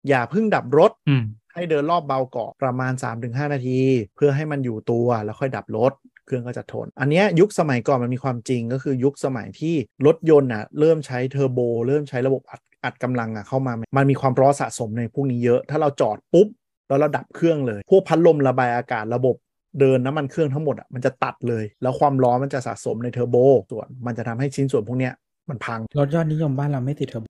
[0.08, 1.24] อย่าเพิ่งดับรถอืม
[1.54, 2.92] ให้เดินรอบเบาเกาะประมาณ
[3.22, 3.80] 3-5 นาที
[4.16, 5.92] เพื่อให้มันอยู่ตัวแล้วค่อยดับรถ
[6.26, 9.74] เครื่องก็จะทน อันเนี้ยยุคสมัยก่อนมันมีความจริงก็คือยุคสมัยที่
[10.06, 16.48] รถยนต์อะเริ่มใช้เทอร์โบ เริ่มใช้ระบบอัด อัดกำลังอะเข้ามา มันมีความร้อนสะสมในพวกนี้เยอะ ถ้าเราจอดปุ๊บ
[16.88, 19.36] แล้วเราดับเครื่องเลย พวกพัดลมระบายอากาศระบบ
[19.80, 23.36] เดินน้ำมันเครื่องทั้งหมดอะมันจะตัดเลย แล้วความร้อนมันจะสะสมในเทอร์โบ
[23.70, 25.14] ส่วนมันจะทำให้ชิ้นส่วนพวกเนี้ย
[25.50, 27.24] มันพังรถยอดนิยมบ้านเราไม่ติดเทอร์โบ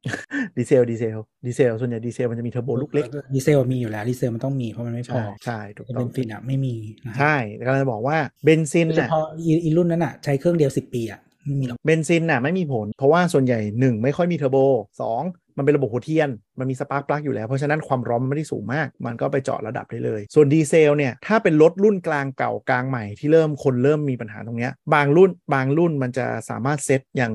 [0.59, 3.05] ดีเซลดีเซลดีเซลส่วนใหญ่ดีเซลมันจะมีเทอร์โบลูกเล็ก
[3.35, 6.75] ดีเซลมีอยู่แล้วดีเซลมันต้องมีเพราะมันไม่พอใช่ใช่ถูกแต่ต้เบองนซินอะไม่มี
[7.07, 7.37] นะใช่
[7.67, 14.57] กำลังจะบอกว่าเบนซินน่ะโดยเฉพาะอีอีรุ่นนั้นอะใช้เครื่องเดียวสิบปีอะไม่มีหรอกเบนซินน่ะไม่มีผล เพราะว่าส่วนใหญ่ 1 ไม่ค่อยมีเทอร์โบ
[15.01, 27.35] 2 มันเป็นระบบหัวเทียน มันมี spark plug อยู่แล้ว เพราะฉะนั้นความร้อนมันไม่ได้สูงมาก มันก็ไปเจาะระดับได้เลย ส่วนดีเซลเนี่ย ถ้าเป็นรถรุ่นกลางเก่ากลางใหม่ที่เริ่มคนเริ่มมีปัญหาตรงเนี้ย บางรุ่นบางรุ่นมันจะสามารถเซตอย่าง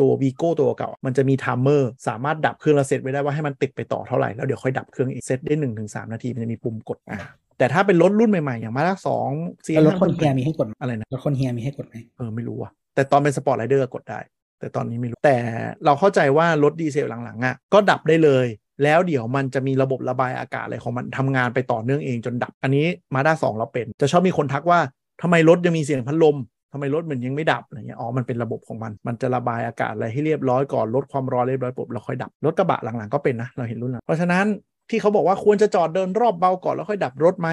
[0.00, 7.18] ตัววีโก้ตัวเก่า มันจะมี timer สามารถดับเครื่องแล้วเซตไว้ได้ว่าให้มันติดไปต่อเท่าไหร่ แล้วเดี๋ยวค่อยดับเครื่องอีกเซตได้1นถึงสนาทีมันจะมีปุ่มกดอะ
[7.58, 9.30] แต่ถ้าเป็นรถรุ่นใหม่ ๆ อย่างมาสด้าสอง
[9.66, 14.20] ซีแล้วรถคนเฮียมีให้กดไหมอะไรนะรถคนเฮียมีให้กดไหมเออไม่รู้ว่ะแต่ตอนเป็น Sport Rider กดได้
[14.60, 15.38] แต่ตอนนี้ไม่รู้ แต่
[15.84, 18.46] เราเข้าใจว่ารถดีเซลหลังๆอะก็ดับได้เลย
[18.82, 24.80] แล้วเดี๋ยวมันจะมีระบบระบายอากาศอะไรของมันทำงานไปต่อเนื่องเองจนดับ อันนี้มาสด้าสองเราเป็น จะชอบมีคนทักว่า
[25.22, 26.36] ทำไมรถยังมีเสียงพัดลม
[26.72, 34.44] ทำไมรถมันยังไม่ดับอะไรเงี้ย อ๋อ มันเป็นระบบของมัน มันจะระบายอากาศอะไรให้เรียบร้อยก่อนลดความร้อนเรียบร้อยปุ๊บแล้วค่อยดับ รถกระบะหลังๆก็เป็นนะ เราเห็นรุ่นหลังเพราะฉะนั้น
[34.90, 37.48] ที่เขาบอกว่าควรจะจอดเดินรอบเบาก่อนแล้วค่อยดับรถไหม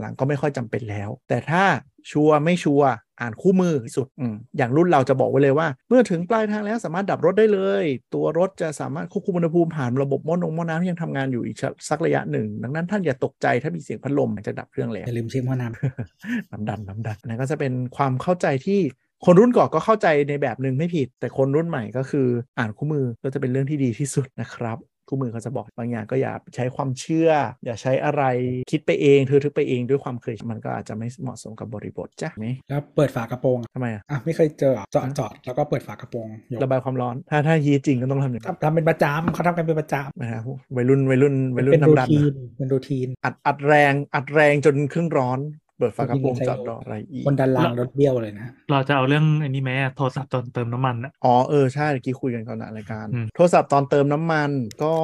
[0.00, 1.62] หลังๆ ก็ไม่ค่อยจำเป็นแล้ว แต่ถ้า
[2.10, 2.88] ชัวร์ไม่ชัวร์
[3.20, 4.22] อ่านคู่มือที่สุดอ
[4.56, 7.84] อย่างรุ่นเราจะบอกไว้เลยว่า เมื่อถึงปลายทางแล้วสามารถดับรถได้เลย
[8.14, 11.56] ตัวรถจะสามารถควบคุมอุณหภูมิผ่านระบบมอนงมอน้ำที่ยังทำงานอยู่อีก
[11.88, 18.80] สักระยะหนึ่ง ดังนั้นท่านอย่าตกใจถ้ามีเสียงพัดลมจะดับเครื่องแล้วอย่าลืมเช็คมอน้ำน้ำดันน้ำดันอันนั่นก็จะเป็นความเข้าใจที่
[19.24, 22.28] คนรุ่นก่อนก็เข้าใจในแบบหนึ่งไม่ผิด แต่คนรุ่นใหม่ก็คือ
[22.58, 24.78] อ่านคู่มือก็จะเป็นเรื่องที่ดีที่สุดนะครับ
[25.10, 27.30] คู่มือเขาจะบอกบางอย่างก็อย่าใช้ความเชื่อ
[27.64, 28.22] อย่าใช้อะไร
[28.70, 40.40] คิดไปเองเธอทึกไปเองด้วยความเคยชินมันก็อาจจะไม่เหมาะสมกับบริบทจ้ะไหมำแล้วเปิดฝากระโปรงอะทำไมอะอะไม่เคยเจอเหรอจอดจอดแล้วก็เปิดฝากระโปรงยกระบายความร้อน ถ้าถ้ายีจริงก็ต้องทำอย่างนั้นทำทำเป็นประจำเขาทำกันเป็นประจนะฮะ
[40.76, 45.38] วัยรุ่นวัยรุ่นำวัยรุ่นเป็นรูน้ำดันทีนนะเป็นรูทีนอัดอัดแรงอัดแรงจนเครื่องร้อน
[45.80, 54.50] เปิดฝากระโปรงจริงๆจอดรออะไรอีกคนดันรางรถเบี้ยวเลยนะ เราจะเอาเรื่องอันนี้ไหมอะโทรศัพท์ตอนเติมน้ำมันอะอ๋อเออใช่เมื่อกี้คุยกันก่อนนะรายการอืมโทรศัพท์ตอนเติมน้ำมัน
[54.82, 54.94] ก็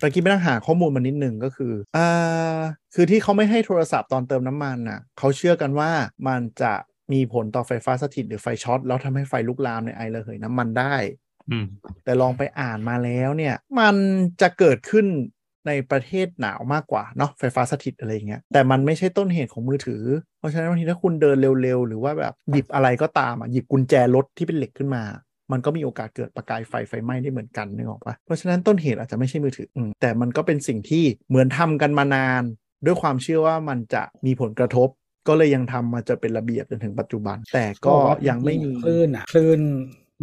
[0.00, 2.60] ตะกี้ไปนั่งหาข้อมูลมานิดหนึ่งก็คืออ่า
[2.94, 5.90] คือที่เขาไม่ให้โทรศัพท์ตอนเติมน้ำมันน่ะเขาเชื่อกันว่า
[6.28, 6.72] มันจะ
[7.12, 10.94] มีผลต่อไฟฟ้าสถิตหรือไฟช็อตแล้วทำให้ไฟลุกลามในไอระเหยน้ำมันได้
[11.50, 11.66] อืม
[12.04, 13.94] แต่ลองไปอ่านมาแล้วเนี่ย มัน
[14.40, 15.06] จะเกิดขึ้น
[15.66, 20.02] ในประเทศหนาวมากกว่าเนาะไฟฟ้าสถิตอะไรเงี้ยแต่มันไม่ใช่ต้นเหตุของมือถือ
[20.38, 25.02] เพราะฉะนั้นบางทีถ้าคุณเดินเร็วๆ หรือว่าแบบหยิบอะไรก็ตามอะหยิบกุญแจรถที่เป็นเหล็กขึ้นมา
[25.52, 29.68] มันก็มีโอกาสเกิดประกายไฟไฟไหม้ได้เหมือนกันนึกออกปะเพราะฉะนั้นต้นเหตุอาจจะไม่ใช่มือถือ
[30.00, 32.42] แต่มันก็เป็นสิ่งที่เหมือนทำกันมานาน
[32.84, 34.88] ด้วยความเชื่อว่ามันจะมีผลกระทบ
[35.28, 37.96] ก็เลยยังทำมาจะเป็นระเบียบจนถึงปัจจุบัน แต่ก็
[38.28, 39.60] ยังไม่มีคลื่นอะคลื่น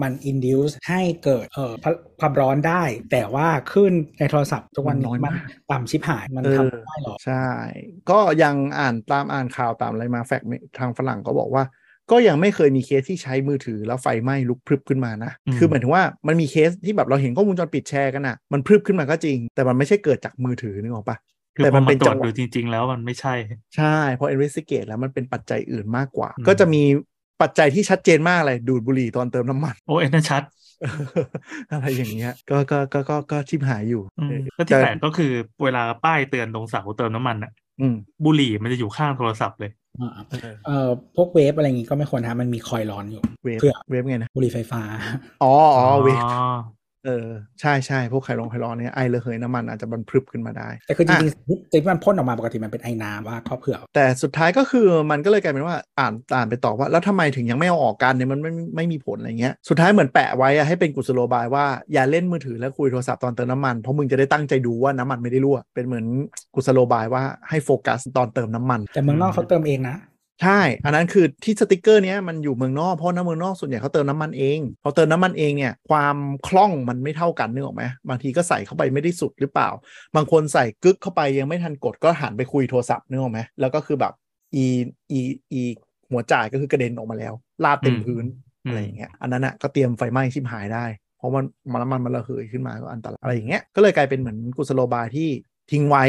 [0.02, 5.38] มัน induce ให้เกิดเอ่อพะความร้อนได้ แต่ว่าคลื่นในโทรศัพท์ทุกวันมันน้อยนี้มันมาก
[5.72, 7.46] ต่ำชิบหายมันเออทำไม่ได้หรอกใช่
[8.10, 10.48] ก็ยังอ่านตามอ่านข่าวตามอะไรมาแฟกต์
[10.80, 11.64] ทางฝรั่งก็บอกว่า
[12.12, 21.18] ก็ยังไม่เคยมีเคสที่ใช้มือถือแล้วไฟไหม้ลุกพรึบขึ้นมานะอืมคือหมายถึงว่ามันมีเคสที่แบบเราเห็นกล้องวงจรปิดแชร์กันอะมันพรึบขึ้นมาก็จริง แต่มันไม่ใช่เกิดจากมือถือนึกออกปะ
[21.56, 23.34] คือแต่พมันมาเป็นตรวจจังหวะดูจริง ๆ แล้วมันไม่ใช่
[23.76, 26.84] ใช่พอ investigate แล้วมันเป็นปัจจัยอื่นมากกว่าอืมก็จะมี
[27.44, 30.44] ปัจจัยที่ชัดเจนมากเลยดูดบุหรี่ตอนเติมน้ำมันโอ้อันนั้นชัด
[31.72, 35.32] อะไรอย่างเงี้ยก็ก็ก็ก็ก็ชิบหายอยู่อืมเออแล้วที่แต่แปลกก็คือ
[35.64, 44.82] เวลาป้ายเตือนตรงเสาเติมน้ำมันอะอืมบุหรี่มันจะอยู่ข้างโทรศัพท์เลยอ่าเออเอ่อพวกเวฟอะไรอย่างงี้ก็ไม่ควรทำมันมีคอยล์ร้อนอยู่เวฟเพื่อเวฟไงนะบุหรี่ไฟฟ้า
[45.42, 46.28] อ๋ออ๋อเวฟอ๋อ
[47.06, 47.28] เออ
[47.62, 66.06] ใช่ใช่พวกไข่ลงไข่ร้อนเนี่ยไอระเหยน้ำมันอาจจะบันพรึบขึ้นมาได้ แต่คือจอะริงๆสิ่งที่มันพ่นออกมาปกติมันเป็นไอ้น้ำว่าก็เผื่อ แต่สุดท้ายก็คือมันก็เลยกลายเป็นว่าอ่านอ่านไปต่อว่า แล้วทำไมถึงยังไม่เอาออกกันเนี่ยมันไม่ไม่มีผลอะไรเงี้ยสุดท้ายเหมือนแปะไว้อะให้เป็นกุศโลบายว่าอย่าเล่นมือถือแล้วคุยโทรศัพท์ตอนเติมน้ำมันเพราะมึงจะได้ตั้งใจดูว่าน้ำมันไม่ได้รั่วเป็นเหมือน
[66.56, 69.96] กุศโลบายว่าให้โฟกัสตอนเติมน้ำมัน แต่เมืองนอกเขาเติมเองนะ
[70.42, 76.18] ใช่ อันนั้นคือที่สติกเกอร์เนี้ยมันอยู่เมืองนอก เพราะน้ำเมืองนอกส่วนใหญ่เขาเติมน้ำมันเองพอเติมน้ำมันเองเนี่ยความ
[76.48, 79.70] คล่องมันไม่เท่ากันนึกออกไหมบางทีก็ใส่เข้าไปไม่ได้สุดหรือเปล่า
[80.16, 84.14] บางคนใส่กึกเข้าไปยังไม่ทันกดก็หันไปคุยโทรศัพท์นึกออกไหมแล้วก็คือแบบ
[84.56, 84.66] อี
[85.12, 85.20] อี
[85.54, 85.62] อี
[86.10, 88.26] หัวจ่ายก็คือกระเด็นออกมาแล้ว ลาดเต็มพื้น
[88.66, 90.86] อืมอะไรอย่างเงี้ยอันนั้นอะก็เตรียมไฟไหม้ชิมหายได้
[91.18, 95.30] เพราะมันมันน้ำมันมันระเหยขึ้นมาก็อันตรายอะไรอย่างเงี้ยก็เลยกลายเป็นเหมือนกุศโลบายที่
[95.72, 96.04] ทิ้งไว้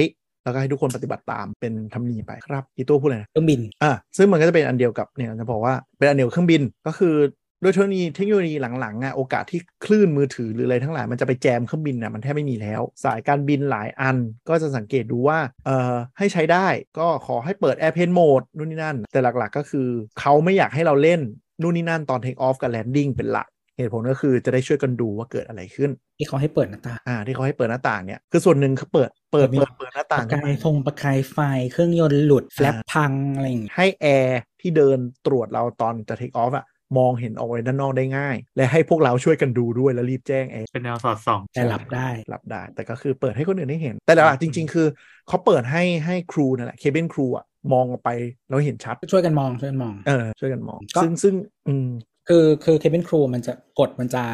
[0.44, 7.16] แล้วก็ให้ทุกคนปฏิบัติตามเป็นธรรมเนียมไปครับอีตัวพูดเลยนะเครื่องบินอะซึ่งมันก็จะเป็นอันเดียวกับเนี่ยจะบอกว่าเป็นอันเดียวกับเครื่องบินก็คือ
[7.62, 14.16] ด้วยเทคโนโลยีเทคโนโลยีหลังๆอะโอกาสที่คลื่นมือถือหรืออะไรทั้งหลายมันจะไปแจมเครื่องบินน่ะมันแทบไม่มีแล้ว สายการบินหลายอัน
[14.48, 16.66] ก็จะสังเกตดูว่าเอ่อให้ใช้ได้
[16.98, 19.88] ก็ขอให้เปิด Airplane Mode นู่นนี่นั่น แต่หลักๆก็คือ
[20.20, 21.20] เขาไม่อยากให้เราเล่น
[21.62, 23.46] นู่นนี่นั่นตอน Take Off กับ Landing เป็นหลัก
[23.76, 31.38] เหตุผลก็คือจะได้ช่วยกันดูว่าเกิดอะไรขึ้น ที่เขาให้เปิดหน้าต่าง อ่า ที่เขาให้เปิดหน้าต่างเนี่ยคือส่วนหนึ่งเขาเปิดเปิดมีเปิดเปิดหน้าปต่าระงกายฟงประกายไฟ
[31.72, 36.66] เครื่องยนต์หลุดแฟลปพังอะไรอย่างเงี้ยให้แอร์ที่เดินตรวจเราตอนจะเทคออฟอะ
[36.98, 44.86] มองเห็นออกไปด้านนอกได้ง่าย และให้พวกเราช่วยกันดูด้วยแล้วรีบแจ้งแอร์เป็นแนวสอดส่องแต่หลับได้หลับได้ แต่ก็คือเปิดให้คนอื่นได้เห็น แต่หลักๆจริง ๆ คือ
[45.28, 48.10] เขาเปิดให้ให้ crew นั่นแหละ cabin crew อะมองออกไป
[48.48, 51.34] แล้วเห็นชัด ช่วยกันมองช่วยกันมองเออช่วยกันมองก็ซึ่งซึ่ง
[51.68, 51.88] อืม
[52.28, 54.24] คือคือ cabin crew มันจะกดมันจะ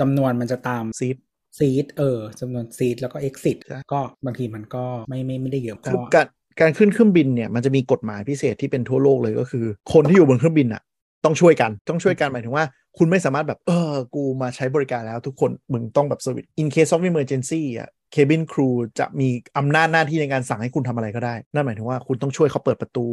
[0.00, 1.16] จำนวนมันจะตาม seat
[1.58, 6.26] seat เออจำนวน seat แล้วก็ exit ใช่ก็บางทีมันก็ไม่ไม่ไม่ได้เยอะคือก็การ
[6.60, 10.82] การขึ้นเครื่องบินเนี่ยมันจะมีกฎหมายพิเศษที่เป็นทั่วโลกเลยก็คือ คนที่อยู่บนเครื่องบินอะ
[11.24, 12.64] ต้องช่วยกันต้องช่วยกันหมายถึงว่า
[12.98, 19.28] คุณไม่สามารถแบบเออ กูมาใช้บริการแล้วทุกคนมึงต้องแบบ service in case of emergency อะ cabin crew จะมี
[19.58, 23.06] อำนาจหน้าที่ในการสั่งให้คุณทำอะไรก็ได้ นั่นหมายถึงว่าคุณต้องช่วยเขาเปิดประตู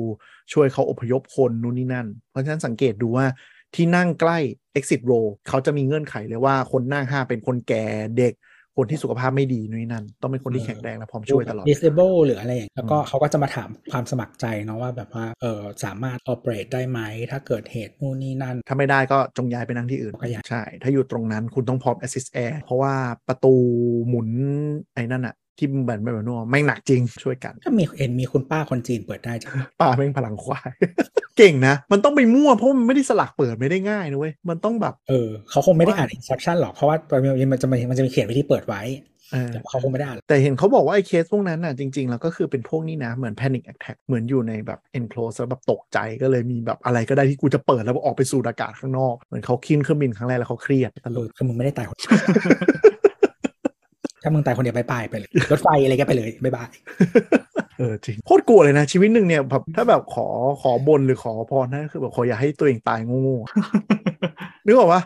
[0.54, 3.26] ช่วยเขาอพยพคนนู่นนี่นั่น เพราะฉะนั้นสังเกตดูว่า
[3.76, 4.38] ที่นั่งใกล้
[4.78, 7.86] exit row เขาจะมีเงื่อนไขเลยว่าคนนั่งห้ามเป็นคนแก่
[8.18, 8.34] เด็ก
[8.78, 17.00] คนที่สุขภาพไม่ดีนู่นนนั่น ต้องเป็นคนที่แข็งแรงและพร้อมช่วยตลอด disable หรืออะไรอย่างแล้วก็อืมเขาก็จะมาถามความสมัครใจเนาะว่าแบบว่าเออสามารถ operate ได้ไหม
[17.32, 22.94] ถ้าเกิดเหตุนู่นนี่นั่น ถ้าไม่ได้ก็จงย้ายไปนั่งที่อื่นก็ย้ายใช่ ถ้าอยู่ตรงนั้นคุณต้องพร้อม assist air เพราะว่า
[23.28, 23.54] ประตู
[24.08, 24.28] หมุน
[24.94, 30.70] ไอ้นั่นอะ ที่เหมือนแบบนัวไม่งหนักจริงช่วยกันถ้ามีเห็นมีคุณป้าคนจีนเปิดได้จ้ะป่าแม่งพลังควาย
[31.38, 36.96] เก่งนะ มันต้องไปมั่วเพราะมันไม่ได้สลักเปิดไม่ได้ง่ายนะเว้ยมันต้องแบบเออเขาคงไม่ได้อ่าน instruction หรอกเพราะว่า
[37.52, 38.84] มันจะมีมันจะมีเขียนวิธีเปิดไว้
[39.34, 51.98] เออแต่เขาคงไม่ได้อ่านแต่เห็นเขาบอกว่าไอ้เคสพวกนั้นน่ะจริง ๆ แล้วก็คือเป็นพวกนี้นะ เหมือน panic attack เหมือนอยู่ในแบบ enclose แล้วแบบตกใจก็เลยมีแบบอะไรก็ได้ที่กูจะเปิดแล้วออกไปสู่อากาศข้างนอก เหมือนเขาขึ้นเครื่องบินครั้งแรกแล้วเขาเครียดตเอลอกคือมึงไม่ได้ตายคน
[54.22, 56.70] ถ้ามึงตายคนเดียวไปไปไปเลยรถไฟอะไรก็ไปเลยบายบาย
[57.78, 60.28] เออจริงโคตรกลัวเลยนะ ชีวิตหนึ่งเนี่ยแบบถ้าแบบขอ
[60.62, 65.04] ขอบนหรือขอพรนั่นก็คือแบบขออย่าให้ตัวเองตายโง่ๆนึกออกปะ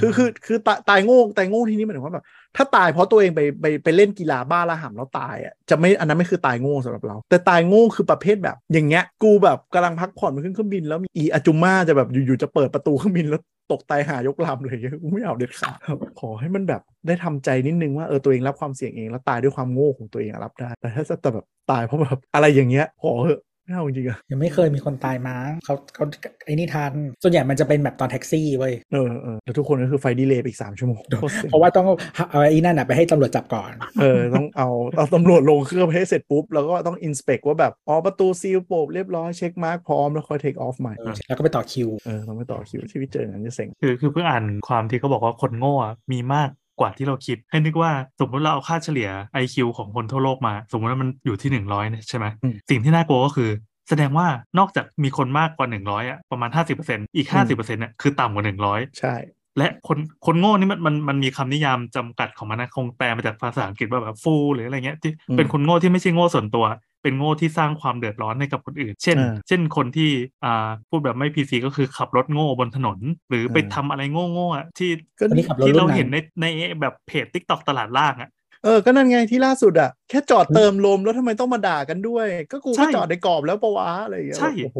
[0.00, 2.24] คือคือคือตายตายโง่ตายโง่ที่นี่หมายถึงว่าแบบ
[2.56, 13.40] ถ้าตายเพราะตัวเองไปไปไปเล่นกีฬาบ้าระห่ำแล้วตายอะจะไม่อันนั้นไม่คือตายโง่สำหรับเรา แต่ตายโง่คือประเภทแบบ อย่างเงี้ยกูแบบกำลังพักผ่อนบนเครื่องบินแล้วมีอีอาจุม่าจะแบบอยู่ๆจะเปิดประตูเครื่องบินแล้ว
[13.72, 15.78] ตกตายห่ายกลำเลยอย่างเงี้ยกูไม่เอาเด็ดขาด
[16.20, 26.04] ขอให้มันแบบได้ทำใจนิดนึงว่าเออตัวเองรับความเสี่ยงเองแล้วตายด้วยความโง่ของตัวเองรับได้แต่ถ้าจะแต่แบบตายเพราะแบบอะไรอย่างเงี้ยขอเหอะ ไม่เอาจริงๆอะยังไม่เคยมีคนตายมั้งเขาเขา
[26.44, 26.92] ไอ้นี่ทัน
[27.22, 31.86] ส่วนใหญ่มันจะเป็นแบบตอนแท็กซี่เว้ยเออเออแล้วทุกคนก็คือ flight delay ไปอีกสามชั่วโมงโคตรเซ็งเพราะว่าต้อง
[32.30, 46.50] เอาไอ้นั่นน่ะไปให้ตำรวจจับก่อน เออ ต้องเอาเอาตำรวจลงเครื่องให้เสร็จปุ๊บ แล้วก็ต้อง inspect ว่าแบบอ๋อประตู seal ปุ๊บเรียบร้อย check mark พร้อมแล้วค่อย take offใหม่เออแล้วก็ไปต่อคิวเออต้องไปต่อคิวชีวิตเจออย่างนั้นจะเซ็งคือคือเพิ่งอ่านความที่เขาบอกว่าคนโง่อะมีมาก
[46.80, 49.08] กว่าที่เราคิด ให้นึกว่าสมมติเราเอาค่าเฉลี่ย
[49.42, 53.50] IQ ของคนทั่วโลกมา สมมติว่ามันอยู่ที่ 100เนี่ยใช่ไหมอืมสิ่งที่น่ากลัวก็คือ
[53.88, 54.26] แสดงว่า
[54.58, 56.50] นอกจากมีคนมากกว่า 100อะประมาณ
[56.82, 59.14] 50%อีก 50%เนี่ยคือต่ำกว่า 100 ใช่
[59.58, 66.64] และคนคนโง่นี่มันมันมันมีคำนิยามจำกัดของมันนะคงแปลมาจากภาษาอังกฤษว่าแบบฟูหรืออะไรเงี้ยที่อืมเป็นคนโง่ที่ไม่ใช่โง่ส่วนตัว
[67.04, 70.10] เป็นโง่ที่สร้างความเดือดร้อนให้กับคนอื่น เช่นอ่าเช่นคนที่
[70.44, 72.98] อ่าพูดแบบไม่ PC ก็คือขับรถโง่บนถนน
[73.28, 74.02] หรือไปอ่าทำอะไร
[74.32, 76.44] โง่ๆอะที่ก็คนที่ขับรถที่รุ่นนั้นเห็นในใน
[76.80, 78.30] แบบเพจ TikTok ตลาดล่างอะ
[78.64, 84.78] เออ ก็นั่นไงที่ล่าสุดอะแค่จอดเติมลมแล้วทำไมต้องมาด่ากันด้วย ก็กูใช่ก็จอดในกรอบแล้วปะวะอะไรอย่างเงี้ยใช่โอ้โห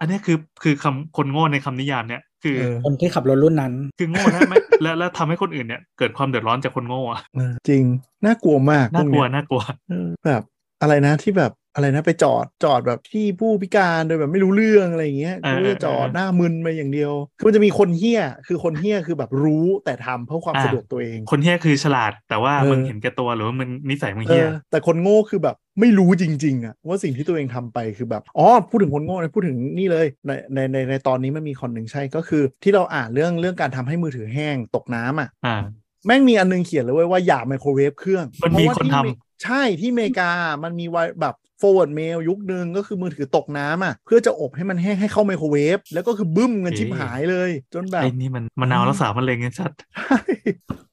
[0.00, 7.84] อันเนี้ยคือคือคำคนโง่ในคำนิยามเนี่ย คือเออคนที่ขับรถรุ่นนั้น คือโง่นะไม่แล้วแล้วทำให้คนอื่นเนี่ยเกิดความเดือดร้อนจากคนโง่อะเออจริง
[8.24, 10.42] น่ากลัวมากน่ากลัวพเยน่ากลัวเออแบบ
[10.82, 35.62] อะไรนะที่แบบอะไรนะไปจอดจอดแบบที่ผู้พิการโดยแบบไม่รู้เรื่องอะไรอย่างเงี้ยเออกูจะจอดเออหน้ามึนไปอย่างเดียว คือมันจะมีคนเฮี้ยคือคนเฮี้ยคือแบบรู้แต่ทำเพื่อความอ่าสะดวกตัวเอง คนเฮี้ยคือฉลาด แต่ว่าเออมึงเห็นแก่ตัวหรือว่ามึงนิสัยมึงเอเฮี้ยอแต่คนโง่คือแบบไม่รู้จริง ๆอะว่าสิ่งที่ตัวเองทำไปคือแบบอ๋อพูดถึงคนโง่นะพูดถึงนี่เลยในในในในตอนนี้มันมีคนหนึ่งใช่ก็คือ ที่เราอ่านเรื่องเรื่องการทำให้มือถือแห้งตกน้ำอะอ่า
[36.06, 39.08] แม่งมีอันนึงเขียนเลยเว้ยว่าอย่าไมโครเวฟเครื่องมันมีเพราะว่าคนทำที่เม
[39.44, 40.30] ใช่ที่อเมริกา
[40.62, 50.18] มันมีไว้แบบ forward mail ยุคนึงก็คือมือถือตกน้ำอะ เพื่อจะอบให้มันแห้งให้เข้าไมโครเวฟแล้วก็คือบึ้มกันชิบหายเลย จนแบบไอ้นี่มันมะนาวรักษามะเร็งไงชัดใช่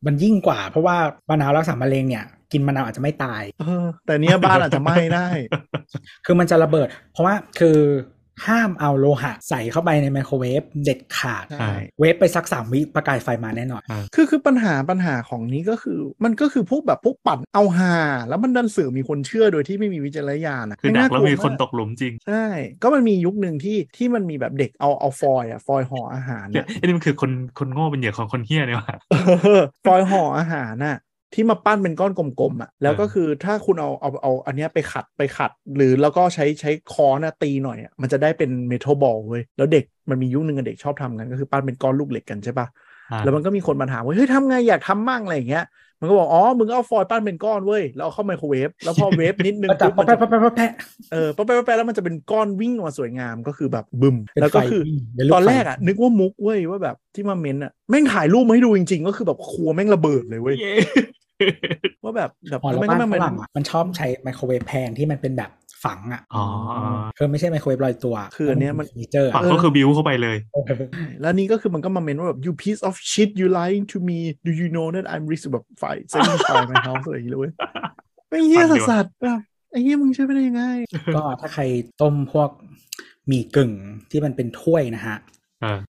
[0.06, 0.98] มันยิ่งกว่า เพราะว่า
[1.30, 5.28] มะนาวรักษามะเร็งเนี่ยกินมะนาวอาจจะไม่ตาย เออ แต่เนี้ยบ้านอาจจะไหม้ได้
[6.26, 7.78] คือมันจะระเบิด เพราะว่าคือ
[8.48, 13.82] ห้ามเอาโลหะใส่เข้าไปในไมโครเวฟเด็ดขาด ใช่ เวฟไปสักสามวิประกายไฟมาแน่นอน
[14.16, 17.96] คือคือปัญหาปัญหาของนี้ก็คือ มันก็คือพวกแบบพวกปั่นเอาฮา
[18.30, 22.46] แล้วมันดันเสือกมีคนเชื่อโดยที่ไม่มีวิจารณญาณอะคือดักแล้วมีากคนตกหลุมจริงใช่
[22.84, 29.16] ก็มันมียุคหนึ่งที่ที่มันมีแบบเด็กเอาเอาฟอยล์อะฟอยล์ห่ออาหารเนี่ยอะไอ้นี่มันคือคนคนโง่เป็นเหยื่อของคนเหี้ยเนี่ยว่ะ เอ
[29.60, 30.98] อฟอยล์ห่ออาหารน่ะ
[31.34, 42.68] ที่มาปั้นเป็นก้อนกลมๆอะแล้วก็คือถ้าคุณเอาเอาเอาอันเนี้ยไปขัดไปขัด หรือแล้วก็ใช้ใช้ค้อนน่ะตีหน่อยอะมันจะได้เป็น metal ball เว้ยแล้วเด็กมันมียุคนึงอะเด็กชอบทำกันก็คือปั้นเป็นก้อนลูกเหล็กกันใช่ปะ
[43.12, 45.64] อ่าแล้วมันก็มีคนมาถามว่าเฮ้ยทำไงอยากทำมั่งอะไรอย่างเงี้ย
[46.00, 50.72] มันก็บอกอ๋อมึงก็เอาฟอยล์ปั้นเป็นก้อนเว้ยแล้วเอาเข้าไมโครเวฟแล้วพอเวฟนิดนึงก็จับปุ๊บมันแปะจะแปะแปะแปะ
[51.12, 60.74] เออปั๊บปั๊บปั๊บแล้วมันจะเป็นก้อนวิ่งออกมาสวยงามก็คือแบบบึมเป็นแล้วก็ไฟคือวิ่งเป็นลูกตอนแรกไฟอะนึกว่ามุกเว้ยว่าแบบที่มาเม้นอะแม่งถ่ายรูปมาให้ดูจริง ๆ ก็คือแบบครัวแม่งระเบิดเลยเว้ยเย้
[62.04, 65.50] ว่าแบบแบบอ๋อแล้วแม่งบ้านก็ฝมันรั่งอะมันชอบใช้ไมโครเวฟแพงที่มันเป็นแบบ
[65.84, 66.46] ฝังอะอ๋อ
[67.18, 70.38] คือไม่ใช่ไมโครเวฟลอยตัว คืออันเนี้ยมันเฟอร์นิเจอร์ฝังก็คือบิวเข้าไปเลย
[71.22, 75.46] แล้วนี่ก็คือมันก็มาเม้นว่าแบบ you piece of shit you lying to me do you know that I'm risk
[75.54, 77.52] แบบไฟ setting fire my house อะไรอย่างเงี้ยเลยเว้ย
[78.30, 79.40] ไม่เหี้ยฟังดีว่ะสัสๆแบบ
[79.72, 80.64] ไอ้เหี้ยมึงใช่ไปได้ยังไง
[81.16, 81.64] ก็ถ้าใคร
[82.02, 82.50] ต้มพวก
[83.28, 83.72] หมี่กึ่ง
[84.12, 85.39] ที่มันเป็นถ้วยนะฮะเออ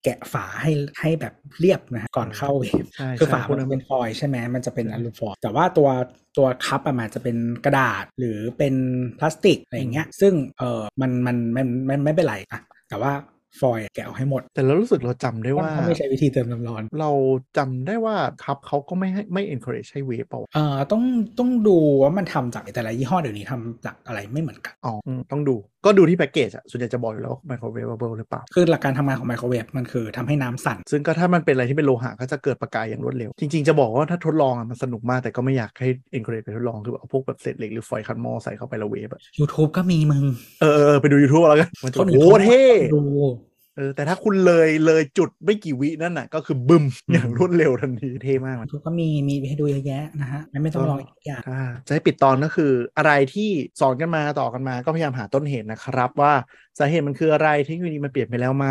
[0.04, 5.88] แกะฝาให้ให้แบบเรียบนะฮะก่อนเข้าเวฟใช่คือใช่ฝาพวกนั้นมันเป็นฟอยล์ใช่ไหมมันจะเป็นอลูมิเนียมแต่ว่าตัว
[6.36, 8.74] ตัวคัพอะมันจะเป็นกระดาษหรือเป็น
[9.18, 13.12] พลาสติกอะไรอย่างเงี้ย ซึ่งเออมันมันมันมันไม่เป็นไรอะแต่ว่า
[13.60, 17.10] ฟอยล์แกะออกให้หมด แต่เรารู้สึกเราจำได้ว่าเขาไม่ใช้วิธีเติมน้ำร้อน เรา
[17.58, 21.02] จำได้ว่าครับเขาก็ไม่ให้ไม่ encourage ให้เวฟเปล่าวะเอ่อต้อง
[21.38, 40.24] ต้องดูว่ามันทำจากแต่ละยี่ห้อเดี๋ยวนี้ทำจากอะไรไม่เหมือนกันอ๋ออืมต้องดู ก็ดูที่แพ็กเกจอะส่วนใหญ่จะบอกอยู่แล้ว microwavable หรือเปล่า คือหลักการทำงานของไมโครเวฟมันคือทำให้น้ำสั่น ซึ่งก็ถ้ามันเป็นอะไรที่เป็นโลหะก็จะเกิดประกายอย่างรวดเร็ว จริง ๆ จะบอกว่าถ้าทดลองอะมันสนุกมากแต่ก็ไม่อยากให้ encourage ไปทดลอง คือแบบเอาพวกแบบเศษเหล็กหรือฟอยล์คันหมอใส่เข้าไปแล้วเวฟอะ YouTube ก็มีมึง
[40.60, 42.64] เออเออเออไปดู YouTube เอาแล้วกันมันจะคนโอ้โหเท่
[42.94, 43.02] ดู
[43.48, 53.50] เออแต่ถ้าคุณเลยเลยจุดไม่กี่วินั่นน่ะ ก็คือบึมอย่างรวดเร็วทันทีเท่มาก YouTube ก็มีมีให้ดูเยอะแยะนะฮะไม่ไม่ต้องลองอีกอย่างอ่าจะให้ปิดตอนก็คือ อะไรที่
[53.80, 56.32] สอนกันมาต่อกันมาก็พยายามหาต้นเหตุนะครับว่า
[56.80, 58.66] สาเหตุมันคืออะไรเทคโนโลยีมันเปลี่ยนไปแล้วไหม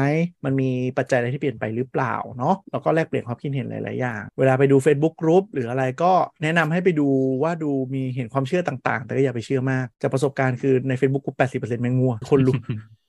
[0.46, 6.12] มันมีปัจจัยอะไรที่เปลี่ยนไปหรือเปล่าเนาะแล้วก็แลกเปลี่ยนความคิดเห็นหลาย ๆ อย่าง เวลาไปดู Facebook Group หรืออะไรก็
[6.44, 7.08] แนะนำให้ไปดู
[7.44, 12.56] ว่าดูมีเห็นความเชื่อต่าง ๆ แต่ก็อย่าไปเชื่อมากจากประสบการณ์คือใน Facebook Group 80%แม่งงัวคนรู้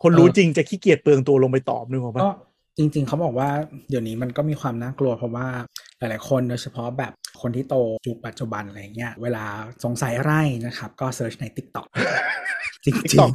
[0.02, 2.32] คนรู้จริงจะขี้เกียจเปลืองตัวลงไปตอบนึกออกปะก็
[2.78, 3.48] จริง ๆ เขาบอกว่า
[3.90, 5.46] เดี๋ยวนี้มันก็มีความน่ากลัวเพราะว่า
[6.00, 7.74] หลายๆคนโดยเฉพาะแบบคนที่โต
[8.08, 9.44] ยุคปัจจุบันอะไรเงี้ยเวลา
[9.84, 10.34] สงสัยอะไร
[10.66, 11.86] นะครับ ก็เซิร์ชใน TikTok
[12.84, 13.30] จริง TikTok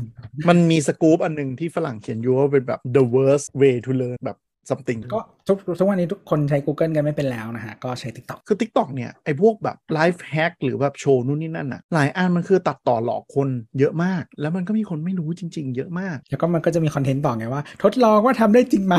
[0.50, 4.38] มันมีสกู๊ปอันหนึ่งที่ฝรั่งเขียนอยู่ว่าเป็นแบบ the worst way to learn แบบ
[4.70, 13.50] something ๆก็ทุกทุกวันนี้ทุกคนใช้ Google กันไม่เป็นแล้วนะฮะ ก็ใช้ TikTok คือ TikTok เนี่ย ไอ้พวกแบบ life hack หรือแบบโชว์นู่นนี่นั่นอะ หลายอันมันคือตัดต่อหลอกคน
[13.80, 18.96] เยอะมาก แล้วมันก็มีคนไม่รู้จริง ๆ เยอะมาก แล้วก็มันก็จะมีคอนเทนต์ต่อไงว่า ทดลองว่าทำได้จริงไหม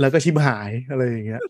[0.00, 1.40] แล้วก็ชิบหายอะไรอย่างเงี้ย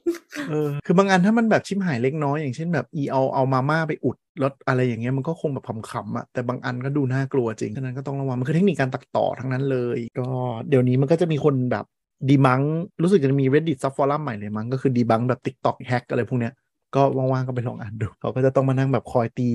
[0.51, 10.29] เออคือบางอันถ้ามันแบบชิบหายเล็กน้อยอย่างเช่นแบบอีเอาเอามาม่าไปอุดแล้วอะไรอย่างเงี้ยมันก็คงแบบขำๆอะแต่บางอันก็ดูน่ากลัวจริง ฉะนั้นก็ต้องระวัง มันคือเทคนิคการตัดต่อทั้งนั้นเลย ก็
[10.69, 11.85] เดี๋ยวนี้มันก็จะมีคนแบบ
[12.29, 12.61] debunk
[13.03, 16.53] รู้สึกจะมี reddit sub forum ใหม่เลยมั้งก็คือดีบังแบบ tiktok hack อะไรพวกเนี้ย
[16.95, 19.49] ก็ว่างๆก็ไปลองอ่านดูเขาก็จะต้องมานั่งแบบคอยตี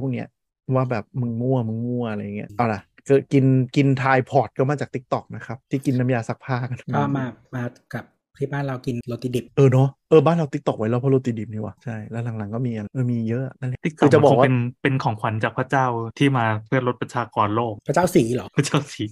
[0.00, 0.26] พวกเนี้ย
[0.74, 3.44] ว่าแบบมึงมั่วมึงมั่วอะไรเงี้ยเอาล่ะก็กิน
[3.76, 7.64] กิน Tide Pod ก็มาจาก TikTok นะครับ ที่กินน้ำยาซักผ้ากันก็มามา
[7.94, 8.04] กับ
[8.40, 15.86] ที่บ้านเรากินโรตีดิบเออเนาะเออบ้านเรา TikTok ไว้แล้วเพราะโรตีดิบนี่วะใช่แล้วหลังๆก็มีอันเออมีเยอะนั่นแหละติ๊กคือจะบอกว่าเป็นเป็นของขวัญจากพระเจ้า
[16.18, 19.04] ที่มาเพื่อลดประชากรโลก พระเจ้าสีเหรอพระเจ้าสี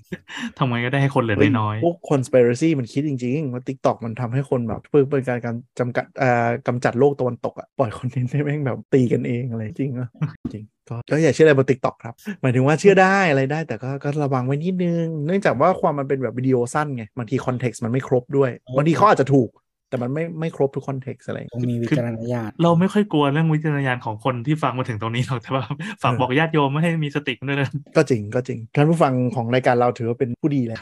[0.58, 10.08] ทำไงก็ได้ให้คนเหลือเฮ้ยน้อยพวก conspiracy มันคิดจริงๆว่า TikTok มันทำให้คนแบบเพื่อเป็นการการจำกัดเอ่อกำจัดโลกตะวันตกอะปล่อย content ให้แม่งแบบตีกันเองอะไรจริงอะ
[10.54, 19.50] จริง ก็ก็อย่าเชื่ออะไรบน TikTok ครับ หมายถึงว่าเชื่อได้อะไรได้ แต่ก็ก็ระวังไว้นิดนึง เนื่องจากว่าความมันเป็นแบบวิดีโอสั้นไงบางที context มันไม่ครบด้วยบางทีเขาอาจจะถูก
[19.90, 25.64] แต่มันไม่ไม่ครบทุก context อะไรต้องมีวิจารณญาณเราไม่ค่อยกลัวเรื่องวิจารณญาณของคนที่ฟังมาถึงตรงนี้หรอกแต่ว่า
[26.02, 30.80] ฝากบอกญาติโยมไม่ให้มีสติกันด้วยนะก็จริงก็จริงท่านผู้ฟังของรายการเราถือว่าเป็นผู้ดีแล้ว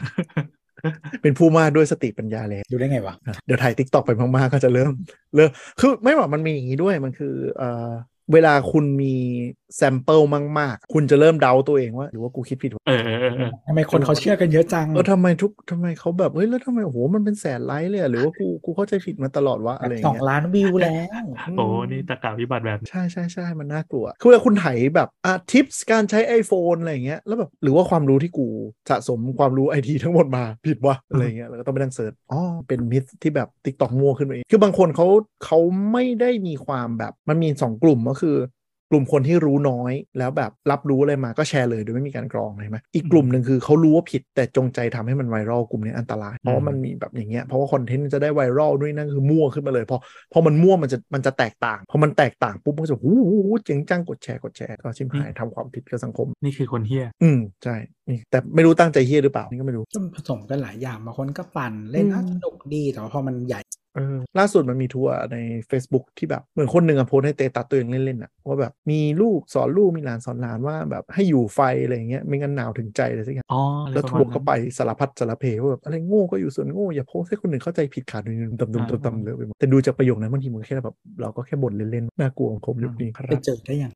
[1.21, 3.15] เป็นผู้มากด้วยสติปัญญาแล้วดูได้ไงวะ
[3.45, 4.91] เดี๋ยวไถ TikTok ไปมากๆ ก็จะเริ่ม
[5.35, 7.91] เริ่ม คือไม่ว่ามันมีอย่างนี้ด้วย มันคือเอ่อ
[8.33, 9.15] เวลาคุณมี
[9.75, 10.21] sample
[10.59, 21.25] มาก ๆ คุณจะเริ่มเดาตัวเองว่า หรือว่ากูคิดผิดวะเออเออเออเออทำไมคนเขาเชื่อกันเยอะจัง เออทำไมทุกทำไมเขาแบบ เฮ้ย แล้วทำไมโอ้โหมันเป็นแสนไลค์เลยอะหรือว่ากูกูเข้าใจผิดมาตลอดวะอะไรอย่างสองเงี้ยล้านวิวแล้ว
[21.57, 28.47] โอ้ นี่ตรรกะวิบัติแบบ ใช่ใช่ใช่มันน่ากลัว คือเวลาคุณไถแบบอะ tips การใช้ iPhone อะไรอย่างเงี้ยแล้วแบบหรือว่าความรู้ที่กู
[28.89, 35.07] สะสมความรู้ไอทีทั้งหมดมาผิดวะอะไรอย่างเงี้ยแล้วก็ต้องไปนั่ง search อ๋อเป็น myth ที่แบบ TikTok มั่วขึ้นมาเองคือบางคนเขา
[35.45, 35.59] เขา
[35.91, 38.35] ไม่ได้มีความแบบมันมีสองกลุ่มก็คือ
[38.91, 49.97] กลุ่มคนที่รู้น้อยแล้วแบบรับรู้อะไรมาก็แชร์เลยโดยไม่มีการกรองใช่ไหมอีกกลุ่มหนึ่งคือเขารู้ว่าผิดแต่จงใจทำให้มัน viral กลุ่มนี้อันตราย เพราะมันมีแบบอย่างเงี้ยเพราะว่า content จะได้ viral ด้วยนั่นคือมั่วขึ้นมาเลยพอ
[50.33, 53.11] พอมันมั่วมันจะมันจะแตกต่างพอมันแตกต่างปุ๊บมันก็จะหู
[53.65, 57.75] เจ๋งจังกดแชร์กดแชร์ก็ชิมหายทำความผิดกับสังคม นี่คือคนเฮี้ยอืมใช่
[58.09, 59.83] นี่แต่ไม่รู้ตั้งใจเฮี้ยหรือเปล่านี่ก็ไม่รู้
[60.15, 63.61] ผสมกันหลายอย่างบางคนก็ปั่นเล่นสนุกดีแต่พอมันใหญ่
[63.97, 65.37] ออล่าสุดมันมีทัวร์ใน
[65.69, 83.91] Facebook ที่แบบเหมือนคนหนึ่งอะโพสต์ให้เตตัดตัวเองเล่นๆอะว่าแบบมีลูกสอนลูกมีหลานสอนหลานว่าแบบให้อยู่ไฟอะไรอย่างเงี้ยไม่งั้นหนาวถึงใจเลยสักอย่างอ๋ออะไรแล้วประทัมาวณร์ก็นั้นไปสารพัดสารเพว่าแบบอะไรโง่ก็อยู่ส่วนโง่อย่าโพสต์ให้คนอื่นเข้าใจผิดขาดนึงตำตำตำตำเลยไปหมดแต่ดูจากประโยคนั้นบางทีมันแค่แบบเราก็แค่บ่นเล่นๆน่ากลัวสังคมยุคนี้คไปรับเจอได้ยัง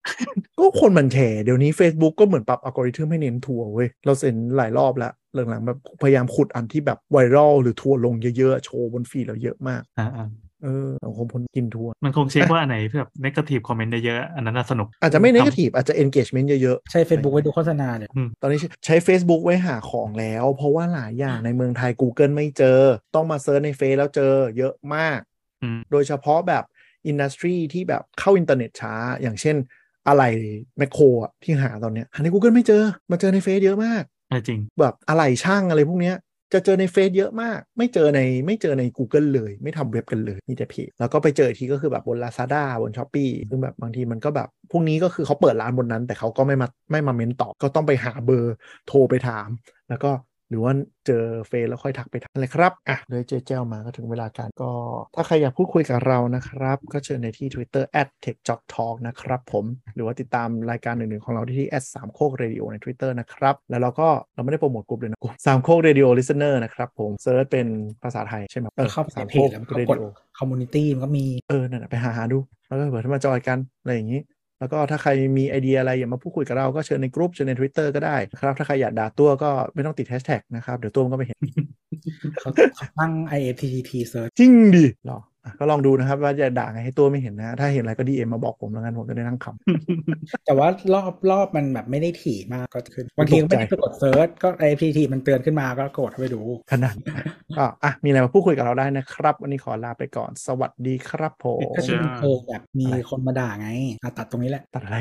[0.59, 10.27] ก็คนมันแชร์เดี๋ยวนี้ Facebook ก็เหมือนปรับอัลกอริทึมให้เน้นทัวร์เว้ยเราเห็นหลายรอบแล้ว หลังๆแบบพยายามขุดอันที่แบบ viral หรือทัวร์ลงเยอะๆ โชว์บน feed เราเยอะมากอ่าอ่า
[10.63, 22.79] เออสังคมคนกินทัวร์มันคงเช็คว่าอันไหนแบบ negative comment ได้เยอะอันนั้นน่าสนุก อาจจะไม่ negative อาจจะ engagement เยอะใช้ Facebook ไว้ดูโฆษณาเลยๆตอนนี้ใช้ Facebook ไว้หาของแล้ว เพราะว่าหลายอย่างในเมืองไทย Google ไม่เจอ
[23.15, 25.19] ต้องมา search ในเฟซแล้วเจอเยอะมาก
[25.63, 26.63] อืมโดยเฉพาะแบบ
[27.07, 29.55] industry ที่แบบเข้าอินเทอร์เน็ตช้า อย่างเช่น
[30.07, 30.23] อะไร
[30.77, 36.17] แมคโครอะที่หาตอนเนี้ยหาใน Google ไม่เจอมาเจอในเฟซเยอะมากเออ จริง แบบอะไรช่างอะไรพวกเนี้ย
[36.53, 48.53] จะเจอในเฟซเยอะมาก ไม่เจอในไม่เจอใน Google เลย ไม่ทำเว็บกันเลยมีแต่เพจแล้วก็ไปเจออีกทีก็คือแบบบน Lazada บน Shopee ซึ่งแบบบางทีมันก็แบบ พวกนี้ก็คือเขาเปิดร้านบนนั้น แต่เขาก็ไม่มาไม่มาเม้นตอบก็ต้องไปหาเบอร์
[48.87, 49.47] โทรไปถาม
[49.89, 50.11] แล้วก็
[50.51, 50.73] หรือว่า
[51.07, 54.71] เจอเฟซแล้วค่อยทักไปถามเลยครับ อะเลยเจอแจ้วมาก็ถึงเวลาการก็
[55.15, 57.83] ถ้าใครอยากพูดคุยกับเรานะครับ ก็เชิญในที่ Twitter
[58.25, 59.65] @techjocktalk นะครับผม
[59.95, 67.67] หรือว่าติดตามรายการอื่นๆของเราที่ที่สามโคกเรดิโอใน Twitter นะครับ แล้วเราก็เราไม่ได้โปรโมทกลุ่มเลยนะกลุ่มสามโคกเรดิโอลิสเนอร์นะครับผมเซิร์ชเป็น
[68.03, 70.05] ภาษาไทยใช่ไหมออเข้าไปสามในเพโคจกแล้วมันก็เรกดิดโอ
[70.39, 74.21] คอมมูนิตี้มันก็มีเออนั่นนะไปหาหาดูแล้วก็เผื่อถ้ามาจอยกันอะไรอย่างนี้
[74.61, 81.39] แล้วก็ถ้าใครมีไอเดียอะไรอยากมาพูดคุยกับเราก็เชิญในกลุ่มเชิญใน Twitter ก็ได้นะครับ ถ้าใครอยากด่าตัวก็ไม่ต้องติดแฮชแท็กนะครับ เดี๋ยวตัวมันก็ไม่เห็น
[82.39, 96.41] เขาเขาตั้ง IFTTT search จริงดิหรออะ ก็ลองดูนะครับ ว่าจะด่าไงให้ตัวไม่เห็นนะ ถ้าเห็นอะไรก็ DM มาบอกผมแล้วกันผมจะได้นั่งขำแต่ว่ารอบรอบมันแบบไม่ได้ถี่มากก็ขึ้นบางทีก็ไม่ได้กด search ก็ IFTTT มันเตือนขึ้นมาก็กดไปดู
[96.71, 96.95] ขนาด
[97.57, 103.69] อะอะมีอะไรมาพูดคุยกับเราได้นะครับ วันนี้ขอลาไปก่อนสวัสดีครับผมถ้าชื่อเพลงแบบมีคนมาด่าไง
[104.17, 104.99] ตัดตรงนี้แหละตัดอะไร